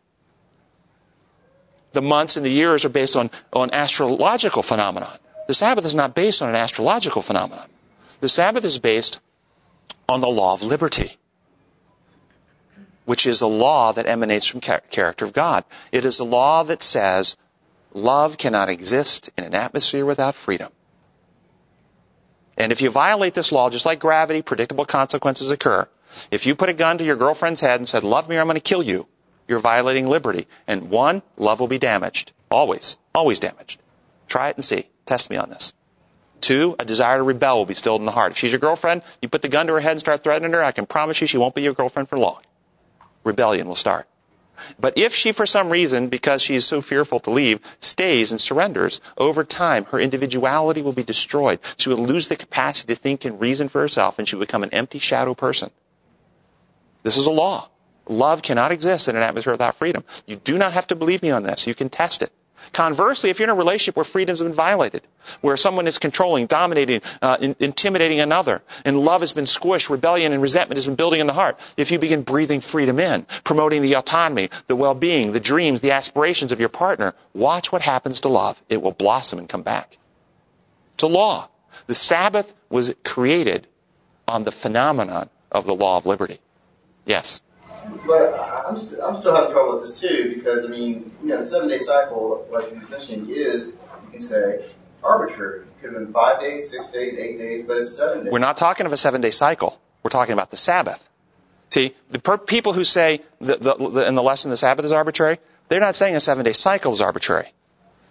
the 1.93 2.01
months 2.01 2.37
and 2.37 2.45
the 2.45 2.49
years 2.49 2.85
are 2.85 2.89
based 2.89 3.15
on, 3.15 3.29
on 3.53 3.69
astrological 3.71 4.63
phenomenon. 4.63 5.17
The 5.47 5.53
Sabbath 5.53 5.85
is 5.85 5.95
not 5.95 6.15
based 6.15 6.41
on 6.41 6.49
an 6.49 6.55
astrological 6.55 7.21
phenomenon. 7.21 7.67
The 8.21 8.29
Sabbath 8.29 8.63
is 8.63 8.79
based 8.79 9.19
on 10.11 10.21
the 10.21 10.27
law 10.27 10.53
of 10.53 10.61
liberty, 10.61 11.17
which 13.05 13.25
is 13.25 13.41
a 13.41 13.47
law 13.47 13.91
that 13.91 14.05
emanates 14.05 14.45
from 14.45 14.61
char- 14.61 14.83
character 14.91 15.25
of 15.25 15.33
God. 15.33 15.63
It 15.91 16.05
is 16.05 16.19
a 16.19 16.23
law 16.23 16.63
that 16.63 16.83
says 16.83 17.35
love 17.93 18.37
cannot 18.37 18.69
exist 18.69 19.29
in 19.37 19.43
an 19.43 19.55
atmosphere 19.55 20.05
without 20.05 20.35
freedom. 20.35 20.71
And 22.57 22.71
if 22.71 22.81
you 22.81 22.89
violate 22.89 23.33
this 23.33 23.51
law, 23.51 23.69
just 23.69 23.85
like 23.85 23.99
gravity, 23.99 24.41
predictable 24.41 24.85
consequences 24.85 25.49
occur. 25.49 25.87
If 26.29 26.45
you 26.45 26.55
put 26.55 26.69
a 26.69 26.73
gun 26.73 26.97
to 26.97 27.03
your 27.03 27.15
girlfriend's 27.15 27.61
head 27.61 27.79
and 27.79 27.87
said, 27.87 28.03
love 28.03 28.29
me 28.29 28.37
or 28.37 28.41
I'm 28.41 28.47
going 28.47 28.55
to 28.55 28.61
kill 28.61 28.83
you, 28.83 29.07
you're 29.47 29.59
violating 29.59 30.07
liberty. 30.07 30.47
And 30.67 30.89
one, 30.89 31.23
love 31.37 31.59
will 31.59 31.67
be 31.67 31.79
damaged. 31.79 32.33
Always. 32.51 32.97
Always 33.15 33.39
damaged. 33.39 33.81
Try 34.27 34.49
it 34.49 34.57
and 34.57 34.63
see. 34.63 34.89
Test 35.05 35.29
me 35.29 35.37
on 35.37 35.49
this. 35.49 35.73
Two, 36.41 36.75
a 36.79 36.85
desire 36.85 37.17
to 37.17 37.23
rebel 37.23 37.57
will 37.57 37.65
be 37.65 37.73
stilled 37.73 38.01
in 38.01 38.05
the 38.05 38.11
heart. 38.11 38.31
If 38.31 38.37
she's 38.37 38.51
your 38.51 38.59
girlfriend, 38.59 39.03
you 39.21 39.29
put 39.29 39.43
the 39.43 39.47
gun 39.47 39.67
to 39.67 39.73
her 39.73 39.79
head 39.79 39.91
and 39.91 39.99
start 39.99 40.23
threatening 40.23 40.51
her, 40.53 40.63
I 40.63 40.71
can 40.71 40.85
promise 40.85 41.21
you 41.21 41.27
she 41.27 41.37
won't 41.37 41.55
be 41.55 41.61
your 41.61 41.73
girlfriend 41.73 42.09
for 42.09 42.17
long. 42.17 42.41
Rebellion 43.23 43.67
will 43.67 43.75
start. 43.75 44.07
But 44.79 44.97
if 44.97 45.13
she, 45.13 45.31
for 45.31 45.45
some 45.45 45.69
reason, 45.69 46.07
because 46.07 46.41
she 46.41 46.55
is 46.55 46.65
so 46.65 46.81
fearful 46.81 47.19
to 47.21 47.31
leave, 47.31 47.59
stays 47.79 48.31
and 48.31 48.39
surrenders, 48.39 49.01
over 49.17 49.43
time, 49.43 49.85
her 49.85 49.99
individuality 49.99 50.81
will 50.81 50.93
be 50.93 51.03
destroyed. 51.03 51.59
She 51.77 51.89
will 51.89 51.97
lose 51.97 52.27
the 52.27 52.35
capacity 52.35 52.93
to 52.93 52.99
think 52.99 53.25
and 53.25 53.39
reason 53.39 53.69
for 53.69 53.81
herself, 53.81 54.19
and 54.19 54.27
she 54.27 54.35
will 54.35 54.45
become 54.45 54.63
an 54.63 54.73
empty 54.73 54.99
shadow 54.99 55.33
person. 55.33 55.71
This 57.03 57.17
is 57.17 57.25
a 57.25 57.31
law. 57.31 57.69
Love 58.07 58.41
cannot 58.41 58.71
exist 58.71 59.07
in 59.07 59.15
an 59.15 59.23
atmosphere 59.23 59.53
without 59.53 59.75
freedom. 59.75 60.03
You 60.25 60.35
do 60.35 60.57
not 60.57 60.73
have 60.73 60.87
to 60.87 60.95
believe 60.95 61.23
me 61.23 61.31
on 61.31 61.43
this. 61.43 61.65
You 61.65 61.75
can 61.75 61.89
test 61.89 62.21
it. 62.21 62.31
Conversely, 62.73 63.29
if 63.29 63.39
you're 63.39 63.45
in 63.45 63.49
a 63.49 63.55
relationship 63.55 63.95
where 63.95 64.05
freedoms 64.05 64.41
been 64.41 64.53
violated, 64.53 65.01
where 65.41 65.57
someone 65.57 65.87
is 65.87 65.97
controlling, 65.97 66.45
dominating, 66.45 67.01
uh, 67.21 67.37
in, 67.41 67.55
intimidating 67.59 68.19
another, 68.19 68.61
and 68.85 68.99
love 68.99 69.21
has 69.21 69.33
been 69.33 69.45
squished, 69.45 69.89
rebellion 69.89 70.31
and 70.31 70.41
resentment 70.41 70.77
has 70.77 70.85
been 70.85 70.95
building 70.95 71.19
in 71.19 71.27
the 71.27 71.33
heart, 71.33 71.59
if 71.77 71.91
you 71.91 71.99
begin 71.99 72.21
breathing 72.21 72.61
freedom 72.61 72.99
in, 72.99 73.23
promoting 73.43 73.81
the 73.81 73.93
autonomy, 73.93 74.49
the 74.67 74.75
well-being, 74.75 75.33
the 75.33 75.39
dreams, 75.39 75.81
the 75.81 75.91
aspirations 75.91 76.51
of 76.51 76.59
your 76.59 76.69
partner, 76.69 77.13
watch 77.33 77.71
what 77.71 77.81
happens 77.81 78.19
to 78.21 78.29
love. 78.29 78.61
It 78.69 78.81
will 78.81 78.93
blossom 78.93 79.39
and 79.39 79.49
come 79.49 79.63
back. 79.63 79.97
It's 80.93 81.03
a 81.03 81.07
law. 81.07 81.49
The 81.87 81.95
Sabbath 81.95 82.53
was 82.69 82.93
created 83.03 83.67
on 84.27 84.43
the 84.43 84.51
phenomenon 84.51 85.29
of 85.51 85.65
the 85.65 85.75
law 85.75 85.97
of 85.97 86.05
liberty. 86.05 86.39
Yes. 87.05 87.41
But 88.05 88.65
I'm, 88.67 88.77
st- 88.77 89.01
I'm 89.01 89.15
still 89.15 89.35
having 89.35 89.51
trouble 89.51 89.73
with 89.73 89.83
this 89.89 89.99
too 89.99 90.33
because 90.35 90.65
I 90.65 90.67
mean, 90.67 91.11
you 91.21 91.29
know, 91.29 91.37
the 91.37 91.43
seven 91.43 91.67
day 91.69 91.77
cycle, 91.77 92.47
like 92.51 92.71
you 92.71 92.81
mentioned, 92.89 93.29
is 93.29 93.65
you 93.65 93.73
can 94.11 94.21
say 94.21 94.65
arbitrary. 95.03 95.61
It 95.61 95.81
could 95.81 95.93
have 95.93 96.03
been 96.03 96.13
five 96.13 96.39
days, 96.39 96.69
six 96.69 96.89
days, 96.89 97.17
eight 97.17 97.37
days, 97.37 97.65
but 97.67 97.77
it's 97.77 97.95
seven 97.95 98.23
days. 98.23 98.31
We're 98.31 98.39
not 98.39 98.57
talking 98.57 98.85
of 98.85 98.93
a 98.93 98.97
seven 98.97 99.21
day 99.21 99.31
cycle. 99.31 99.81
We're 100.03 100.09
talking 100.09 100.33
about 100.33 100.51
the 100.51 100.57
Sabbath. 100.57 101.07
See, 101.69 101.93
the 102.09 102.19
per- 102.19 102.37
people 102.37 102.73
who 102.73 102.83
say 102.83 103.21
the, 103.39 103.55
the, 103.55 103.89
the, 103.89 104.07
in 104.07 104.15
the 104.15 104.23
lesson 104.23 104.51
the 104.51 104.57
Sabbath 104.57 104.83
is 104.83 104.91
arbitrary, 104.91 105.39
they're 105.69 105.79
not 105.79 105.95
saying 105.95 106.15
a 106.15 106.19
seven 106.19 106.43
day 106.45 106.53
cycle 106.53 106.91
is 106.91 107.01
arbitrary. 107.01 107.53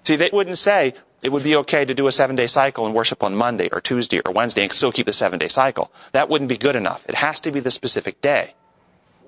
See, 0.05 0.16
they 0.16 0.31
wouldn't 0.33 0.57
say 0.59 0.95
it 1.23 1.31
would 1.31 1.45
be 1.45 1.57
okay 1.57 1.85
to 1.85 1.95
do 1.95 2.07
a 2.07 2.12
seven 2.12 2.37
day 2.37 2.47
cycle 2.47 2.87
and 2.87 2.95
worship 2.95 3.23
on 3.23 3.37
Monday 3.37 3.68
or 3.71 3.81
Tuesday 3.81 4.21
or 4.25 4.33
Wednesday 4.33 4.62
and 4.62 4.73
still 4.73 4.93
keep 4.93 5.07
the 5.07 5.12
seven 5.12 5.39
day 5.39 5.49
cycle. 5.49 5.93
That 6.12 6.29
wouldn't 6.29 6.49
be 6.49 6.57
good 6.57 6.77
enough. 6.77 7.05
It 7.09 7.16
has 7.16 7.39
to 7.41 7.51
be 7.53 7.61
the 7.61 7.71
specific 7.71 8.21
day. 8.21 8.55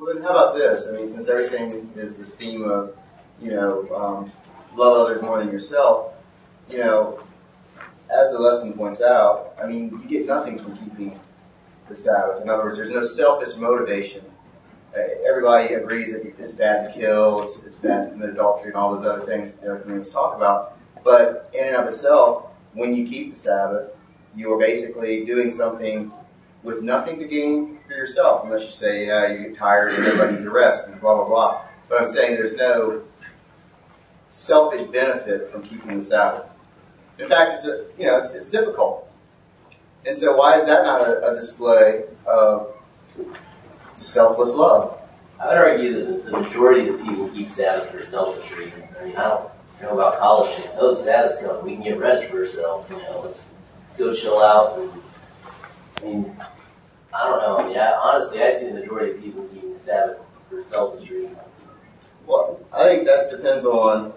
Well, 0.03 0.15
then 0.15 0.25
how 0.25 0.31
about 0.31 0.57
this? 0.57 0.89
I 0.89 0.97
mean, 0.97 1.07
since 1.07 1.29
everything 1.29 1.93
is 1.95 2.19
this 2.19 2.35
theme 2.35 2.69
of, 2.69 2.99
you 3.41 3.53
know, 3.53 3.89
um, 3.95 4.33
love 4.77 4.97
others 4.97 5.23
more 5.23 5.39
than 5.39 5.53
yourself, 5.53 6.15
you 6.69 6.79
know, 6.79 7.21
as 8.11 8.33
the 8.33 8.39
lesson 8.41 8.73
points 8.73 9.01
out, 9.01 9.55
I 9.63 9.69
mean, 9.69 9.91
you 10.03 10.09
get 10.09 10.27
nothing 10.27 10.59
from 10.59 10.77
keeping 10.77 11.21
the 11.89 11.95
Sabbath. 11.95 12.43
In 12.43 12.49
other 12.49 12.65
words, 12.65 12.79
there's 12.79 12.91
no 12.91 13.05
selfish 13.05 13.55
motivation 13.55 14.25
everybody 15.27 15.75
agrees 15.75 16.13
that 16.13 16.23
it's 16.39 16.53
bad 16.53 16.93
to 16.93 17.01
kill, 17.01 17.43
it's, 17.43 17.59
it's 17.65 17.77
bad 17.77 18.05
to 18.05 18.11
commit 18.11 18.31
adultery, 18.31 18.69
and 18.69 18.77
all 18.77 18.97
those 18.97 19.07
other 19.07 19.25
things 19.25 19.53
that 19.53 19.63
the 19.63 19.71
other 19.71 19.81
communities 19.81 20.13
talk 20.13 20.37
about. 20.37 20.79
But 21.05 21.51
in 21.55 21.69
and 21.69 21.77
of 21.77 21.87
itself, 21.87 22.47
when 22.75 22.95
you 22.95 23.07
keep 23.07 23.31
the 23.31 23.37
Sabbath, 23.37 23.97
you 24.35 24.53
are 24.53 24.59
basically 24.59 25.25
doing 25.25 25.51
something 25.51 26.13
with 26.63 26.83
nothing 26.83 27.19
to 27.19 27.27
gain 27.27 27.79
for 27.93 27.99
yourself, 27.99 28.45
unless 28.45 28.65
you 28.65 28.71
say, 28.71 29.07
yeah, 29.07 29.31
you 29.31 29.49
get 29.49 29.57
tired 29.57 29.95
and 29.95 30.05
everybody 30.05 30.33
needs 30.33 30.45
a 30.45 30.51
rest, 30.51 30.87
and 30.87 31.01
blah, 31.01 31.15
blah, 31.17 31.27
blah. 31.27 31.63
But 31.89 32.01
I'm 32.01 32.07
saying 32.07 32.35
there's 32.35 32.55
no 32.55 33.03
selfish 34.29 34.83
benefit 34.85 35.49
from 35.49 35.63
keeping 35.63 35.99
the 35.99 36.03
Sabbath. 36.03 36.49
In 37.19 37.29
fact, 37.29 37.53
it's 37.55 37.67
a, 37.67 37.85
you 37.99 38.07
know 38.07 38.17
it's, 38.17 38.31
it's 38.31 38.49
difficult, 38.49 39.09
and 40.07 40.17
so 40.17 40.35
why 40.37 40.59
is 40.59 40.65
that 40.67 40.85
not 40.85 41.03
a, 41.03 41.31
a 41.31 41.35
display 41.35 42.05
of 42.27 42.75
selfless 43.95 44.55
love? 44.55 44.99
I 45.39 45.49
would 45.49 45.59
argue 45.59 46.07
that 46.07 46.25
the 46.25 46.31
majority 46.31 46.89
of 46.89 47.03
people 47.03 47.29
keep 47.29 47.51
Sabbath 47.51 47.91
for 47.91 48.03
selfish 48.03 48.51
reasons. 48.57 48.85
I 48.99 49.05
mean, 49.05 49.17
I 49.17 49.25
don't 49.25 49.51
know 49.83 49.93
about 49.93 50.19
college 50.19 50.57
kids. 50.57 50.77
Oh, 50.79 50.91
the 50.91 50.97
Sabbath's 50.97 51.41
coming. 51.41 51.65
We 51.65 51.75
can 51.75 51.83
get 51.83 51.99
rest 51.99 52.25
for 52.25 52.39
ourselves. 52.39 52.89
You 52.89 52.97
know, 52.97 53.21
let's 53.23 53.53
let's 53.85 53.97
go 53.97 54.15
chill 54.15 54.41
out. 54.41 54.79
And, 54.79 54.93
I 55.99 56.05
mean, 56.05 56.37
I 57.15 57.25
don't 57.25 57.41
know. 57.41 57.59
I 57.59 57.69
mean, 57.69 57.79
I, 57.79 57.93
honestly, 57.93 58.43
I 58.43 58.53
see 58.53 58.67
the 58.67 58.75
majority 58.75 59.13
of 59.13 59.23
people 59.23 59.45
keeping 59.45 59.73
the 59.73 59.79
Sabbath 59.79 60.25
for 60.49 60.63
selfish 60.63 61.11
reasons. 61.11 61.39
Well, 62.27 62.61
I 62.73 62.85
think 62.85 63.07
that 63.07 63.31
depends 63.31 63.65
on 63.65 64.13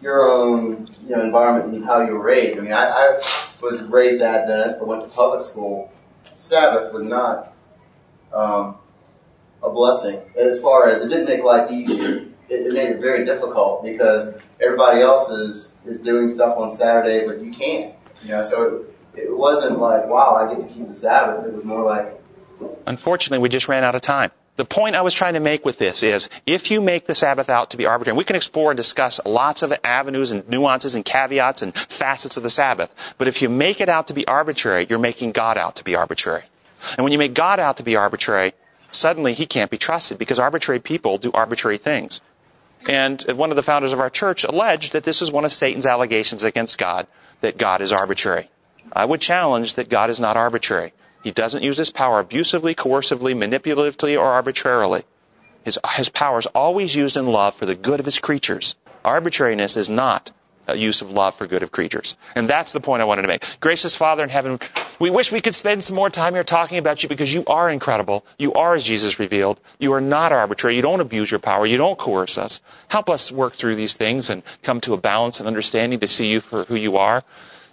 your 0.00 0.28
own 0.28 0.88
you 1.04 1.16
know 1.16 1.22
environment 1.22 1.74
and 1.74 1.84
how 1.84 2.02
you 2.02 2.12
were 2.12 2.22
raised. 2.22 2.58
I 2.58 2.62
mean, 2.62 2.72
I, 2.72 2.86
I 2.86 3.14
was 3.60 3.82
raised 3.84 4.22
Adventist, 4.22 4.76
but 4.78 4.88
went 4.88 5.02
to 5.02 5.08
public 5.08 5.40
school. 5.40 5.92
Sabbath 6.32 6.92
was 6.92 7.02
not 7.02 7.54
um, 8.32 8.76
a 9.62 9.70
blessing 9.70 10.20
as 10.36 10.60
far 10.60 10.88
as 10.88 11.00
it 11.02 11.08
didn't 11.08 11.26
make 11.26 11.42
life 11.42 11.70
easier. 11.70 12.26
It, 12.48 12.66
it 12.66 12.72
made 12.72 12.88
it 12.88 13.00
very 13.00 13.24
difficult 13.24 13.82
because 13.84 14.34
everybody 14.60 15.00
else 15.00 15.30
is 15.30 15.76
is 15.86 15.98
doing 16.00 16.28
stuff 16.28 16.56
on 16.56 16.70
Saturday, 16.70 17.26
but 17.26 17.40
you 17.40 17.50
can't. 17.50 17.94
You 18.22 18.30
know, 18.30 18.42
so 18.42 18.84
it, 19.14 19.24
it 19.26 19.36
wasn't 19.36 19.78
like 19.78 20.06
wow, 20.06 20.34
I 20.34 20.52
get 20.52 20.60
to 20.60 20.66
keep 20.66 20.86
the 20.86 20.94
Sabbath. 20.94 21.46
It 21.46 21.52
was 21.52 21.64
more 21.64 21.84
like 21.84 22.17
Unfortunately, 22.86 23.42
we 23.42 23.48
just 23.48 23.68
ran 23.68 23.84
out 23.84 23.94
of 23.94 24.00
time. 24.00 24.30
The 24.56 24.64
point 24.64 24.96
I 24.96 25.02
was 25.02 25.14
trying 25.14 25.34
to 25.34 25.40
make 25.40 25.64
with 25.64 25.78
this 25.78 26.02
is 26.02 26.28
if 26.44 26.68
you 26.68 26.80
make 26.80 27.06
the 27.06 27.14
Sabbath 27.14 27.48
out 27.48 27.70
to 27.70 27.76
be 27.76 27.86
arbitrary, 27.86 28.18
we 28.18 28.24
can 28.24 28.34
explore 28.34 28.72
and 28.72 28.76
discuss 28.76 29.20
lots 29.24 29.62
of 29.62 29.72
avenues 29.84 30.32
and 30.32 30.48
nuances 30.48 30.96
and 30.96 31.04
caveats 31.04 31.62
and 31.62 31.72
facets 31.72 32.36
of 32.36 32.42
the 32.42 32.50
Sabbath, 32.50 32.92
but 33.18 33.28
if 33.28 33.40
you 33.40 33.48
make 33.48 33.80
it 33.80 33.88
out 33.88 34.08
to 34.08 34.14
be 34.14 34.26
arbitrary, 34.26 34.84
you're 34.90 34.98
making 34.98 35.30
God 35.30 35.56
out 35.56 35.76
to 35.76 35.84
be 35.84 35.94
arbitrary. 35.94 36.42
And 36.96 37.04
when 37.04 37.12
you 37.12 37.18
make 37.18 37.34
God 37.34 37.60
out 37.60 37.76
to 37.76 37.84
be 37.84 37.94
arbitrary, 37.94 38.52
suddenly 38.90 39.32
he 39.32 39.46
can't 39.46 39.70
be 39.70 39.78
trusted 39.78 40.18
because 40.18 40.40
arbitrary 40.40 40.80
people 40.80 41.18
do 41.18 41.30
arbitrary 41.32 41.78
things. 41.78 42.20
And 42.88 43.22
one 43.36 43.50
of 43.50 43.56
the 43.56 43.62
founders 43.62 43.92
of 43.92 44.00
our 44.00 44.10
church 44.10 44.42
alleged 44.42 44.92
that 44.92 45.04
this 45.04 45.22
is 45.22 45.30
one 45.30 45.44
of 45.44 45.52
Satan's 45.52 45.86
allegations 45.86 46.42
against 46.42 46.78
God, 46.78 47.06
that 47.42 47.58
God 47.58 47.80
is 47.80 47.92
arbitrary. 47.92 48.50
I 48.92 49.04
would 49.04 49.20
challenge 49.20 49.74
that 49.74 49.88
God 49.88 50.10
is 50.10 50.18
not 50.18 50.36
arbitrary. 50.36 50.94
He 51.22 51.30
doesn't 51.30 51.62
use 51.62 51.78
his 51.78 51.90
power 51.90 52.20
abusively, 52.20 52.74
coercively, 52.74 53.34
manipulatively, 53.34 54.18
or 54.18 54.24
arbitrarily. 54.24 55.04
His, 55.64 55.78
his 55.96 56.08
power 56.08 56.38
is 56.38 56.46
always 56.46 56.94
used 56.94 57.16
in 57.16 57.26
love 57.26 57.54
for 57.54 57.66
the 57.66 57.74
good 57.74 58.00
of 58.00 58.06
his 58.06 58.18
creatures. 58.18 58.76
Arbitrariness 59.04 59.76
is 59.76 59.90
not 59.90 60.32
a 60.68 60.76
use 60.76 61.00
of 61.00 61.10
love 61.10 61.34
for 61.34 61.46
good 61.46 61.62
of 61.62 61.72
creatures. 61.72 62.16
And 62.36 62.48
that's 62.48 62.72
the 62.72 62.80
point 62.80 63.02
I 63.02 63.06
wanted 63.06 63.22
to 63.22 63.28
make. 63.28 63.44
Gracious 63.60 63.96
Father 63.96 64.22
in 64.22 64.28
heaven, 64.28 64.60
we 64.98 65.10
wish 65.10 65.32
we 65.32 65.40
could 65.40 65.54
spend 65.54 65.82
some 65.82 65.96
more 65.96 66.10
time 66.10 66.34
here 66.34 66.44
talking 66.44 66.78
about 66.78 67.02
you 67.02 67.08
because 67.08 67.32
you 67.32 67.44
are 67.46 67.70
incredible. 67.70 68.24
You 68.38 68.52
are 68.52 68.74
as 68.74 68.84
Jesus 68.84 69.18
revealed. 69.18 69.58
You 69.78 69.92
are 69.94 70.00
not 70.00 70.30
arbitrary. 70.30 70.76
You 70.76 70.82
don't 70.82 71.00
abuse 71.00 71.30
your 71.30 71.40
power. 71.40 71.66
You 71.66 71.78
don't 71.78 71.98
coerce 71.98 72.36
us. 72.36 72.60
Help 72.88 73.08
us 73.08 73.32
work 73.32 73.54
through 73.54 73.76
these 73.76 73.96
things 73.96 74.28
and 74.30 74.42
come 74.62 74.80
to 74.82 74.94
a 74.94 74.98
balance 74.98 75.40
and 75.40 75.46
understanding 75.46 76.00
to 76.00 76.06
see 76.06 76.28
you 76.28 76.40
for 76.40 76.64
who 76.64 76.76
you 76.76 76.96
are 76.96 77.24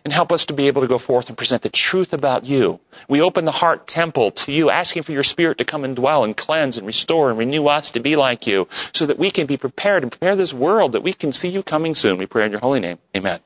and 0.05 0.13
help 0.13 0.31
us 0.31 0.45
to 0.45 0.53
be 0.53 0.67
able 0.67 0.81
to 0.83 0.87
go 0.87 0.99
forth 0.99 1.27
and 1.27 1.37
present 1.37 1.63
the 1.63 1.69
truth 1.69 2.13
about 2.13 2.45
you. 2.45 2.79
We 3.09 3.19
open 3.19 3.43
the 3.43 3.51
heart 3.51 3.87
temple 3.87 4.31
to 4.31 4.51
you, 4.51 4.69
asking 4.69 5.03
for 5.03 5.11
your 5.11 5.23
spirit 5.23 5.57
to 5.57 5.65
come 5.65 5.83
and 5.83 5.95
dwell 5.95 6.23
and 6.23 6.37
cleanse 6.37 6.77
and 6.77 6.85
restore 6.85 7.31
and 7.31 7.39
renew 7.39 7.65
us 7.65 7.89
to 7.91 7.99
be 7.99 8.15
like 8.15 8.45
you 8.45 8.67
so 8.93 9.07
that 9.07 9.17
we 9.17 9.31
can 9.31 9.47
be 9.47 9.57
prepared 9.57 10.03
and 10.03 10.11
prepare 10.11 10.35
this 10.35 10.53
world 10.53 10.91
that 10.91 11.01
we 11.01 11.11
can 11.11 11.33
see 11.33 11.49
you 11.49 11.63
coming 11.63 11.95
soon. 11.95 12.17
We 12.17 12.27
pray 12.27 12.45
in 12.45 12.51
your 12.51 12.61
holy 12.61 12.79
name. 12.79 12.99
Amen. 13.17 13.39